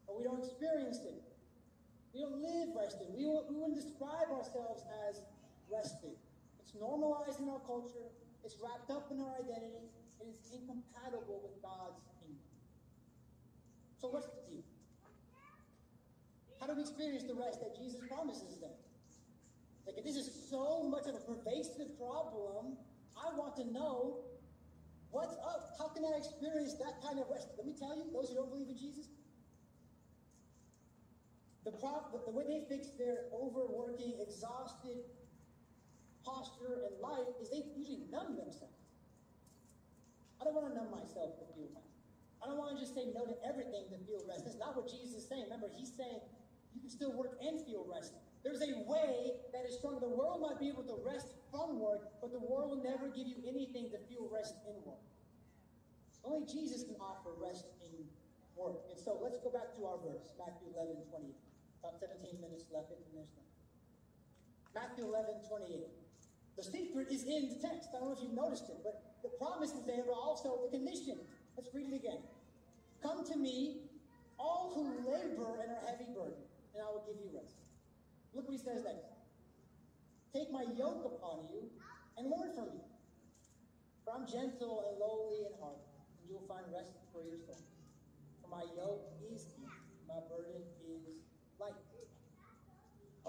but 0.06 0.16
we 0.16 0.24
don't 0.24 0.40
experience 0.40 1.04
it. 1.04 1.29
We 2.12 2.20
don't 2.20 2.42
live 2.42 2.74
resting. 2.74 3.14
We, 3.14 3.24
we 3.26 3.54
wouldn't 3.54 3.78
describe 3.78 4.30
ourselves 4.34 4.82
as 5.08 5.22
resting. 5.70 6.18
It's 6.58 6.74
normalized 6.74 7.38
in 7.40 7.48
our 7.48 7.62
culture, 7.66 8.10
it's 8.44 8.56
wrapped 8.62 8.90
up 8.90 9.10
in 9.10 9.20
our 9.20 9.34
identity, 9.38 9.90
and 10.18 10.28
it's 10.28 10.50
incompatible 10.50 11.40
with 11.42 11.54
God's 11.62 12.02
kingdom. 12.18 12.50
So, 13.98 14.08
what's 14.08 14.26
the 14.26 14.42
deal? 14.50 14.66
How 16.58 16.66
do 16.66 16.74
we 16.74 16.82
experience 16.82 17.24
the 17.24 17.34
rest 17.34 17.60
that 17.60 17.76
Jesus 17.78 18.00
promises 18.08 18.58
them? 18.60 18.74
Like, 19.86 20.04
this 20.04 20.16
is 20.16 20.28
so 20.50 20.84
much 20.84 21.06
of 21.06 21.14
a 21.14 21.22
pervasive 21.24 21.96
problem, 21.96 22.76
I 23.16 23.34
want 23.36 23.56
to 23.56 23.64
know 23.72 24.18
what's 25.10 25.34
up. 25.44 25.74
How 25.78 25.88
can 25.88 26.04
I 26.04 26.16
experience 26.16 26.74
that 26.78 27.02
kind 27.02 27.18
of 27.18 27.26
rest? 27.30 27.48
Let 27.56 27.66
me 27.66 27.74
tell 27.78 27.96
you, 27.96 28.04
those 28.12 28.30
who 28.30 28.36
don't 28.36 28.50
believe 28.50 28.68
in 28.68 28.78
Jesus, 28.78 29.08
the, 31.70 31.78
the, 31.78 32.18
the 32.26 32.34
way 32.34 32.44
they 32.46 32.62
fix 32.68 32.88
their 32.98 33.30
overworking, 33.32 34.14
exhausted 34.20 35.06
posture 36.24 36.84
in 36.84 36.92
life 37.00 37.28
is 37.40 37.50
they 37.50 37.64
usually 37.76 38.04
numb 38.10 38.36
themselves. 38.36 38.76
I 40.40 40.44
don't 40.44 40.54
want 40.54 40.72
to 40.72 40.74
numb 40.74 40.90
myself 40.90 41.36
to 41.40 41.44
feel 41.52 41.68
rest. 41.76 41.92
I 42.40 42.48
don't 42.48 42.56
want 42.56 42.72
to 42.72 42.78
just 42.80 42.96
say 42.96 43.12
no 43.12 43.28
to 43.28 43.36
everything 43.44 43.84
to 43.92 43.96
feel 44.08 44.24
rest. 44.24 44.48
That's 44.48 44.56
not 44.56 44.72
what 44.72 44.88
Jesus 44.88 45.12
is 45.12 45.28
saying. 45.28 45.44
Remember, 45.44 45.68
he's 45.68 45.92
saying 45.92 46.24
you 46.72 46.80
can 46.80 46.88
still 46.88 47.12
work 47.12 47.36
and 47.44 47.60
feel 47.68 47.84
rest. 47.84 48.16
There's 48.40 48.64
a 48.64 48.72
way 48.88 49.36
that 49.52 49.68
is 49.68 49.76
strong. 49.76 50.00
The 50.00 50.08
world 50.08 50.40
might 50.40 50.56
be 50.56 50.72
able 50.72 50.88
to 50.88 50.96
rest 51.04 51.36
from 51.52 51.76
work, 51.76 52.08
but 52.24 52.32
the 52.32 52.40
world 52.40 52.72
will 52.72 52.84
never 52.84 53.12
give 53.12 53.28
you 53.28 53.36
anything 53.44 53.92
to 53.92 54.00
feel 54.08 54.24
rest 54.32 54.56
in 54.64 54.72
work. 54.88 55.04
Only 56.24 56.48
Jesus 56.48 56.84
can 56.84 56.96
offer 56.96 57.36
rest 57.36 57.68
in 57.84 57.92
work. 58.56 58.80
And 58.88 58.96
so 58.96 59.20
let's 59.20 59.36
go 59.44 59.52
back 59.52 59.76
to 59.76 59.84
our 59.84 60.00
verse, 60.00 60.32
Matthew 60.40 60.72
11, 60.72 60.96
28. 61.12 61.49
About 61.80 61.96
17 61.96 62.40
minutes 62.40 62.68
left, 62.68 62.92
15 62.92 63.08
minutes 63.16 63.32
left. 63.34 63.50
Matthew 64.76 65.08
11, 65.08 65.48
28. 65.48 65.88
The 66.60 66.64
secret 66.64 67.08
is 67.08 67.24
in 67.24 67.48
the 67.48 67.58
text. 67.58 67.90
I 67.96 68.04
don't 68.04 68.12
know 68.12 68.16
if 68.16 68.22
you've 68.22 68.36
noticed 68.36 68.68
it, 68.68 68.84
but 68.84 69.00
the 69.24 69.32
promise 69.40 69.72
is 69.72 69.82
there, 69.88 70.04
but 70.04 70.12
also 70.12 70.68
the 70.68 70.76
condition. 70.76 71.16
Let's 71.56 71.72
read 71.72 71.88
it 71.88 71.96
again. 71.96 72.20
Come 73.00 73.24
to 73.24 73.36
me, 73.36 73.88
all 74.38 74.76
who 74.76 75.08
labor 75.08 75.56
and 75.56 75.72
are 75.72 75.84
heavy 75.88 76.12
burdened, 76.12 76.44
and 76.76 76.84
I 76.84 76.88
will 76.92 77.04
give 77.08 77.16
you 77.16 77.32
rest. 77.32 77.56
Look 78.36 78.44
what 78.44 78.54
he 78.54 78.62
says 78.62 78.84
next. 78.84 79.08
Take 80.36 80.52
my 80.52 80.68
yoke 80.76 81.02
upon 81.02 81.48
you 81.50 81.66
and 82.16 82.30
learn 82.30 82.52
from 82.54 82.76
me. 82.76 82.84
For 84.04 84.14
I'm 84.14 84.28
gentle 84.28 84.84
and 84.86 85.00
lowly 85.00 85.48
in 85.48 85.52
heart, 85.58 85.80
and 86.20 86.28
you 86.28 86.36
will 86.36 86.46
find 86.46 86.62
rest 86.70 86.92
for 87.10 87.24
your 87.24 87.40
soul. 87.40 87.58
For 88.44 88.48
my 88.52 88.62
yoke 88.76 89.10
is 89.16 89.48
easy, 89.48 89.64
my 90.06 90.20
burden. 90.28 90.62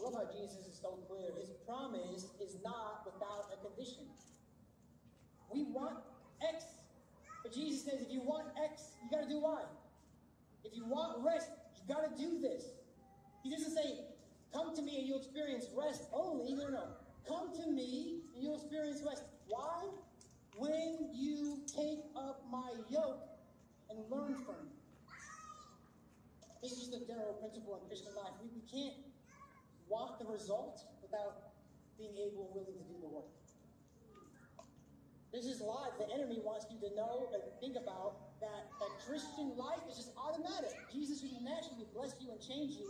I 0.01 0.03
love 0.03 0.15
how 0.15 0.33
Jesus 0.33 0.65
is 0.65 0.79
so 0.81 0.97
clear. 1.07 1.29
His 1.39 1.49
promise 1.67 2.25
is 2.41 2.57
not 2.63 3.05
without 3.05 3.53
a 3.53 3.57
condition. 3.61 4.05
We 5.53 5.63
want 5.63 5.97
X, 6.41 6.65
but 7.43 7.53
Jesus 7.53 7.83
says 7.83 8.01
if 8.01 8.11
you 8.11 8.21
want 8.21 8.47
X, 8.63 8.93
you 9.03 9.09
got 9.11 9.23
to 9.23 9.29
do 9.29 9.39
Y. 9.39 9.61
If 10.63 10.75
you 10.75 10.85
want 10.85 11.23
rest, 11.23 11.49
you 11.75 11.93
got 11.93 12.03
to 12.09 12.21
do 12.21 12.39
this. 12.39 12.65
He 13.43 13.51
doesn't 13.51 13.75
say, 13.75 13.99
come 14.53 14.75
to 14.75 14.81
me 14.81 14.99
and 14.99 15.07
you'll 15.07 15.19
experience 15.19 15.65
rest 15.75 16.03
only. 16.13 16.53
No, 16.53 16.63
no, 16.65 16.69
no. 16.71 16.87
Come 17.27 17.53
to 17.61 17.69
me 17.69 18.21
and 18.33 18.43
you'll 18.43 18.55
experience 18.55 19.01
rest. 19.05 19.23
Why? 19.47 19.87
When 20.57 21.09
you 21.13 21.59
take 21.67 21.99
up 22.15 22.43
my 22.51 22.71
yoke 22.89 23.21
and 23.89 23.99
learn 24.09 24.35
from 24.45 24.55
me. 24.65 24.71
This 26.61 26.73
is 26.73 26.89
the 26.89 26.99
general 27.05 27.33
principle 27.33 27.79
in 27.81 27.87
Christian 27.87 28.13
life. 28.15 28.33
We, 28.41 28.49
we 28.53 28.61
can't 28.69 28.93
want 29.91 30.17
the 30.17 30.25
result 30.25 30.79
without 31.03 31.51
being 31.99 32.15
able 32.15 32.47
and 32.47 32.55
willing 32.55 32.79
to 32.79 32.87
do 32.87 32.95
the 33.03 33.11
work. 33.11 33.27
This 35.35 35.45
is 35.45 35.59
life. 35.59 35.91
The 35.99 36.07
enemy 36.15 36.39
wants 36.43 36.65
you 36.71 36.79
to 36.87 36.95
know 36.95 37.27
and 37.35 37.43
think 37.59 37.75
about 37.75 38.39
that, 38.39 38.71
that 38.79 38.91
Christian 39.07 39.55
life 39.55 39.83
is 39.89 39.95
just 39.95 40.11
automatic. 40.15 40.71
Jesus 40.91 41.23
will 41.23 41.43
naturally 41.43 41.87
bless 41.93 42.15
you 42.19 42.31
and 42.31 42.39
change 42.39 42.79
you, 42.79 42.87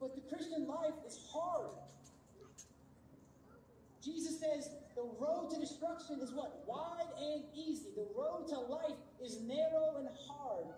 but 0.00 0.16
the 0.16 0.24
Christian 0.28 0.66
life 0.66 0.96
is 1.06 1.20
hard. 1.32 1.76
Jesus 4.04 4.40
says 4.40 4.70
the 4.96 5.04
road 5.20 5.50
to 5.52 5.60
destruction 5.60 6.20
is 6.20 6.32
what? 6.32 6.64
Wide 6.66 7.08
and 7.20 7.44
easy. 7.54 7.92
The 7.96 8.08
road 8.16 8.48
to 8.48 8.58
life 8.58 8.96
is 9.22 9.40
narrow 9.42 9.96
and 9.98 10.08
hard. 10.28 10.72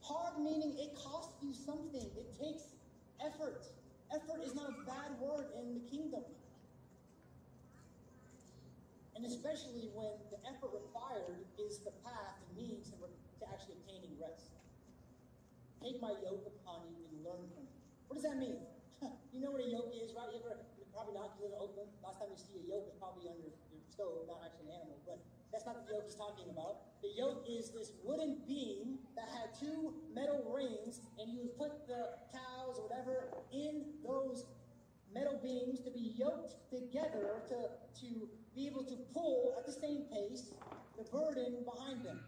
Hard 0.00 0.38
meaning 0.38 0.74
it 0.78 0.94
costs 0.94 1.34
you 1.42 1.52
something. 1.52 2.06
It 2.16 2.34
takes 2.38 2.62
effort. 3.24 3.66
Effort 4.14 4.40
is 4.44 4.54
not 4.54 4.70
a 4.72 4.76
bad 4.88 5.20
word 5.20 5.52
in 5.58 5.74
the 5.74 5.84
kingdom. 5.90 6.24
And 9.18 9.26
especially 9.26 9.90
when 9.98 10.14
the 10.30 10.38
effort 10.46 10.70
required 10.70 11.42
is 11.58 11.82
the 11.82 11.90
path 12.06 12.38
and 12.38 12.50
means 12.54 12.94
to, 12.94 12.96
actually 13.48 13.80
obtaining 13.82 14.12
rest. 14.20 14.54
take 15.80 15.98
my 16.02 16.12
yoke 16.22 16.44
upon 16.46 16.84
you 16.90 17.02
and 17.10 17.16
learn 17.24 17.42
from 17.54 17.64
me. 17.64 17.74
What 18.06 18.20
does 18.20 18.26
that 18.28 18.38
mean? 18.38 18.60
you 19.34 19.40
know 19.40 19.50
what 19.54 19.62
a 19.62 19.70
yoke 19.70 19.94
is, 19.94 20.14
right? 20.14 20.30
You 20.30 20.42
ever, 20.42 20.62
probably 20.94 21.14
not, 21.14 21.38
live 21.38 21.54
in 21.54 21.58
Oakland. 21.58 21.90
Last 22.02 22.18
time 22.18 22.30
you 22.34 22.38
see 22.38 22.58
a 22.60 22.64
yolk 22.66 22.86
is 22.90 22.98
probably 22.98 23.30
under 23.30 23.46
your 23.46 23.82
stove, 23.90 24.26
not 24.26 24.42
actually 24.46 24.74
an 24.74 24.84
animal, 24.84 24.98
but 25.06 25.18
that's 25.50 25.66
not 25.66 25.80
the 25.82 25.86
yoke 25.90 26.06
he's 26.06 26.18
talking 26.18 26.50
about. 26.50 26.87
The 27.02 27.10
yoke 27.16 27.44
is 27.48 27.70
this 27.70 27.92
wooden 28.02 28.38
beam 28.46 28.98
that 29.14 29.28
had 29.28 29.54
two 29.58 29.94
metal 30.14 30.42
rings, 30.52 31.00
and 31.18 31.30
you 31.30 31.38
would 31.42 31.56
put 31.56 31.86
the 31.86 32.18
cows 32.32 32.78
or 32.78 32.88
whatever 32.88 33.28
in 33.52 33.84
those 34.04 34.46
metal 35.14 35.38
beams 35.42 35.80
to 35.80 35.90
be 35.90 36.14
yoked 36.18 36.54
together 36.70 37.42
to, 37.48 37.56
to 38.00 38.28
be 38.54 38.66
able 38.66 38.84
to 38.84 38.96
pull 39.14 39.54
at 39.58 39.66
the 39.66 39.72
same 39.72 40.04
pace 40.12 40.52
the 40.96 41.04
burden 41.04 41.64
behind 41.64 42.04
them. 42.04 42.20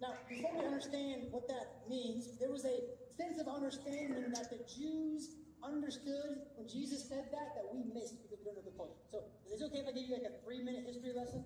Now, 0.00 0.14
before 0.28 0.52
we 0.56 0.64
understand 0.64 1.26
what 1.30 1.48
that 1.48 1.88
means, 1.88 2.38
there 2.38 2.50
was 2.50 2.64
a 2.64 2.80
sense 3.16 3.40
of 3.40 3.48
understanding 3.48 4.30
that 4.32 4.48
the 4.48 4.62
Jews 4.64 5.34
understood 5.62 6.38
when 6.56 6.68
Jesus 6.68 7.08
said 7.08 7.26
that 7.32 7.54
that 7.58 7.66
we 7.74 7.82
missed 7.92 8.22
because 8.22 8.38
we 8.38 8.44
don't 8.46 8.56
know 8.56 8.62
the 8.64 8.76
culture. 8.78 9.02
So, 9.10 9.24
is 9.52 9.60
it 9.60 9.64
okay 9.66 9.80
if 9.80 9.88
I 9.88 9.92
give 9.92 10.08
you 10.08 10.14
like 10.14 10.30
a 10.30 10.44
three-minute 10.44 10.84
history 10.86 11.12
lesson? 11.12 11.44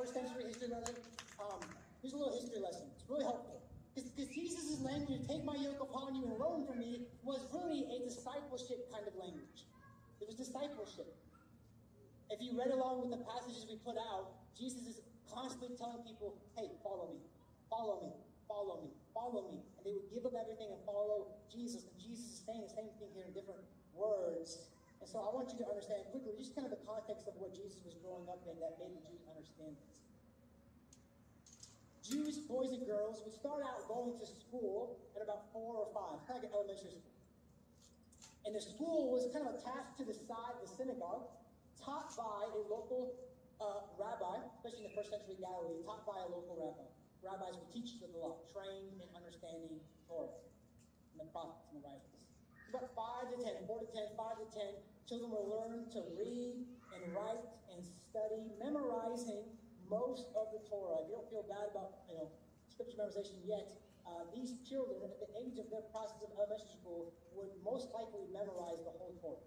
First 0.00 0.16
century 0.16 0.48
history 0.48 0.72
lesson. 0.72 0.96
Um, 1.36 1.60
here's 2.00 2.16
a 2.16 2.16
little 2.16 2.32
history 2.32 2.56
lesson. 2.56 2.88
It's 2.96 3.04
really 3.04 3.28
helpful. 3.28 3.60
Because 3.92 4.32
Jesus' 4.32 4.80
language, 4.80 5.20
take 5.28 5.44
my 5.44 5.52
yoke 5.60 5.76
upon 5.76 6.16
you 6.16 6.24
and 6.24 6.40
learn 6.40 6.64
from 6.64 6.80
me, 6.80 7.04
was 7.20 7.44
really 7.52 7.84
a 7.84 8.08
discipleship 8.08 8.88
kind 8.88 9.04
of 9.04 9.12
language. 9.20 9.68
It 10.24 10.24
was 10.24 10.40
discipleship. 10.40 11.04
If 12.32 12.40
you 12.40 12.56
read 12.56 12.72
along 12.72 13.04
with 13.04 13.12
the 13.12 13.20
passages 13.28 13.68
we 13.68 13.76
put 13.84 14.00
out, 14.00 14.40
Jesus 14.56 14.88
is 14.88 14.96
constantly 15.28 15.76
telling 15.76 16.00
people, 16.00 16.32
hey, 16.56 16.72
follow 16.80 17.12
me, 17.12 17.20
follow 17.68 18.00
me, 18.00 18.16
follow 18.48 18.80
me, 18.80 18.88
follow 19.12 19.52
me. 19.52 19.60
And 19.76 19.84
they 19.84 19.92
would 19.92 20.08
give 20.08 20.24
up 20.24 20.32
everything 20.32 20.72
and 20.72 20.80
follow 20.88 21.28
Jesus. 21.52 21.84
And 21.84 22.00
Jesus 22.00 22.24
is 22.24 22.40
saying 22.48 22.64
the 22.64 22.72
same 22.72 22.88
thing 22.96 23.12
here 23.12 23.28
in 23.28 23.36
different 23.36 23.68
words. 23.92 24.64
And 25.00 25.08
so 25.08 25.16
I 25.24 25.32
want 25.32 25.48
you 25.48 25.58
to 25.64 25.68
understand 25.68 26.04
quickly 26.12 26.36
just 26.36 26.52
kind 26.52 26.68
of 26.68 26.72
the 26.76 26.84
context 26.84 27.24
of 27.24 27.34
what 27.40 27.56
Jesus 27.56 27.80
was 27.88 27.96
growing 28.04 28.28
up 28.28 28.44
in 28.44 28.60
that 28.60 28.76
made 28.76 28.92
the 28.92 29.02
Jews 29.08 29.24
understand 29.24 29.72
this. 29.80 29.96
Jewish 32.04 32.38
boys 32.44 32.74
and 32.76 32.84
girls 32.84 33.24
would 33.24 33.32
start 33.32 33.64
out 33.64 33.86
going 33.88 34.18
to 34.20 34.26
school 34.28 35.00
at 35.16 35.22
about 35.24 35.48
four 35.54 35.86
or 35.86 35.88
five, 35.96 36.20
kind 36.28 36.42
of 36.42 36.44
like 36.44 36.52
elementary 36.52 37.00
school. 37.00 37.16
And 38.44 38.52
the 38.52 38.60
school 38.60 39.14
was 39.14 39.30
kind 39.32 39.46
of 39.48 39.56
attached 39.56 39.96
to 40.00 40.04
the 40.04 40.16
side 40.16 40.58
of 40.58 40.64
the 40.64 40.70
synagogue, 40.74 41.32
taught 41.78 42.12
by 42.18 42.50
a 42.50 42.60
local 42.68 43.14
uh, 43.62 43.86
rabbi, 43.96 44.42
especially 44.58 44.84
in 44.84 44.92
the 44.92 44.96
first 44.96 45.12
century 45.12 45.38
Galilee, 45.38 45.80
taught 45.86 46.04
by 46.04 46.18
a 46.18 46.28
local 46.28 46.56
rabbi. 46.60 46.88
Rabbis 47.20 47.56
were 47.56 47.68
teachers 47.72 48.00
of 48.04 48.12
the 48.16 48.20
law, 48.20 48.40
trained 48.52 49.00
in 49.00 49.08
understanding 49.12 49.80
Torah 50.08 50.34
and 51.14 51.20
the 51.20 51.28
prophets 51.30 51.68
and 51.72 51.78
the 51.78 51.84
writings. 51.84 52.16
About 52.72 52.90
five 52.96 53.28
to 53.28 53.36
ten, 53.38 53.60
four 53.68 53.84
to 53.84 53.88
ten, 53.92 54.08
five 54.16 54.40
to 54.40 54.46
ten, 54.50 54.72
children 55.10 55.34
will 55.34 55.50
learn 55.50 55.90
to 55.90 56.06
read 56.14 56.62
and 56.94 57.02
write 57.10 57.42
and 57.74 57.82
study, 57.82 58.46
memorizing 58.62 59.42
most 59.90 60.30
of 60.38 60.54
the 60.54 60.62
Torah. 60.70 61.02
If 61.02 61.10
you 61.10 61.18
don't 61.18 61.26
feel 61.26 61.42
bad 61.50 61.74
about 61.74 62.06
you 62.06 62.14
know 62.14 62.30
scripture 62.70 62.94
memorization 63.02 63.42
yet, 63.42 63.66
uh, 64.06 64.22
these 64.30 64.54
children 64.62 65.02
at 65.02 65.18
the 65.18 65.26
age 65.34 65.58
of 65.58 65.66
their 65.66 65.82
process 65.90 66.22
of 66.22 66.30
elementary 66.38 66.78
school 66.78 67.10
would 67.34 67.50
most 67.66 67.90
likely 67.90 68.22
memorize 68.30 68.78
the 68.86 68.94
whole 68.94 69.18
Torah. 69.18 69.42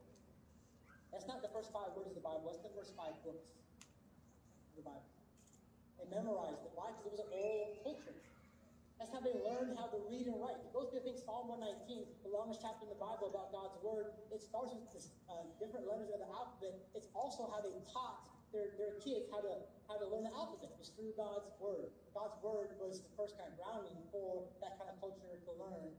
That's 1.15 1.31
not 1.31 1.39
the 1.39 1.51
first 1.55 1.71
five 1.71 1.95
words 1.95 2.11
of 2.11 2.19
the 2.19 2.25
Bible. 2.27 2.51
That's 2.51 2.67
the 2.67 2.75
first 2.75 2.91
five 2.99 3.15
books 3.23 3.47
of 3.47 4.75
the 4.75 4.83
Bible. 4.83 5.07
They 5.95 6.11
memorized 6.11 6.59
it. 6.67 6.75
Why? 6.75 6.91
Because 6.91 7.07
it 7.07 7.13
was 7.15 7.23
an 7.23 7.31
oral 7.31 7.71
culture. 7.79 8.19
That's 9.03 9.19
how 9.19 9.19
they 9.19 9.35
learned 9.35 9.75
how 9.75 9.91
to 9.91 9.99
read 10.07 10.31
and 10.31 10.39
write. 10.39 10.55
If 10.63 10.63
you 10.63 10.71
go 10.71 10.87
through, 10.87 11.03
think, 11.03 11.19
Psalm 11.19 11.51
119, 11.51 12.23
the 12.23 12.31
longest 12.31 12.63
chapter 12.63 12.87
in 12.87 12.91
the 12.95 12.95
Bible 13.03 13.27
about 13.27 13.51
God's 13.51 13.75
Word, 13.83 14.15
it 14.31 14.39
starts 14.39 14.71
with 14.71 14.87
this, 14.95 15.11
uh, 15.27 15.43
different 15.59 15.91
letters 15.91 16.07
of 16.15 16.23
the 16.23 16.31
alphabet. 16.31 16.79
It's 16.95 17.11
also 17.11 17.51
how 17.51 17.59
they 17.59 17.75
taught 17.91 18.31
their, 18.55 18.71
their 18.79 18.95
kids 19.03 19.27
how 19.27 19.43
to 19.43 19.67
how 19.91 19.99
to 19.99 20.07
learn 20.07 20.23
the 20.23 20.31
alphabet. 20.31 20.71
It 20.71 20.79
was 20.79 20.95
through 20.95 21.11
God's 21.19 21.51
Word. 21.59 21.91
God's 22.15 22.39
Word 22.39 22.79
was 22.79 23.03
the 23.03 23.11
first 23.19 23.35
kind 23.35 23.51
of 23.51 23.59
grounding 23.59 23.99
for 24.07 24.47
that 24.63 24.79
kind 24.79 24.87
of 24.87 24.95
culture 25.03 25.35
to 25.35 25.51
learn. 25.59 25.91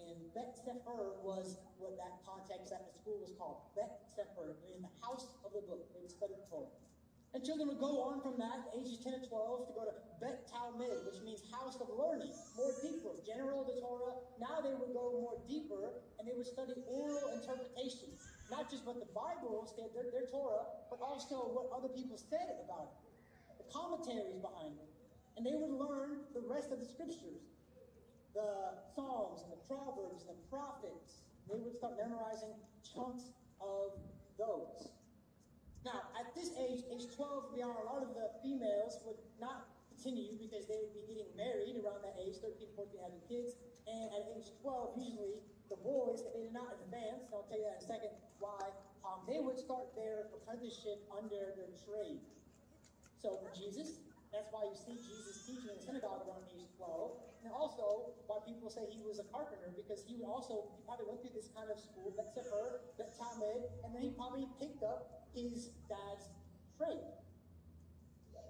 And 0.00 0.16
Bet 0.32 0.56
Sefer 0.56 1.20
was 1.20 1.60
what 1.76 2.00
that 2.00 2.24
context 2.24 2.72
at 2.72 2.88
the 2.88 2.94
school 2.96 3.20
was 3.20 3.36
called. 3.36 3.68
Bet 3.76 4.00
Sefer, 4.08 4.56
in 4.72 4.80
the 4.80 4.92
house 5.04 5.28
of 5.44 5.52
the 5.52 5.60
book. 5.68 5.92
They 5.92 6.00
would 6.00 6.08
study 6.08 6.40
Torah. 6.48 6.72
And 7.36 7.44
children 7.44 7.68
would 7.68 7.84
go 7.84 8.00
on 8.00 8.24
from 8.24 8.40
that, 8.40 8.72
ages 8.72 8.96
10 9.04 9.12
to 9.12 9.28
12, 9.28 9.68
to 9.68 9.72
go 9.76 9.84
to 9.84 9.92
Bet 10.24 10.48
Talmud, 10.48 11.04
which 11.04 11.20
means 11.20 11.44
house 11.52 11.76
of 11.76 11.92
learning, 11.92 12.32
more 12.56 12.72
deeper. 12.80 13.12
General 13.28 13.60
the 13.60 13.76
Torah. 13.76 14.16
Now 14.40 14.64
they 14.64 14.72
would 14.72 14.96
go 14.96 15.20
more 15.20 15.36
deeper, 15.44 16.00
and 16.16 16.24
they 16.24 16.32
would 16.32 16.48
study 16.48 16.72
oral 16.88 17.36
interpretation. 17.36 18.08
Not 18.48 18.72
just 18.72 18.88
what 18.88 18.96
the 19.04 19.12
Bible 19.12 19.68
said, 19.68 19.92
their, 19.92 20.08
their 20.08 20.24
Torah, 20.32 20.64
but 20.88 21.04
also 21.04 21.52
what 21.52 21.68
other 21.76 21.92
people 21.92 22.16
said 22.16 22.56
about 22.64 22.96
it. 22.96 23.04
The 23.60 23.68
commentaries 23.68 24.40
behind 24.40 24.80
it. 24.80 24.88
And 25.36 25.44
they 25.44 25.60
would 25.60 25.76
learn 25.76 26.24
the 26.32 26.40
rest 26.40 26.72
of 26.72 26.80
the 26.80 26.88
scriptures. 26.88 27.52
The 28.32 28.80
Psalms 28.96 29.44
and 29.44 29.52
the 29.52 29.60
Proverbs 29.68 30.24
and 30.24 30.40
the 30.40 30.48
prophets. 30.48 31.20
They 31.52 31.60
would 31.60 31.76
start 31.76 32.00
memorizing 32.00 32.56
chunks 32.80 33.28
of 33.60 33.92
those. 34.40 34.95
Now, 35.86 36.10
at 36.18 36.34
this 36.34 36.50
age, 36.58 36.82
age 36.90 37.06
12 37.14 37.54
beyond, 37.54 37.78
a 37.78 37.86
lot 37.86 38.02
of 38.02 38.10
the 38.18 38.26
females 38.42 38.98
would 39.06 39.22
not 39.38 39.70
continue 39.86 40.34
because 40.34 40.66
they 40.66 40.82
would 40.82 40.90
be 40.98 41.06
getting 41.06 41.30
married 41.38 41.78
around 41.78 42.02
that 42.02 42.18
age, 42.18 42.42
13, 42.42 42.74
14, 42.74 43.06
having 43.06 43.22
kids. 43.30 43.54
And 43.86 44.10
at 44.10 44.26
age 44.34 44.50
12, 44.66 44.98
usually 44.98 45.38
the 45.70 45.78
boys, 45.86 46.26
if 46.26 46.34
they 46.34 46.50
did 46.50 46.56
not 46.58 46.74
advance, 46.82 47.30
and 47.30 47.38
I'll 47.38 47.46
tell 47.46 47.62
you 47.62 47.70
that 47.70 47.78
in 47.78 47.86
a 47.86 47.90
second 48.02 48.12
why, 48.42 48.58
um, 49.06 49.22
they 49.30 49.38
would 49.38 49.62
start 49.62 49.94
their 49.94 50.26
apprenticeship 50.34 51.06
under 51.14 51.54
their 51.54 51.70
trade. 51.86 52.18
So 53.22 53.38
Jesus, 53.54 54.02
that's 54.34 54.50
why 54.50 54.66
you 54.66 54.74
see 54.74 54.98
Jesus 54.98 55.46
teaching 55.46 55.70
in 55.70 55.78
the 55.78 55.86
synagogue 55.86 56.26
around 56.26 56.50
age 56.50 56.66
12. 56.82 57.46
And 57.46 57.54
also 57.54 58.10
why 58.26 58.42
people 58.42 58.74
say 58.74 58.90
he 58.90 59.06
was 59.06 59.22
a 59.22 59.26
carpenter, 59.30 59.70
because 59.70 60.02
he 60.02 60.18
would 60.18 60.26
also, 60.26 60.66
he 60.74 60.82
probably 60.82 61.06
went 61.06 61.22
through 61.22 61.38
this 61.38 61.46
kind 61.54 61.70
of 61.70 61.78
school, 61.78 62.10
Bet 62.18 62.34
Sefer, 62.34 62.82
Bet 62.98 63.14
Talmud, 63.14 63.70
and 63.86 63.94
then 63.94 64.02
he 64.02 64.10
probably 64.18 64.50
picked 64.58 64.82
up 64.82 65.16
his 65.36 65.68
dad's 65.92 66.32
trade. 66.80 67.12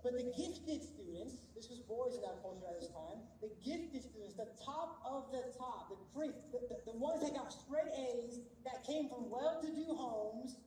But 0.07 0.15
the 0.15 0.31
gifted 0.39 0.87
students, 0.87 1.51
this 1.59 1.67
was 1.67 1.83
boys 1.83 2.15
in 2.15 2.23
that 2.23 2.39
culture 2.39 2.71
at 2.71 2.79
this 2.79 2.95
time, 2.95 3.19
the 3.43 3.51
gifted 3.59 4.07
students, 4.07 4.39
the 4.39 4.47
top 4.63 5.03
of 5.03 5.35
the 5.35 5.51
top, 5.59 5.91
the, 5.91 5.99
pre, 6.15 6.31
the, 6.55 6.63
the, 6.71 6.79
the 6.87 6.95
ones 6.95 7.27
that 7.27 7.35
got 7.35 7.51
straight 7.51 7.91
A's, 7.91 8.39
that 8.63 8.87
came 8.87 9.11
from 9.11 9.27
well-to-do 9.27 9.99
homes, 9.99 10.63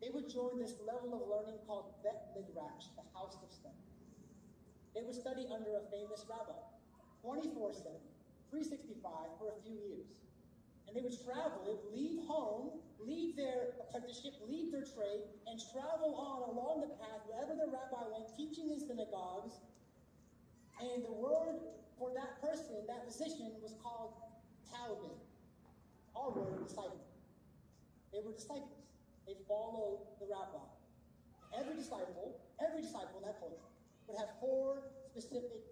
they 0.00 0.08
would 0.08 0.32
join 0.32 0.56
this 0.56 0.80
level 0.80 1.12
of 1.12 1.28
learning 1.28 1.60
called 1.68 1.92
Bet 2.00 2.32
Midrash, 2.32 2.88
the 2.96 3.04
house 3.12 3.36
of 3.44 3.52
study. 3.52 3.84
They 4.96 5.04
would 5.04 5.16
study 5.16 5.44
under 5.52 5.76
a 5.76 5.84
famous 5.92 6.24
rabbi, 6.24 6.56
24-7, 7.20 7.84
365 8.48 9.12
for 9.36 9.52
a 9.52 9.56
few 9.60 9.76
years. 9.76 10.23
And 10.94 11.02
they 11.02 11.02
would 11.02 11.18
travel, 11.26 11.82
leave 11.92 12.22
home 12.26 12.78
leave 13.06 13.36
their 13.36 13.76
apprenticeship, 13.80 14.32
leave 14.48 14.72
their 14.72 14.84
trade, 14.84 15.28
and 15.46 15.60
travel 15.72 16.16
on 16.16 16.48
along 16.48 16.80
the 16.80 16.92
path 16.96 17.20
wherever 17.28 17.52
the 17.52 17.68
rabbi 17.68 18.00
went, 18.08 18.24
teaching 18.36 18.72
in 18.72 18.80
synagogues. 18.80 19.60
And 20.80 21.04
the 21.04 21.12
word 21.12 21.60
for 21.98 22.10
that 22.16 22.40
person, 22.40 22.82
that 22.88 23.06
position, 23.06 23.52
was 23.62 23.76
called 23.82 24.16
talmid. 24.72 25.20
Our 26.16 26.30
word, 26.32 26.66
disciple. 26.66 27.04
They 28.12 28.20
were 28.24 28.32
disciples. 28.32 28.88
They 29.26 29.36
followed 29.46 30.06
the 30.18 30.26
rabbi. 30.26 30.64
Every 31.54 31.76
disciple, 31.76 32.40
every 32.58 32.82
disciple 32.82 33.22
in 33.22 33.24
that 33.26 33.38
culture 33.38 33.70
would 34.08 34.18
have 34.18 34.34
four 34.40 34.90
specific 35.06 35.62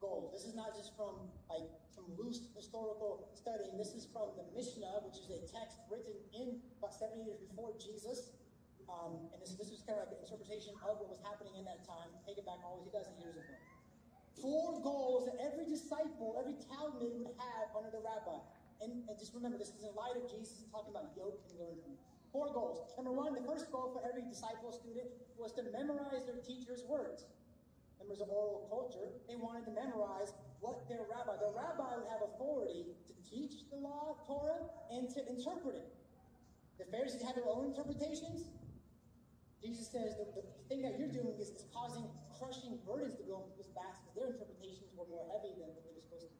goals. 0.00 0.34
This 0.34 0.44
is 0.44 0.54
not 0.54 0.74
just 0.74 0.96
from 0.96 1.14
like 1.48 1.66
some 2.08 2.16
loose 2.24 2.40
historical 2.56 3.28
studying. 3.36 3.76
This 3.76 3.92
is 3.92 4.08
from 4.08 4.32
the 4.40 4.48
Mishnah, 4.56 5.04
which 5.04 5.20
is 5.20 5.28
a 5.28 5.40
text 5.44 5.76
written 5.92 6.16
in 6.32 6.64
about 6.80 6.96
70 6.96 7.20
years 7.20 7.36
before 7.44 7.76
Jesus. 7.76 8.32
Um, 8.88 9.28
and 9.36 9.38
this, 9.44 9.52
this 9.60 9.68
was 9.68 9.84
kind 9.84 10.00
of 10.00 10.08
like 10.08 10.16
an 10.16 10.24
interpretation 10.24 10.72
of 10.80 10.96
what 10.96 11.12
was 11.12 11.20
happening 11.20 11.52
in 11.60 11.68
that 11.68 11.84
time, 11.84 12.08
taken 12.24 12.48
back 12.48 12.64
almost 12.64 12.88
2,000 12.88 13.20
years 13.20 13.36
ago. 13.36 13.56
Four 14.40 14.80
goals 14.80 15.28
that 15.28 15.36
every 15.44 15.68
disciple, 15.68 16.40
every 16.40 16.56
talmid 16.56 17.12
would 17.20 17.36
have 17.36 17.68
under 17.76 17.92
the 17.92 18.00
rabbi. 18.00 18.40
And, 18.80 19.04
and 19.10 19.14
just 19.18 19.36
remember, 19.36 19.60
this 19.60 19.74
is 19.74 19.84
in 19.84 19.92
light 19.92 20.16
of 20.16 20.24
Jesus 20.30 20.64
talking 20.72 20.94
about 20.94 21.12
yoke 21.12 21.42
and 21.50 21.60
learning. 21.60 21.98
Four 22.32 22.54
goals. 22.54 22.94
Number 22.96 23.12
one, 23.12 23.34
the 23.34 23.44
first 23.44 23.68
goal 23.68 23.92
for 23.92 24.00
every 24.06 24.24
disciple 24.24 24.72
student 24.72 25.10
was 25.36 25.52
to 25.58 25.66
memorize 25.68 26.24
their 26.24 26.40
teacher's 26.40 26.86
words 26.86 27.28
of 28.16 28.32
oral 28.32 28.64
culture, 28.72 29.12
they 29.28 29.36
wanted 29.36 29.68
to 29.68 29.72
memorize 29.76 30.32
what 30.64 30.88
their 30.88 31.04
rabbi, 31.04 31.36
the 31.36 31.52
rabbi 31.52 32.00
would 32.00 32.08
have 32.08 32.24
authority 32.24 32.96
to 33.04 33.12
teach 33.20 33.68
the 33.68 33.76
law, 33.76 34.16
Torah, 34.24 34.64
and 34.88 35.12
to 35.12 35.20
interpret 35.28 35.76
it. 35.76 35.92
The 36.80 36.88
Pharisees 36.88 37.20
had 37.20 37.36
their 37.36 37.46
own 37.46 37.68
interpretations. 37.68 38.48
Jesus 39.60 39.92
says 39.92 40.16
the, 40.16 40.24
the 40.32 40.46
thing 40.72 40.80
that 40.80 40.96
you're 40.96 41.12
doing 41.12 41.36
is, 41.36 41.52
is 41.52 41.68
causing 41.74 42.08
crushing 42.40 42.80
burdens 42.86 43.18
to 43.20 43.24
go 43.28 43.42
on 43.42 43.44
people's 43.52 43.70
backs 43.76 44.00
because 44.00 44.16
their 44.16 44.30
interpretations 44.32 44.88
were 44.96 45.06
more 45.10 45.26
heavy 45.34 45.52
than 45.58 45.68
what 45.74 45.82
they 45.84 45.92
were 45.92 46.00
supposed 46.06 46.30
to. 46.30 46.38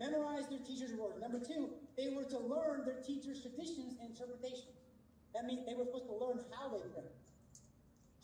memorize 0.00 0.48
their 0.50 0.64
teacher's 0.64 0.96
words. 0.96 1.20
Number 1.20 1.38
two, 1.38 1.70
they 1.94 2.10
were 2.10 2.24
to 2.26 2.40
learn 2.40 2.82
their 2.88 2.98
teacher's 3.04 3.44
traditions 3.44 4.00
and 4.00 4.10
interpretations. 4.10 4.74
That 5.36 5.44
means 5.44 5.62
they 5.68 5.76
were 5.76 5.84
supposed 5.86 6.08
to 6.08 6.16
learn 6.16 6.40
how 6.50 6.72
they 6.72 6.82
prayed, 6.90 7.14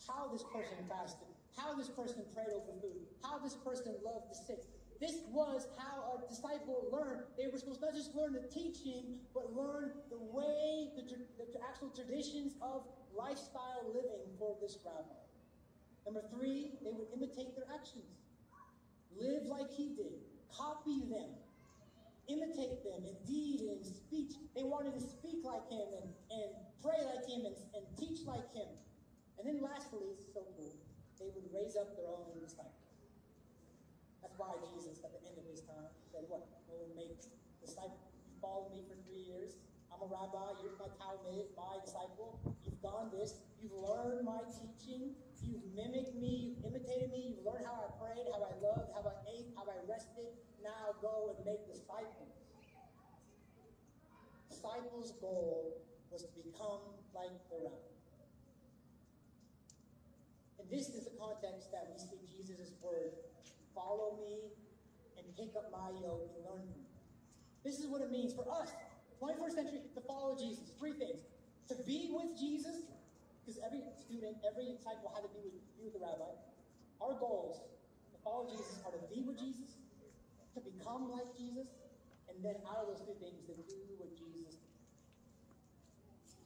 how 0.09 0.27
this 0.33 0.43
person 0.49 0.81
fasted, 0.89 1.30
how 1.57 1.75
this 1.75 1.89
person 1.89 2.23
prayed 2.33 2.51
over 2.53 2.73
food, 2.81 3.07
how 3.23 3.39
this 3.39 3.55
person 3.55 3.95
loved 4.03 4.31
the 4.31 4.35
sick. 4.35 4.63
This 4.99 5.25
was 5.31 5.67
how 5.77 6.13
a 6.13 6.29
disciple 6.29 6.85
learned. 6.93 7.23
They 7.37 7.47
were 7.47 7.57
supposed 7.57 7.81
not 7.81 7.95
just 7.95 8.13
learn 8.13 8.33
the 8.33 8.45
teaching, 8.53 9.17
but 9.33 9.51
learn 9.51 9.91
the 10.11 10.21
way, 10.21 10.93
the, 10.95 11.01
the 11.01 11.59
actual 11.65 11.89
traditions 11.89 12.53
of 12.61 12.85
lifestyle 13.17 13.89
living 13.89 14.29
for 14.37 14.55
this 14.61 14.77
rabbi. 14.85 15.17
Number 16.05 16.21
three, 16.29 16.77
they 16.83 16.91
would 16.93 17.09
imitate 17.13 17.55
their 17.55 17.65
actions. 17.73 18.21
Live 19.17 19.45
like 19.49 19.69
he 19.73 19.95
did. 19.97 20.21
Copy 20.53 21.01
them. 21.09 21.33
Imitate 22.29 22.83
them 22.85 23.01
in 23.01 23.17
deed 23.25 23.61
and 23.61 23.81
in 23.81 23.83
speech. 23.83 24.37
They 24.55 24.63
wanted 24.63 24.93
to 24.93 25.01
speak 25.01 25.43
like 25.43 25.65
him 25.69 25.87
and, 25.97 26.09
and 26.29 26.49
pray 26.81 27.01
like 27.09 27.25
him 27.25 27.45
and, 27.45 27.57
and 27.73 27.83
teach 27.97 28.25
like 28.25 28.45
him. 28.53 28.69
And 29.37 29.49
then 29.49 29.61
lastly, 29.61 30.13
so 30.33 30.45
cool, 30.55 30.77
they 31.21 31.29
would 31.37 31.45
raise 31.53 31.77
up 31.77 31.93
their 31.93 32.09
own 32.09 32.33
disciples. 32.41 32.97
That's 34.25 34.33
why 34.41 34.57
Jesus, 34.73 35.05
at 35.05 35.13
the 35.13 35.21
end 35.21 35.37
of 35.37 35.45
his 35.45 35.61
time, 35.69 35.93
said, 36.09 36.25
What? 36.25 36.49
Go 36.65 36.81
and 36.81 36.97
make 36.97 37.21
disciples. 37.61 38.09
You 38.25 38.33
follow 38.41 38.73
me 38.73 38.81
for 38.89 38.97
three 39.05 39.21
years. 39.21 39.61
I'm 39.93 40.01
a 40.01 40.09
rabbi. 40.09 40.57
You're 40.65 40.73
my 40.81 40.89
talmid, 40.97 41.53
my 41.53 41.77
disciple. 41.85 42.41
You've 42.65 42.81
done 42.81 43.13
this. 43.13 43.37
You've 43.61 43.77
learned 43.77 44.25
my 44.25 44.41
teaching. 44.49 45.13
You've 45.45 45.61
mimicked 45.77 46.17
me. 46.17 46.57
You've 46.57 46.65
imitated 46.65 47.13
me. 47.13 47.37
You've 47.37 47.45
learned 47.45 47.69
how 47.69 47.77
I 47.77 47.89
prayed, 48.01 48.25
how 48.33 48.41
I 48.41 48.53
loved, 48.57 48.89
how 48.97 49.05
I 49.05 49.15
ate, 49.29 49.53
how 49.53 49.69
I 49.69 49.77
rested. 49.85 50.33
Now 50.65 50.97
go 51.05 51.37
and 51.37 51.45
make 51.45 51.69
disciples. 51.69 52.33
Disciples' 54.49 55.13
goal 55.21 55.85
was 56.09 56.23
to 56.23 56.39
become 56.41 56.81
like 57.13 57.33
the 57.49 57.61
rabbi. 57.61 57.90
This 60.71 60.87
is 60.89 61.03
the 61.03 61.15
context 61.19 61.67
that 61.75 61.91
we 61.91 61.99
see 61.99 62.23
Jesus' 62.31 62.71
word 62.81 63.11
follow 63.75 64.15
me 64.15 64.55
and 65.19 65.27
pick 65.35 65.51
up 65.59 65.67
my 65.71 65.91
yoke 65.99 66.31
and 66.31 66.47
learn 66.47 66.63
from 66.63 66.79
me. 66.79 66.87
This 67.63 67.79
is 67.79 67.87
what 67.87 68.01
it 68.01 68.09
means 68.09 68.33
for 68.33 68.47
us 68.49 68.71
21st 69.21 69.53
century, 69.53 69.81
to 69.93 70.01
follow 70.01 70.33
Jesus. 70.33 70.73
Three 70.79 70.97
things. 70.97 71.21
To 71.69 71.75
be 71.85 72.09
with 72.09 72.33
Jesus, 72.33 72.89
because 73.39 73.61
every 73.61 73.85
student, 74.01 74.41
every 74.41 74.65
disciple 74.73 75.13
had 75.13 75.21
to 75.21 75.29
be 75.29 75.45
with, 75.45 75.61
be 75.77 75.85
with 75.85 75.93
the 75.93 76.01
rabbi. 76.01 76.33
Our 76.97 77.13
goals 77.21 77.61
to 78.11 78.17
follow 78.25 78.49
Jesus 78.49 78.81
are 78.81 78.91
to 78.91 79.03
be 79.13 79.21
with 79.21 79.37
Jesus, 79.37 79.77
to 80.57 80.59
become 80.59 81.13
like 81.13 81.29
Jesus, 81.37 81.69
and 82.27 82.41
then 82.41 82.57
out 82.65 82.81
of 82.81 82.97
those 82.97 83.05
two 83.05 83.13
things, 83.21 83.45
to 83.45 83.53
do 83.53 83.93
what 84.01 84.09
Jesus 84.17 84.57
did. 84.57 84.73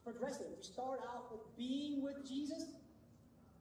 Progressive. 0.03 0.51
We 0.51 0.61
start 0.61 0.99
out 1.07 1.31
with 1.31 1.41
being 1.55 2.03
with 2.03 2.27
Jesus, 2.27 2.75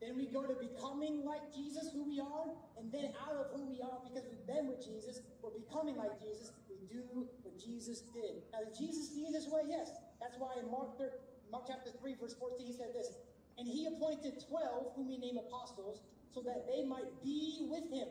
then 0.04 0.20
we 0.20 0.28
go 0.28 0.44
to 0.44 0.52
becoming 0.60 1.24
like 1.24 1.40
Jesus, 1.56 1.88
who 1.92 2.04
we 2.04 2.20
are, 2.20 2.52
and 2.76 2.92
then 2.92 3.16
out 3.24 3.40
of 3.40 3.56
who 3.56 3.64
we 3.64 3.80
are, 3.80 4.04
because 4.04 4.28
we've 4.28 4.46
been 4.46 4.68
with 4.68 4.84
Jesus, 4.84 5.24
we're 5.40 5.56
becoming 5.56 5.96
like 5.96 6.20
Jesus. 6.20 6.52
We 6.68 6.76
do 6.92 7.24
what 7.40 7.56
Jesus 7.56 8.04
did. 8.12 8.44
Now, 8.52 8.60
did 8.68 8.76
Jesus 8.76 9.08
see 9.08 9.26
this 9.32 9.48
way? 9.48 9.62
Yes. 9.66 9.88
That's 10.20 10.36
why 10.36 10.60
in 10.60 10.70
Mark, 10.70 10.98
3, 10.98 11.08
Mark 11.50 11.64
chapter 11.66 11.90
3, 11.90 12.16
verse 12.20 12.36
14, 12.38 12.66
he 12.66 12.72
said 12.72 12.92
this 12.92 13.16
And 13.56 13.66
he 13.66 13.86
appointed 13.86 14.44
12, 14.44 14.92
whom 14.96 15.08
he 15.08 15.16
named 15.16 15.38
apostles, 15.40 16.04
so 16.34 16.42
that 16.42 16.68
they 16.68 16.84
might 16.84 17.08
be 17.22 17.66
with 17.70 17.88
him. 17.88 18.08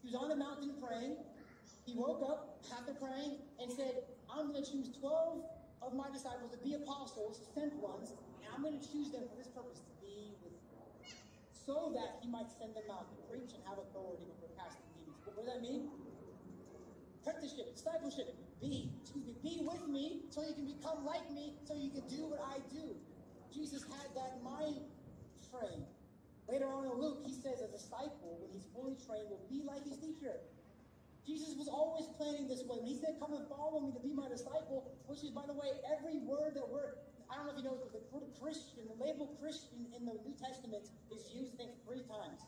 He 0.00 0.08
was 0.08 0.16
on 0.16 0.28
the 0.28 0.36
mountain 0.36 0.74
praying. 0.80 1.16
He 1.84 1.92
woke 1.96 2.22
up 2.24 2.60
after 2.72 2.94
praying 2.94 3.36
and 3.60 3.72
said, 3.72 4.04
I'm 4.30 4.52
going 4.52 4.64
to 4.64 4.70
choose 4.70 4.88
12 5.00 5.42
of 5.82 5.94
my 5.94 6.08
disciples 6.10 6.52
to 6.52 6.58
be 6.58 6.74
apostles, 6.74 7.40
sent 7.54 7.74
ones, 7.76 8.12
and 8.44 8.48
I'm 8.54 8.62
going 8.62 8.78
to 8.78 8.84
choose 8.92 9.10
them 9.10 9.22
for 9.28 9.36
this 9.36 9.48
purpose 9.48 9.80
to 9.80 9.94
be 10.04 10.36
with 10.44 10.52
me. 10.52 11.10
So 11.68 11.92
that 11.92 12.24
he 12.24 12.32
might 12.32 12.48
send 12.48 12.72
them 12.72 12.88
out 12.88 13.12
to 13.12 13.16
preach 13.28 13.52
and 13.52 13.60
have 13.68 13.76
authority 13.76 14.24
over 14.24 14.48
casting 14.56 14.88
demons. 14.96 15.20
What 15.28 15.36
does 15.36 15.52
that 15.52 15.60
mean? 15.60 15.92
Apprenticeship, 17.20 17.76
discipleship. 17.76 18.32
Be, 18.56 18.88
excuse 19.04 19.28
me, 19.28 19.36
be 19.44 19.60
with 19.60 19.84
me 19.84 20.24
so 20.32 20.40
you 20.48 20.56
can 20.56 20.64
become 20.64 21.04
like 21.04 21.28
me, 21.28 21.60
so 21.68 21.76
you 21.76 21.92
can 21.92 22.08
do 22.08 22.24
what 22.32 22.40
I 22.40 22.64
do. 22.72 22.96
Jesus 23.52 23.84
had 23.84 24.08
that 24.16 24.40
mind 24.40 24.80
frame. 25.52 25.84
Later 26.48 26.72
on 26.72 26.88
in 26.88 26.96
Luke, 26.96 27.20
he 27.28 27.36
says 27.36 27.60
a 27.60 27.68
disciple, 27.68 28.40
when 28.40 28.48
he's 28.56 28.64
fully 28.72 28.96
trained, 29.04 29.28
will 29.28 29.44
be 29.52 29.60
like 29.60 29.84
his 29.84 30.00
teacher. 30.00 30.40
Jesus 31.28 31.52
was 31.52 31.68
always 31.68 32.08
planning 32.16 32.48
this 32.48 32.64
way. 32.64 32.80
When 32.80 32.88
he 32.88 32.96
said, 32.96 33.20
Come 33.20 33.36
and 33.36 33.44
follow 33.52 33.84
me 33.84 33.92
to 33.92 34.00
be 34.00 34.16
my 34.16 34.32
disciple, 34.32 34.88
which 35.04 35.20
is, 35.20 35.36
by 35.36 35.44
the 35.44 35.52
way, 35.52 35.68
every 35.84 36.24
word 36.24 36.56
that 36.56 36.64
we're, 36.64 36.96
I 37.28 37.36
don't 37.36 37.44
know 37.44 37.52
if 37.52 37.60
you 37.60 37.68
know, 37.68 37.76
but 37.76 37.92
the 37.92 38.08
Christian, 38.40 38.88
the 38.88 38.96
label 38.96 39.36
Christian 39.40 39.84
in 39.92 40.08
the 40.08 40.16
New 40.24 40.32
Testament 40.40 40.88
is 41.12 41.28
used, 41.28 41.52
I 41.54 41.68
think, 41.68 41.76
three 41.84 42.00
times. 42.08 42.40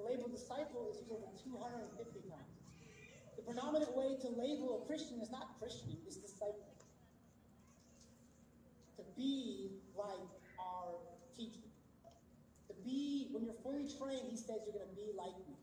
The 0.00 0.04
label 0.04 0.28
disciple 0.32 0.88
is 0.90 1.04
used 1.04 1.12
over 1.12 1.28
250 1.44 2.24
times. 2.32 2.54
The 3.36 3.42
predominant 3.42 3.92
way 3.92 4.16
to 4.24 4.28
label 4.32 4.82
a 4.82 4.86
Christian 4.88 5.20
is 5.20 5.30
not 5.30 5.60
Christian, 5.60 5.96
it's 6.06 6.16
disciple. 6.16 6.72
To 8.96 9.04
be 9.16 9.76
like 9.92 10.32
our 10.58 10.96
teacher. 11.36 11.68
To 12.68 12.74
be, 12.84 13.28
when 13.30 13.44
you're 13.44 13.60
fully 13.62 13.84
trained, 13.84 14.30
he 14.30 14.36
says 14.36 14.64
you're 14.64 14.80
going 14.80 14.88
to 14.88 14.96
be 14.96 15.12
like 15.18 15.36
me. 15.44 15.54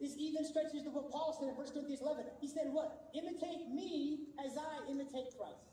This 0.00 0.14
even 0.16 0.46
stretches 0.46 0.84
to 0.84 0.90
what 0.90 1.10
Paul 1.10 1.36
said 1.36 1.50
in 1.50 1.56
1 1.58 1.66
Corinthians 1.74 2.00
11. 2.00 2.24
He 2.40 2.48
said, 2.48 2.70
What? 2.70 3.10
Imitate 3.14 3.68
me 3.74 4.30
as 4.38 4.56
I 4.56 4.88
imitate 4.88 5.34
Christ. 5.36 5.67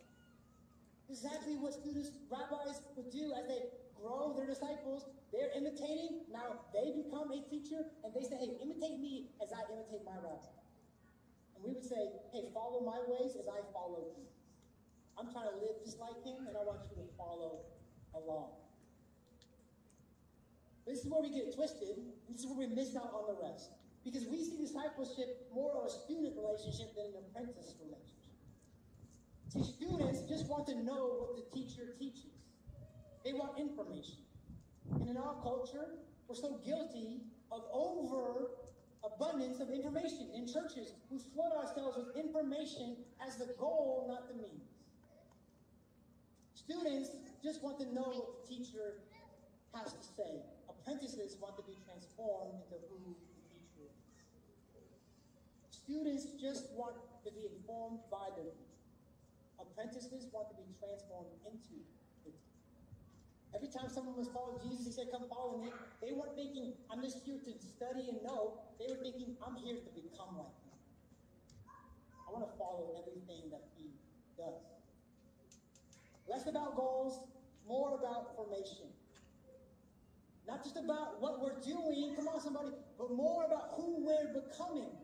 Exactly 1.10 1.56
what 1.62 1.74
students, 1.74 2.12
rabbis 2.30 2.82
would 2.97 3.12
do 3.12 3.34
as 3.38 3.45
they 3.45 3.70
grow 3.93 4.34
their 4.34 4.49
disciples. 4.49 5.06
They're 5.30 5.53
imitating. 5.53 6.26
Now 6.34 6.66
they 6.74 6.97
become 6.97 7.30
a 7.30 7.45
teacher 7.45 7.86
and 8.03 8.10
they 8.14 8.26
say, 8.26 8.38
Hey, 8.41 8.58
imitate 8.62 8.99
me 8.99 9.30
as 9.41 9.53
I 9.53 9.62
imitate 9.70 10.01
my 10.06 10.18
rabbi. 10.18 10.49
And 11.56 11.62
we 11.62 11.78
would 11.78 11.86
say, 11.86 12.10
Hey, 12.34 12.49
follow 12.53 12.82
my 12.82 12.99
ways 13.06 13.38
as 13.38 13.45
I 13.45 13.62
follow 13.70 14.18
you. 14.18 14.26
I'm 15.18 15.32
trying 15.32 15.47
to 15.53 15.58
live 15.62 15.78
just 15.86 16.01
like 16.01 16.18
him 16.26 16.49
and 16.49 16.58
I 16.58 16.64
want 16.66 16.84
you 16.89 16.97
to 16.99 17.08
follow 17.16 17.64
along. 18.18 18.66
This 20.86 21.01
is 21.01 21.08
where 21.10 21.22
we 21.22 21.30
get 21.30 21.53
twisted. 21.53 21.97
This 22.30 22.41
is 22.41 22.45
where 22.47 22.68
we 22.68 22.70
miss 22.74 22.95
out 22.95 23.14
on 23.14 23.26
the 23.30 23.38
rest. 23.41 23.72
Because 24.03 24.26
we 24.28 24.43
see 24.43 24.58
discipleship 24.58 25.49
more 25.53 25.74
of 25.82 25.86
a 25.88 25.89
student 25.89 26.38
relationship 26.38 26.93
than 26.93 27.10
an 27.10 27.26
apprentice 27.26 27.74
relationship. 27.82 28.14
Students 29.64 30.22
just 30.28 30.47
want 30.47 30.68
to 30.68 30.76
know 30.84 31.16
what 31.20 31.36
the 31.38 31.56
teacher 31.56 31.95
teaches. 31.97 32.36
They 33.24 33.32
want 33.32 33.58
information. 33.58 34.18
And 34.91 35.08
in 35.10 35.18
our 35.18 35.36
culture, 35.41 35.88
we're 36.28 36.36
so 36.36 36.60
guilty 36.66 37.22
of 37.51 37.64
over 37.72 38.51
abundance 39.03 39.60
of 39.60 39.70
information. 39.70 40.30
In 40.36 40.45
churches, 40.45 40.93
we 41.10 41.20
flood 41.34 41.53
ourselves 41.53 41.97
with 41.97 42.16
information 42.18 42.97
as 43.26 43.38
the 43.38 43.53
goal, 43.58 44.06
not 44.10 44.28
the 44.28 44.36
means. 44.36 44.68
Students 46.53 47.10
just 47.43 47.64
want 47.64 47.80
to 47.80 47.86
know 47.93 48.10
what 48.10 48.41
the 48.41 48.56
teacher 48.56 49.06
has 49.74 49.93
to 49.93 50.03
say. 50.18 50.41
Apprentices 50.68 51.38
want 51.39 51.56
to 51.58 51.64
be 51.64 51.78
transformed 51.86 52.60
into 52.66 52.76
who 52.89 53.14
the 53.14 53.39
teacher 53.53 53.86
is. 53.86 53.95
Students 55.70 56.26
just 56.41 56.74
want 56.76 56.95
to 57.24 57.32
be 57.32 57.47
informed 57.56 57.99
by 58.12 58.30
their. 58.36 58.51
Apprentices 59.76 60.32
want 60.32 60.47
to 60.47 60.55
be 60.55 60.63
transformed 60.80 61.36
into 61.43 61.76
the 61.76 62.07
teacher. 62.23 62.47
Every 63.51 63.67
time 63.67 63.91
someone 63.91 64.15
was 64.15 64.32
following 64.32 64.63
Jesus, 64.63 64.88
he 64.88 64.93
said, 64.95 65.11
Come 65.11 65.28
follow 65.28 65.59
me. 65.59 65.67
They 65.99 66.15
weren't 66.15 66.32
thinking, 66.39 66.80
I'm 66.88 67.03
just 67.03 67.19
here 67.28 67.43
to 67.43 67.51
study 67.59 68.07
and 68.07 68.23
know. 68.23 68.63
They 68.80 68.88
were 68.88 69.03
thinking, 69.03 69.36
I'm 69.43 69.59
here 69.59 69.76
to 69.76 69.91
become 69.91 70.39
like 70.39 70.55
him. 70.63 70.80
I 72.23 72.32
want 72.32 72.47
to 72.47 72.55
follow 72.55 72.95
everything 73.03 73.51
that 73.51 73.67
he 73.76 73.91
does. 74.39 74.63
Less 76.23 76.47
about 76.47 76.80
goals, 76.80 77.28
more 77.67 77.99
about 77.99 78.32
formation. 78.39 78.88
Not 80.47 80.63
just 80.63 80.80
about 80.80 81.19
what 81.19 81.43
we're 81.43 81.59
doing, 81.59 82.15
come 82.15 82.32
on, 82.32 82.39
somebody, 82.39 82.71
but 82.97 83.11
more 83.11 83.43
about 83.43 83.76
who 83.76 84.07
we're 84.07 84.39
becoming. 84.39 84.95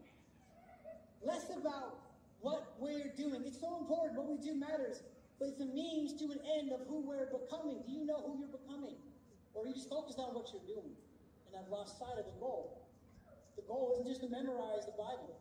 Less 1.20 1.52
about 1.60 2.01
what 2.42 2.74
we're 2.80 3.14
doing. 3.18 3.44
It's 3.46 3.62
so 3.62 3.78
important. 3.78 4.18
What 4.18 4.28
we 4.28 4.38
do 4.38 4.54
matters. 4.58 5.02
But 5.40 5.50
it's 5.50 5.62
a 5.62 5.66
means 5.66 6.14
to 6.22 6.26
an 6.30 6.42
end 6.58 6.70
of 6.70 6.86
who 6.86 7.02
we're 7.02 7.26
becoming. 7.26 7.82
Do 7.86 7.92
you 7.92 8.06
know 8.06 8.22
who 8.22 8.38
you're 8.38 8.54
becoming? 8.54 8.94
Or 9.54 9.66
are 9.66 9.68
you 9.68 9.74
just 9.74 9.90
focused 9.90 10.20
on 10.22 10.34
what 10.38 10.54
you're 10.54 10.66
doing 10.70 10.94
and 11.50 11.58
I've 11.58 11.70
lost 11.74 11.98
sight 11.98 12.18
of 12.18 12.26
the 12.30 12.38
goal? 12.38 12.86
The 13.58 13.66
goal 13.66 13.98
isn't 13.98 14.08
just 14.08 14.22
to 14.22 14.30
memorize 14.30 14.86
the 14.86 14.94
Bible. 14.94 15.34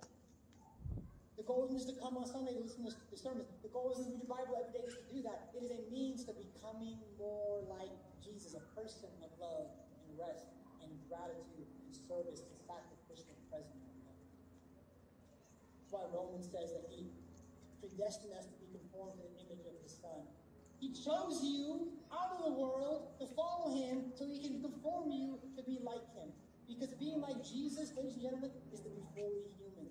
The 1.37 1.45
goal 1.45 1.69
isn't 1.69 1.79
just 1.79 1.89
to 1.93 1.97
come 2.01 2.17
on 2.17 2.27
Sunday 2.29 2.53
to 2.53 2.61
listen 2.61 2.85
to 2.85 2.93
the 3.13 3.17
sermons. 3.17 3.49
The 3.63 3.73
goal 3.73 3.93
isn't 3.97 4.05
to 4.05 4.13
read 4.13 4.25
the 4.25 4.33
Bible 4.33 4.61
every 4.61 4.73
day 4.77 4.85
just 4.89 5.05
to 5.05 5.09
do 5.09 5.21
that. 5.25 5.53
It 5.57 5.65
is 5.65 5.73
a 5.73 5.81
means 5.93 6.25
to 6.29 6.37
becoming 6.37 7.01
more 7.17 7.65
like 7.69 7.93
Jesus, 8.21 8.57
a 8.57 8.65
person 8.77 9.09
of 9.25 9.31
love 9.41 9.69
and 10.05 10.17
rest 10.17 10.49
and 10.85 10.91
gratitude 11.09 11.65
and 11.65 11.93
service 11.93 12.50
Romans 16.13 16.47
says 16.51 16.73
that 16.75 16.87
He 16.91 17.11
predestined 17.81 18.35
us 18.35 18.47
to 18.47 18.57
be 18.61 18.69
conformed 18.71 19.19
to 19.19 19.25
the 19.25 19.33
image 19.43 19.65
of 19.67 19.75
His 19.83 19.97
Son. 19.99 20.27
He 20.81 20.93
chose 20.97 21.45
you 21.45 21.93
out 22.09 22.39
of 22.39 22.45
the 22.45 22.55
world 22.57 23.13
to 23.21 23.27
follow 23.37 23.77
Him 23.77 24.13
so 24.17 24.27
He 24.27 24.41
can 24.41 24.61
conform 24.61 25.11
you 25.11 25.39
to 25.57 25.63
be 25.63 25.79
like 25.83 26.05
Him. 26.17 26.33
Because 26.71 26.95
being 26.95 27.21
like 27.21 27.43
Jesus, 27.43 27.91
ladies 27.99 28.15
and 28.15 28.23
gentlemen, 28.23 28.51
is 28.73 28.81
to 28.81 28.91
be 28.91 29.03
fully 29.13 29.51
human. 29.59 29.91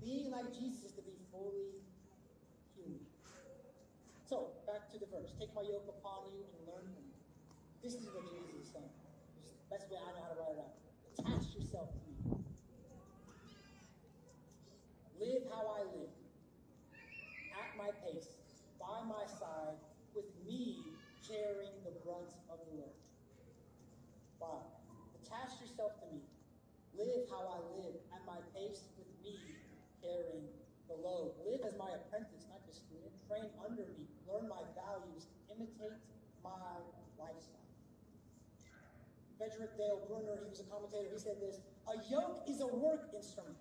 Being 0.00 0.32
like 0.32 0.48
Jesus 0.56 0.88
is 0.88 0.92
to 0.96 1.04
be 1.04 1.12
fully 1.28 1.84
human. 2.74 3.04
So, 4.24 4.56
back 4.64 4.88
to 4.94 4.98
the 4.98 5.04
verse. 5.12 5.36
Take 5.38 5.52
my 5.52 5.62
yoke 5.62 5.84
upon 5.84 6.32
you 6.32 6.40
and 6.48 6.60
learn 6.64 6.86
from 6.88 7.04
me. 7.04 7.18
This 7.84 7.94
is 7.94 8.08
what 8.14 8.24
Jesus 8.24 8.56
is 8.62 8.72
saying. 8.72 8.94
That's 9.68 9.84
the 9.84 9.92
best 9.92 9.92
way 9.92 10.00
I 10.00 10.16
know 10.16 10.24
how 10.24 10.32
to 10.32 10.38
write 10.40 10.56
it 10.56 10.64
out. 10.64 10.74
Attach 11.20 11.52
yourself 11.52 11.92
to 11.92 12.00
me. 12.08 12.40
Live 15.20 15.49
how 15.60 15.76
I 15.76 15.84
live. 15.92 16.14
At 17.52 17.76
my 17.76 17.92
pace, 18.00 18.32
by 18.80 19.04
my 19.04 19.28
side, 19.28 19.76
with 20.16 20.24
me 20.48 20.80
carrying 21.20 21.76
the 21.84 21.92
brunt 22.00 22.32
of 22.48 22.64
the 22.64 22.80
load. 22.80 22.96
Wow. 24.40 24.72
Attach 25.20 25.60
yourself 25.60 26.00
to 26.00 26.06
me. 26.08 26.24
Live 26.96 27.28
how 27.28 27.44
I 27.44 27.60
live 27.76 28.00
at 28.08 28.24
my 28.24 28.40
pace 28.56 28.88
with 28.96 29.12
me 29.20 29.36
carrying 30.00 30.48
the 30.88 30.96
load. 30.96 31.36
Live 31.44 31.60
as 31.68 31.76
my 31.76 31.92
apprentice, 31.92 32.48
not 32.48 32.64
just 32.64 32.88
student. 32.88 33.12
Train 33.28 33.52
under 33.60 33.84
me. 33.84 34.08
Learn 34.24 34.48
my 34.48 34.64
values. 34.72 35.28
Imitate 35.52 36.00
my 36.40 36.80
lifestyle. 37.20 37.68
Frederick 39.36 39.76
Dale 39.76 40.00
Bruner, 40.08 40.40
he 40.40 40.48
was 40.48 40.60
a 40.60 40.68
commentator, 40.72 41.12
he 41.12 41.20
said 41.20 41.36
this 41.40 41.60
A 41.88 41.96
yoke 42.08 42.44
is 42.48 42.60
a 42.60 42.66
work 42.66 43.12
instrument. 43.12 43.56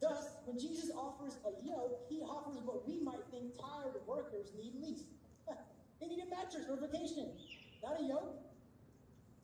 Thus, 0.00 0.38
when 0.46 0.58
Jesus 0.58 0.90
offers 0.94 1.36
a 1.42 1.50
yoke, 1.66 2.06
he 2.08 2.22
offers 2.22 2.62
what 2.62 2.86
we 2.86 3.02
might 3.02 3.26
think 3.30 3.58
tired 3.58 3.98
workers 4.06 4.54
need 4.54 4.78
least. 4.78 5.10
they 6.00 6.06
need 6.06 6.22
a 6.22 6.30
mattress 6.30 6.70
or 6.70 6.78
a 6.78 6.86
vacation, 6.86 7.34
not 7.82 7.98
a 7.98 8.04
yoke. 8.04 8.38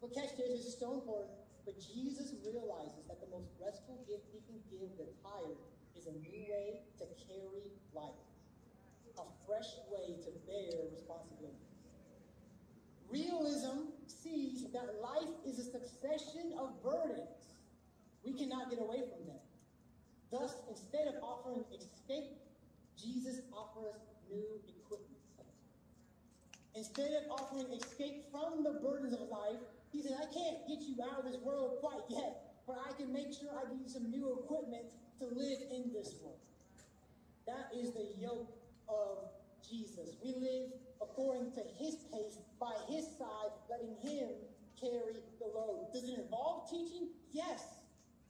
But 0.01 0.15
catch 0.15 0.37
this, 0.37 0.63
this 0.63 0.67
is 0.67 0.79
so 0.79 0.95
important. 0.95 1.35
But 1.65 1.81
Jesus 1.81 2.37
realizes 2.45 3.03
that 3.09 3.19
the 3.19 3.31
most 3.33 3.51
restful 3.59 3.99
gift 4.07 4.31
he 4.31 4.39
can 4.47 4.61
give 4.71 4.95
the 5.01 5.11
tired 5.25 5.59
is 5.97 6.07
a 6.07 6.13
new 6.13 6.45
way 6.47 6.85
to 6.99 7.05
carry 7.27 7.73
life, 7.97 8.21
a 9.19 9.27
fresh 9.47 9.75
way 9.91 10.21
to 10.23 10.31
bear 10.47 10.87
responsibility. 10.93 11.65
Realism 13.11 13.91
sees 14.07 14.67
that 14.73 15.01
life 15.01 15.35
is 15.47 15.59
a 15.59 15.65
succession 15.65 16.53
of 16.59 16.83
burdens. 16.83 17.57
We 18.25 18.35
cannot 18.35 18.71
get 18.71 18.81
away 18.81 19.03
from 19.09 19.27
them. 19.27 19.41
Thus, 20.35 20.57
instead 20.69 21.07
of 21.07 21.23
offering 21.23 21.63
escape, 21.71 22.35
Jesus 22.99 23.41
offers 23.55 24.03
new 24.29 24.59
equipment. 24.67 25.23
Instead 26.75 27.13
of 27.23 27.31
offering 27.31 27.71
escape 27.71 28.25
from 28.33 28.65
the 28.65 28.81
burdens 28.83 29.15
of 29.15 29.29
life, 29.31 29.63
he 29.93 30.03
says, 30.03 30.19
I 30.19 30.27
can't 30.35 30.67
get 30.67 30.83
you 30.83 30.97
out 31.07 31.25
of 31.25 31.31
this 31.31 31.41
world 31.41 31.79
quite 31.81 32.03
yet, 32.09 32.59
but 32.67 32.79
I 32.83 32.93
can 32.99 33.13
make 33.13 33.33
sure 33.33 33.49
I 33.55 33.71
give 33.71 33.79
you 33.81 33.89
some 33.89 34.11
new 34.11 34.43
equipment 34.43 34.83
to 35.21 35.27
live 35.27 35.61
in 35.71 35.93
this 35.95 36.17
world. 36.21 36.43
That 37.47 37.71
is 37.73 37.93
the 37.93 38.09
yoke 38.19 38.51
of 38.89 39.31
Jesus. 39.63 40.17
We 40.25 40.35
live 40.35 40.73
according 41.01 41.53
to 41.53 41.63
his 41.79 41.95
pace, 42.11 42.39
by 42.59 42.75
his 42.89 43.07
side, 43.19 43.55
letting 43.71 43.95
him 44.03 44.31
carry 44.81 45.15
the 45.39 45.47
load. 45.47 45.93
Does 45.93 46.09
it 46.09 46.19
involve 46.19 46.69
teaching? 46.69 47.11
Yes. 47.31 47.63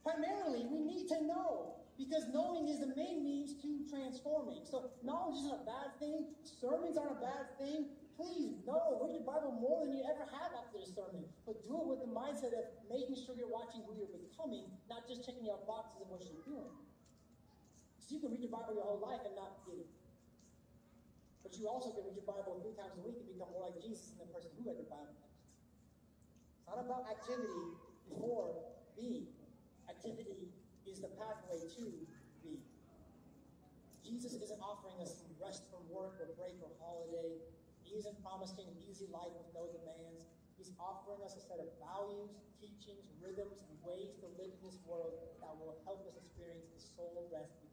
Primarily, 0.03 0.67
we 0.71 0.81
need 0.81 1.09
to 1.09 1.25
know 1.25 1.77
because 1.95 2.27
knowing 2.35 2.67
is 2.67 2.83
the 2.83 2.91
main 2.99 3.23
means 3.23 3.55
to 3.63 3.87
transforming. 3.87 4.67
So 4.67 4.91
knowledge 5.07 5.39
isn't 5.47 5.63
a 5.63 5.67
bad 5.67 5.95
thing. 6.03 6.35
Sermons 6.43 6.99
aren't 6.99 7.19
a 7.19 7.23
bad 7.23 7.55
thing. 7.55 7.95
Please 8.19 8.59
know, 8.67 8.99
read 9.03 9.15
your 9.15 9.27
Bible 9.27 9.55
more 9.59 9.83
than 9.83 9.95
you 9.95 10.03
ever 10.07 10.27
have 10.27 10.51
after 10.59 10.83
the 10.83 10.91
sermon. 10.91 11.23
But 11.47 11.63
do 11.63 11.75
it 11.75 11.87
with 11.87 12.03
the 12.03 12.11
mindset 12.11 12.55
of 12.55 12.67
making 12.91 13.19
sure 13.19 13.39
you're 13.39 13.51
watching 13.51 13.87
who 13.87 13.95
you're 13.95 14.11
becoming, 14.11 14.71
not 14.91 15.07
just 15.07 15.23
checking 15.23 15.47
out 15.51 15.67
boxes 15.67 16.03
of 16.03 16.11
what 16.11 16.23
you're 16.23 16.43
doing. 16.47 16.75
So 18.03 18.15
you 18.15 18.21
can 18.23 18.35
read 18.35 18.43
your 18.43 18.55
Bible 18.55 18.75
your 18.75 18.87
whole 18.87 19.03
life 19.03 19.23
and 19.23 19.35
not 19.39 19.63
get 19.67 19.87
it. 19.87 19.91
But 21.47 21.55
you 21.59 21.71
also 21.71 21.95
can 21.95 22.07
read 22.11 22.19
your 22.19 22.27
Bible 22.27 22.59
three 22.59 22.75
times 22.75 22.99
a 22.99 23.03
week 23.07 23.23
and 23.23 23.27
become 23.31 23.51
more 23.55 23.71
like 23.71 23.79
Jesus 23.79 24.15
than 24.19 24.27
the 24.27 24.35
person 24.35 24.51
who 24.59 24.67
read 24.67 24.83
the 24.83 24.91
Bible 24.91 25.15
It's 25.15 26.67
not 26.67 26.83
about 26.83 27.07
activity 27.07 27.79
before 28.11 28.67
being. 28.99 29.31
Activity 29.91 30.55
is 30.95 31.03
the 31.03 31.11
pathway 31.19 31.59
to 31.59 31.91
be. 32.39 32.63
Jesus 34.07 34.39
isn't 34.39 34.63
offering 34.63 35.03
us 35.03 35.27
rest 35.43 35.67
from 35.75 35.83
work 35.91 36.23
or 36.23 36.31
break 36.39 36.55
or 36.63 36.71
holiday. 36.79 37.35
He 37.83 37.99
isn't 37.99 38.15
promising 38.23 38.71
an 38.71 38.79
easy 38.79 39.11
life 39.11 39.35
with 39.35 39.51
no 39.51 39.67
demands. 39.75 40.31
He's 40.55 40.71
offering 40.79 41.19
us 41.27 41.35
a 41.35 41.43
set 41.43 41.59
of 41.59 41.67
values, 41.83 42.31
teachings, 42.63 43.11
rhythms, 43.19 43.59
and 43.59 43.75
ways 43.83 44.15
to 44.23 44.31
live 44.39 44.55
in 44.55 44.63
this 44.63 44.79
world 44.87 45.19
that 45.43 45.51
will 45.59 45.83
help 45.83 46.07
us 46.07 46.15
experience 46.15 46.71
the 46.71 46.79
soul 46.79 47.27
rest 47.35 47.51
we 47.59 47.69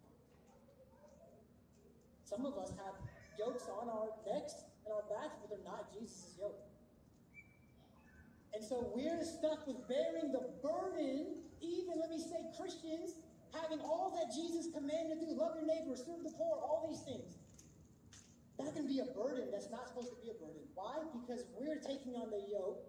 Some 2.26 2.42
of 2.50 2.58
us 2.58 2.74
have 2.82 2.98
yokes 3.38 3.70
on 3.70 3.86
our 3.86 4.10
necks 4.26 4.66
and 4.82 4.98
our 4.98 5.06
backs, 5.14 5.38
but 5.38 5.54
they're 5.54 5.68
not 5.68 5.94
Jesus' 5.94 6.34
yoke. 6.42 6.71
And 8.62 8.70
so 8.70 8.94
we're 8.94 9.26
stuck 9.26 9.66
with 9.66 9.82
bearing 9.90 10.30
the 10.30 10.46
burden, 10.62 11.34
even, 11.66 11.98
let 11.98 12.14
me 12.14 12.22
say, 12.22 12.38
Christians, 12.54 13.18
having 13.58 13.82
all 13.82 14.14
that 14.14 14.30
Jesus 14.30 14.70
commanded 14.70 15.18
to 15.18 15.26
do 15.26 15.34
love 15.34 15.58
your 15.58 15.66
neighbor, 15.66 15.98
serve 15.98 16.22
the 16.22 16.30
poor, 16.38 16.62
all 16.62 16.86
these 16.86 17.02
things. 17.02 17.42
That 18.62 18.70
can 18.78 18.86
be 18.86 19.02
a 19.02 19.10
burden 19.18 19.50
that's 19.50 19.74
not 19.74 19.90
supposed 19.90 20.14
to 20.14 20.20
be 20.22 20.30
a 20.30 20.38
burden. 20.38 20.62
Why? 20.78 21.02
Because 21.10 21.42
we're 21.58 21.82
taking 21.82 22.14
on 22.14 22.30
the 22.30 22.46
yoke 22.54 22.86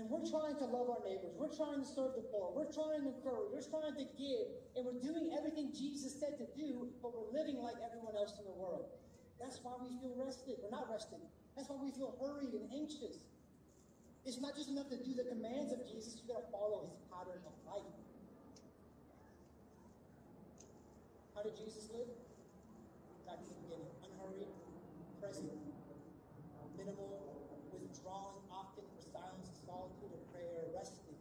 and 0.00 0.08
we're 0.08 0.24
trying 0.24 0.56
to 0.56 0.64
love 0.72 0.88
our 0.88 1.04
neighbors. 1.04 1.36
We're 1.36 1.52
trying 1.52 1.84
to 1.84 1.88
serve 1.92 2.16
the 2.16 2.24
poor. 2.32 2.48
We're 2.56 2.72
trying 2.72 3.04
to 3.04 3.12
encourage. 3.12 3.52
We're 3.52 3.68
trying 3.68 3.92
to 4.00 4.08
give. 4.16 4.48
And 4.72 4.88
we're 4.88 5.04
doing 5.04 5.36
everything 5.36 5.68
Jesus 5.76 6.16
said 6.16 6.40
to 6.40 6.48
do, 6.56 6.88
but 7.04 7.12
we're 7.12 7.28
living 7.28 7.60
like 7.60 7.76
everyone 7.84 8.16
else 8.16 8.40
in 8.40 8.48
the 8.48 8.56
world. 8.56 8.88
That's 9.36 9.60
why 9.60 9.76
we 9.84 9.92
feel 10.00 10.16
rested. 10.16 10.64
We're 10.64 10.72
not 10.72 10.88
rested. 10.88 11.20
That's 11.60 11.68
why 11.68 11.76
we 11.76 11.92
feel 11.92 12.16
hurried 12.16 12.56
and 12.56 12.72
anxious. 12.72 13.28
It's 14.24 14.40
not 14.40 14.56
just 14.56 14.72
enough 14.72 14.88
to 14.88 14.96
do 14.96 15.12
the 15.12 15.28
commands 15.28 15.70
of 15.72 15.84
Jesus, 15.84 16.16
you 16.16 16.32
gotta 16.32 16.48
follow 16.48 16.88
his 16.88 16.96
pattern 17.12 17.44
of 17.44 17.52
life. 17.68 17.92
How 21.36 21.42
did 21.44 21.52
Jesus 21.60 21.92
live? 21.92 22.08
Back 23.28 23.44
in 23.44 23.52
the 23.52 23.58
beginning. 23.68 23.92
Unhurried, 24.00 24.48
present, 25.20 25.52
minimal, 26.80 27.20
withdrawing 27.68 28.40
often 28.48 28.88
for 28.96 29.02
silence, 29.12 29.52
solitude, 29.68 30.08
and 30.08 30.24
prayer, 30.32 30.72
resting. 30.72 31.20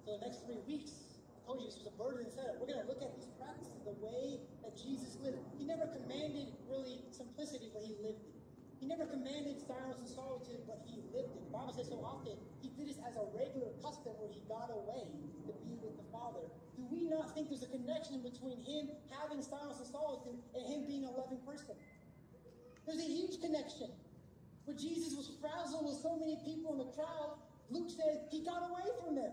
So 0.00 0.16
the 0.16 0.24
next 0.24 0.48
three 0.48 0.64
weeks, 0.64 1.20
I 1.28 1.44
told 1.44 1.60
you 1.60 1.68
this 1.68 1.76
was 1.76 1.92
a 1.92 1.96
burden 2.00 2.24
instead. 2.24 2.56
We're 2.56 2.72
going 2.72 2.80
to 2.80 2.88
look 2.88 3.04
at 3.04 3.12
these 3.12 3.28
practices, 3.36 3.76
the 3.84 4.00
way 4.00 4.40
that 4.64 4.72
Jesus 4.80 5.20
lived. 5.20 5.44
He 5.60 5.68
never 5.68 5.92
commanded 5.92 6.56
really 6.64 7.04
simplicity, 7.12 7.68
but 7.74 7.84
he 7.84 7.92
lived 8.00 8.24
it. 8.24 8.37
He 8.78 8.86
never 8.86 9.06
commanded 9.06 9.58
silence 9.66 9.98
and 9.98 10.08
solitude, 10.08 10.62
but 10.66 10.78
he 10.86 11.02
lived 11.10 11.34
it. 11.34 11.42
The 11.46 11.54
Bible 11.54 11.74
says 11.74 11.90
so 11.90 11.98
often 11.98 12.38
he 12.62 12.70
did 12.78 12.86
this 12.86 12.98
as 13.02 13.18
a 13.18 13.26
regular 13.34 13.74
custom 13.82 14.14
where 14.22 14.30
he 14.30 14.38
got 14.46 14.70
away 14.70 15.10
to 15.46 15.52
be 15.66 15.74
with 15.82 15.98
the 15.98 16.06
Father. 16.14 16.46
Do 16.78 16.86
we 16.86 17.10
not 17.10 17.34
think 17.34 17.50
there's 17.50 17.66
a 17.66 17.72
connection 17.74 18.22
between 18.22 18.62
him 18.62 18.94
having 19.10 19.42
silence 19.42 19.82
and 19.82 19.90
solitude 19.90 20.38
and 20.54 20.62
him 20.62 20.86
being 20.86 21.04
a 21.04 21.10
loving 21.10 21.42
person? 21.42 21.74
There's 22.86 23.02
a 23.02 23.10
huge 23.10 23.42
connection. 23.42 23.90
When 24.64 24.78
Jesus 24.78 25.18
was 25.18 25.26
frazzled 25.42 25.82
with 25.82 25.98
so 25.98 26.14
many 26.14 26.38
people 26.46 26.72
in 26.72 26.78
the 26.78 26.90
crowd, 26.94 27.42
Luke 27.70 27.90
said 27.90 28.30
he 28.30 28.46
got 28.46 28.62
away 28.70 28.86
from 29.02 29.16
them. 29.18 29.32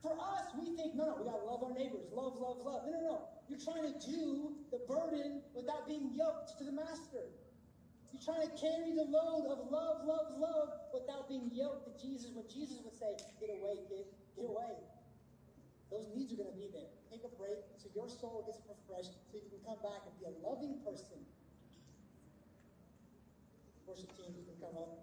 For 0.00 0.14
us, 0.16 0.48
we 0.56 0.76
think, 0.76 0.94
no, 0.94 1.12
no, 1.12 1.16
we 1.18 1.24
gotta 1.28 1.44
love 1.44 1.60
our 1.60 1.74
neighbors. 1.76 2.08
Love, 2.12 2.38
love, 2.40 2.62
love. 2.64 2.86
No, 2.86 2.92
no, 2.92 3.00
no. 3.00 3.18
You're 3.48 3.60
trying 3.60 3.84
to 3.84 3.94
do 4.00 4.56
the 4.70 4.80
burden 4.88 5.42
without 5.52 5.86
being 5.86 6.12
yoked 6.14 6.56
to 6.58 6.64
the 6.64 6.72
master. 6.72 7.28
You're 8.10 8.26
trying 8.26 8.46
to 8.46 8.52
carry 8.58 8.90
the 8.94 9.06
load 9.06 9.46
of 9.48 9.70
love, 9.70 10.02
love, 10.04 10.34
love 10.38 10.68
without 10.92 11.30
being 11.30 11.50
yoked 11.54 11.86
to 11.86 11.92
Jesus. 11.96 12.34
When 12.34 12.46
Jesus 12.50 12.82
would 12.82 12.98
say, 12.98 13.14
Get 13.38 13.54
away, 13.54 13.86
kid, 13.86 14.06
get 14.34 14.46
away. 14.50 14.74
Those 15.90 16.06
needs 16.14 16.34
are 16.34 16.42
going 16.42 16.54
to 16.54 16.58
be 16.58 16.70
there. 16.70 16.90
Take 17.10 17.22
a 17.26 17.32
break 17.38 17.62
so 17.78 17.90
your 17.94 18.06
soul 18.06 18.46
gets 18.46 18.62
refreshed 18.66 19.14
so 19.30 19.38
you 19.38 19.50
can 19.50 19.62
come 19.66 19.78
back 19.82 20.06
and 20.06 20.14
be 20.18 20.26
a 20.26 20.34
loving 20.42 20.78
person 20.86 21.22
worship 23.90 24.14
team, 24.14 24.30
you 24.38 24.46
can 24.46 24.58
come 24.62 24.78
up. 24.78 25.02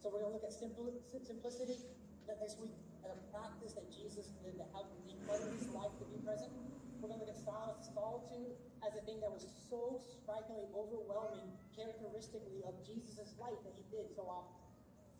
So 0.00 0.08
we're 0.08 0.24
going 0.24 0.32
to 0.32 0.40
look 0.40 0.48
at 0.48 0.56
simplicity 0.56 1.76
next 2.24 2.56
week 2.56 2.76
and 3.04 3.12
a 3.12 3.18
practice 3.28 3.76
that 3.76 3.84
Jesus 3.92 4.32
did 4.40 4.56
to 4.56 4.64
help 4.72 4.88
him 4.88 5.00
declutter 5.12 5.52
his 5.52 5.68
life 5.76 5.92
to 6.00 6.04
be 6.08 6.16
present. 6.24 6.52
We're 7.00 7.12
going 7.12 7.20
to 7.20 7.28
look 7.28 7.36
at 7.36 7.40
silence, 7.44 7.92
solitude 7.92 8.56
as 8.80 8.93
a 8.93 8.93
thing 9.04 9.20
that 9.20 9.30
was 9.32 9.44
so 9.68 10.00
strikingly 10.08 10.68
overwhelming, 10.72 11.52
characteristically 11.76 12.64
of 12.64 12.74
Jesus' 12.84 13.36
life 13.36 13.60
that 13.64 13.76
he 13.76 13.84
did 13.92 14.08
so 14.12 14.24
often. 14.24 14.56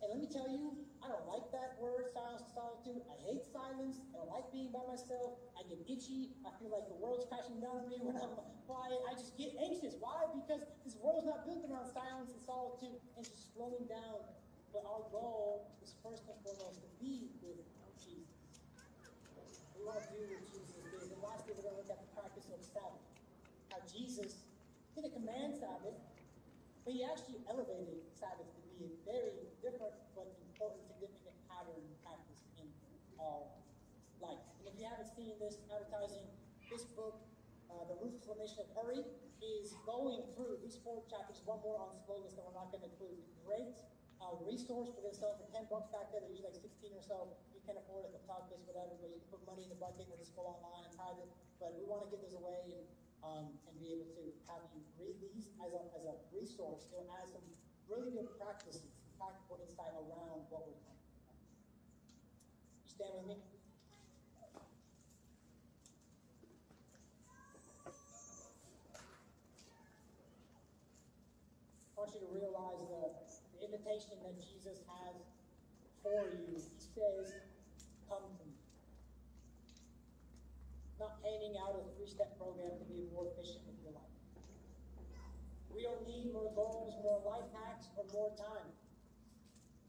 And 0.03 0.12
let 0.12 0.20
me 0.20 0.28
tell 0.28 0.49
you, 0.49 0.76
I 1.01 1.09
don't 1.09 1.24
like 1.28 1.49
that 1.53 1.80
word, 1.80 2.12
silence 2.12 2.45
solitude. 2.53 3.01
I 3.09 3.16
hate 3.24 3.45
silence. 3.49 4.01
I 4.12 4.20
don't 4.20 4.32
like 4.32 4.49
being 4.53 4.68
by 4.68 4.85
myself. 4.85 5.41
I 5.57 5.64
get 5.64 5.80
itchy. 5.89 6.37
I 6.45 6.53
feel 6.61 6.72
like 6.72 6.89
the 6.93 6.99
world's 7.01 7.24
crashing 7.28 7.61
down 7.61 7.85
on 7.85 7.89
me 7.89 8.01
when 8.05 8.16
I'm 8.16 8.37
quiet. 8.68 9.01
I 9.09 9.16
just 9.16 9.37
get 9.37 9.57
anxious. 9.61 9.97
Why? 10.01 10.28
Because 10.32 10.64
this 10.85 10.97
world's 11.01 11.24
not 11.24 11.49
built 11.49 11.64
around 11.68 11.89
silence 11.93 12.32
and 12.32 12.41
solitude 12.45 13.01
and 13.16 13.24
just 13.24 13.53
slowing 13.57 13.89
down. 13.89 14.24
But 14.72 14.85
our 14.89 15.07
goal 15.12 15.72
is 15.85 15.97
first 16.05 16.24
and 16.28 16.37
foremost 16.45 16.85
to 16.85 16.89
be 17.01 17.30
with 17.41 17.61
Jesus. 18.01 18.64
We 19.76 19.85
want 19.85 20.05
to 20.05 20.09
do 20.12 20.20
what 20.24 20.45
Jesus 20.53 20.85
did. 20.85 21.16
And 21.16 21.20
lastly, 21.20 21.53
we're 21.57 21.68
going 21.68 21.76
to 21.76 21.80
look 21.85 21.93
at 21.93 22.01
the 22.01 22.11
practice 22.12 22.49
of 22.49 22.61
the 22.61 22.68
Sabbath. 22.68 23.03
Jesus 23.95 24.42
didn't 24.99 25.14
command 25.14 25.55
Sabbath, 25.55 25.95
but 26.82 26.90
he 26.90 27.07
actually 27.07 27.38
elevated 27.47 28.03
Sabbath 28.11 28.51
to 28.51 28.61
be 28.74 28.90
a 28.90 28.92
very 29.07 29.38
different 29.62 29.95
but 30.18 30.26
important, 30.51 30.82
significant 30.90 31.38
pattern 31.47 31.78
practice 32.03 32.42
in 32.59 32.66
our 33.22 33.47
life. 34.18 34.42
And 34.59 34.66
if 34.66 34.74
you 34.74 34.90
haven't 34.90 35.14
seen 35.14 35.38
this 35.38 35.62
advertising, 35.70 36.26
this 36.66 36.90
book, 36.99 37.22
uh, 37.70 37.86
The 37.86 37.95
Ruthless 38.03 38.34
Mission 38.34 38.66
of 38.66 38.70
Hurry, 38.74 39.07
is 39.38 39.78
going 39.86 40.26
through 40.34 40.59
these 40.59 40.74
four 40.82 41.07
chapters, 41.07 41.38
one 41.47 41.62
more 41.62 41.78
on 41.78 41.95
slow 42.03 42.18
list 42.18 42.34
that 42.34 42.42
we're 42.42 42.59
not 42.59 42.74
going 42.74 42.82
to 42.82 42.90
include. 42.90 43.22
Great 43.47 43.78
uh, 44.18 44.34
resource. 44.42 44.90
We're 44.90 45.07
going 45.07 45.14
to 45.14 45.20
sell 45.22 45.38
it 45.38 45.38
for 45.38 45.49
10 45.55 45.70
bucks 45.70 45.86
back 45.95 46.11
there. 46.11 46.18
They're 46.18 46.34
usually 46.34 46.51
like 46.51 46.59
16 46.59 46.99
or 46.99 47.05
so. 47.05 47.16
You 47.55 47.62
can 47.62 47.78
afford 47.78 48.09
it 48.09 48.16
the 48.16 48.24
top 48.26 48.51
list, 48.51 48.66
whatever, 48.66 48.99
but 48.99 49.12
you 49.14 49.22
can 49.22 49.30
put 49.38 49.42
money 49.47 49.62
in 49.62 49.70
the 49.70 49.78
bucket 49.78 50.11
or 50.11 50.18
just 50.18 50.34
go 50.34 50.51
online 50.51 50.82
and 50.82 50.95
tithe 50.97 51.20
it. 51.22 51.30
But 51.62 51.76
we 51.78 51.86
want 51.86 52.03
to 52.07 52.09
give 52.09 52.24
this 52.24 52.34
away 52.34 52.74
and 52.74 52.84
um, 53.25 53.49
and 53.64 53.75
be 53.81 53.97
able 53.97 54.05
to 54.20 54.25
have 54.53 54.61
you 54.77 54.85
read 55.01 55.16
these 55.25 55.49
as 55.64 55.72
a, 55.72 55.83
as 55.97 56.05
a 56.05 56.14
resource 56.37 56.85
to 56.93 57.01
add 57.16 57.25
some 57.33 57.45
really 57.89 58.12
good 58.12 58.29
practices, 58.37 58.85
practical 59.16 59.57
insight 59.64 59.97
around 59.97 60.45
what 60.53 60.68
we're 60.68 60.77
talking 60.85 61.09
about. 61.25 61.33
Stand 62.85 63.16
with 63.16 63.27
me? 63.33 63.37
I 71.97 72.01
want 72.05 72.12
you 72.12 72.20
to 72.20 72.31
realize 72.37 72.81
the, 72.93 73.09
the 73.57 73.64
invitation 73.64 74.20
that 74.20 74.37
Jesus 74.37 74.85
has 74.85 75.16
for 76.05 76.29
you. 76.29 76.61
He 76.61 76.61
says, 76.93 77.33
Come 78.05 78.20
to 78.20 78.45
me. 78.45 78.53
Not 81.25 81.33
handing 81.33 81.57
out 81.57 81.81
a 81.81 81.97
three 81.97 82.09
step 82.09 82.37
program 82.37 82.77
to 82.77 82.85
be 82.85 83.09
more 83.12 83.25
efficient 83.33 83.64
with 83.64 83.81
your 83.81 83.97
life. 83.97 84.12
We 85.72 85.83
don't 85.83 86.05
need 86.07 86.33
more 86.33 86.53
goals, 86.53 86.93
more 87.03 87.20
life 87.25 87.49
hacks, 87.57 87.89
or 87.97 88.05
more 88.12 88.31
time. 88.37 88.68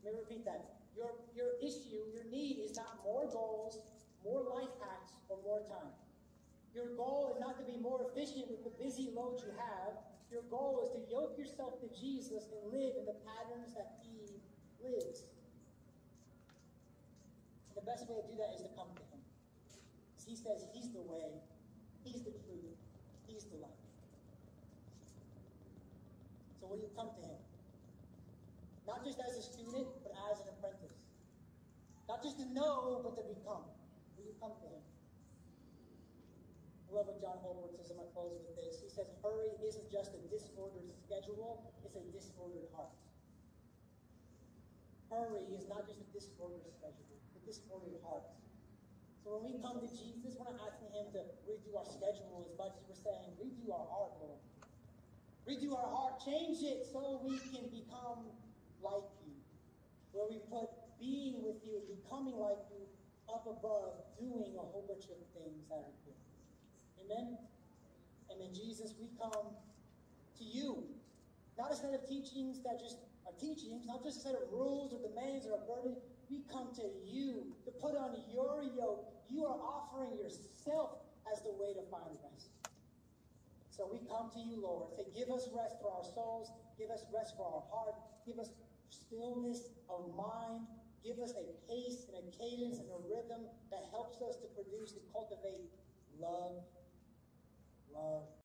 Let 0.03 0.15
me 0.15 0.19
repeat 0.23 0.45
that. 0.45 0.79
Your, 0.95 1.11
your 1.35 1.59
issue, 1.59 2.07
your 2.15 2.23
need 2.31 2.63
is 2.63 2.75
not 2.75 3.03
more 3.03 3.27
goals, 3.27 3.83
more 4.23 4.47
life 4.47 4.71
hacks, 4.79 5.11
or 5.27 5.37
more 5.43 5.59
time. 5.67 5.91
Your 6.73 6.95
goal 6.95 7.35
is 7.35 7.39
not 7.39 7.59
to 7.59 7.65
be 7.67 7.77
more 7.77 8.07
efficient 8.07 8.47
with 8.49 8.63
the 8.63 8.71
busy 8.81 9.11
load 9.13 9.39
you 9.43 9.51
have. 9.59 9.99
Your 10.31 10.43
goal 10.49 10.87
is 10.87 10.91
to 10.95 10.99
yoke 11.11 11.37
yourself 11.37 11.79
to 11.83 11.87
Jesus 11.91 12.47
and 12.51 12.71
live 12.71 12.95
in 12.95 13.05
the 13.05 13.15
patterns 13.27 13.75
that 13.75 13.99
He 14.01 14.39
lives. 14.79 15.27
And 17.69 17.75
the 17.75 17.85
best 17.85 18.07
way 18.07 18.23
to 18.23 18.27
do 18.27 18.35
that 18.39 18.55
is 18.55 18.61
to 18.63 18.71
come 18.75 18.87
to 18.95 19.03
Him. 19.03 19.14
He 20.25 20.35
says 20.35 20.65
He's 20.73 20.89
the 20.89 21.01
way, 21.01 21.37
He's 22.03 22.21
the 22.25 22.33
truth, 22.33 22.77
He's 23.29 23.45
the 23.45 23.57
life. 23.61 23.85
So 26.59 26.67
will 26.67 26.81
you 26.81 26.89
come 26.97 27.13
to 27.13 27.21
Him? 27.21 27.39
Not 28.89 29.05
just 29.05 29.21
as 29.21 29.37
a 29.37 29.43
student, 29.45 29.85
but 30.01 30.13
as 30.33 30.41
an 30.41 30.53
apprentice. 30.57 30.97
Not 32.09 32.21
just 32.21 32.37
to 32.41 32.45
know, 32.53 33.01
but 33.05 33.17
to 33.17 33.23
become. 33.25 33.65
Will 34.17 34.25
you 34.25 34.37
come 34.41 34.53
to 34.57 34.67
Him? 34.69 34.85
I 36.89 36.89
love 36.93 37.09
what 37.09 37.21
John 37.21 37.37
Ortberg 37.41 37.73
says. 37.77 37.89
I'm 37.89 37.97
going 37.97 38.09
to 38.09 38.13
close 38.13 38.33
with 38.45 38.57
this. 38.57 38.81
He 38.81 38.89
says, 38.89 39.09
Hurry 39.21 39.53
isn't 39.61 39.89
just 39.89 40.13
a 40.13 40.21
disordered 40.29 40.89
schedule, 41.05 41.73
it's 41.85 41.97
a 41.97 42.05
disordered 42.13 42.69
heart. 42.73 42.93
Hurry 45.09 45.45
is 45.53 45.65
not 45.69 45.85
just 45.85 46.01
a 46.01 46.07
disordered 46.13 46.65
schedule, 46.73 47.09
it's 47.25 47.37
a 47.37 47.43
disordered 47.45 48.01
heart. 48.05 48.25
So 49.25 49.41
when 49.41 49.49
we 49.49 49.57
come 49.57 49.81
to 49.81 49.89
Jesus, 49.89 50.37
we're 50.37 50.45
not 50.53 50.61
asking 50.69 50.93
Him 50.93 51.09
to 51.17 51.25
redo 51.49 51.73
our 51.73 51.89
schedule 51.89 52.45
as 52.45 52.53
much 52.61 52.77
as 52.77 52.85
we're 52.85 53.01
saying, 53.01 53.33
redo 53.41 53.73
our 53.73 53.89
heart, 53.89 54.13
Lord. 54.21 54.37
Redo 55.49 55.73
our 55.73 55.89
heart, 55.89 56.21
change 56.21 56.61
it 56.61 56.85
so 56.85 57.25
we 57.25 57.41
can 57.49 57.65
become 57.73 58.29
like 58.85 59.09
you. 59.25 59.33
Where 60.13 60.29
we 60.29 60.45
put 60.45 60.69
being 61.01 61.41
with 61.41 61.57
you 61.65 61.81
and 61.81 61.89
becoming 61.89 62.37
like 62.37 62.61
you 62.69 62.85
up 63.25 63.49
above 63.49 63.97
doing 64.21 64.53
a 64.53 64.61
whole 64.61 64.85
bunch 64.85 65.09
of 65.09 65.17
things 65.33 65.65
that 65.73 65.89
are 65.89 65.97
good. 66.05 66.21
Amen? 67.01 67.41
Amen. 68.29 68.53
Jesus, 68.53 68.93
we 69.01 69.09
come 69.17 69.57
to 70.37 70.43
you. 70.45 70.85
Not 71.57 71.73
a 71.73 71.75
set 71.75 71.97
of 71.97 72.05
teachings 72.05 72.61
that 72.61 72.77
just 72.77 73.01
are 73.25 73.33
teachings, 73.41 73.89
not 73.89 74.05
just 74.05 74.21
a 74.21 74.21
set 74.21 74.35
of 74.37 74.53
rules 74.53 74.93
or 74.93 75.01
demands 75.01 75.49
or 75.49 75.57
a 75.57 75.65
burden. 75.65 75.97
We 76.29 76.43
come 76.51 76.73
to 76.75 76.85
you 77.05 77.55
to 77.65 77.71
put 77.71 77.95
on 77.95 78.15
your 78.33 78.63
yoke. 78.63 79.05
You 79.29 79.45
are 79.45 79.59
offering 79.59 80.17
yourself 80.17 80.97
as 81.31 81.41
the 81.43 81.51
way 81.51 81.73
to 81.73 81.83
find 81.91 82.17
rest. 82.23 82.49
So 83.69 83.89
we 83.91 83.99
come 84.07 84.31
to 84.33 84.39
you, 84.39 84.61
Lord. 84.61 84.95
Say, 84.95 85.05
give 85.15 85.29
us 85.29 85.49
rest 85.53 85.75
for 85.81 85.91
our 85.91 86.03
souls. 86.03 86.49
Give 86.79 86.89
us 86.89 87.03
rest 87.13 87.35
for 87.37 87.45
our 87.45 87.63
heart. 87.69 87.95
Give 88.25 88.39
us 88.39 88.49
stillness 88.89 89.69
of 89.89 90.15
mind. 90.15 90.65
Give 91.03 91.19
us 91.19 91.33
a 91.37 91.45
pace 91.69 92.07
and 92.09 92.17
a 92.17 92.25
cadence 92.33 92.79
and 92.79 92.89
a 92.89 92.99
rhythm 93.05 93.45
that 93.69 93.85
helps 93.91 94.21
us 94.21 94.37
to 94.41 94.47
produce 94.57 94.93
and 94.93 95.05
cultivate 95.13 95.69
love, 96.19 96.63
love, 97.93 98.25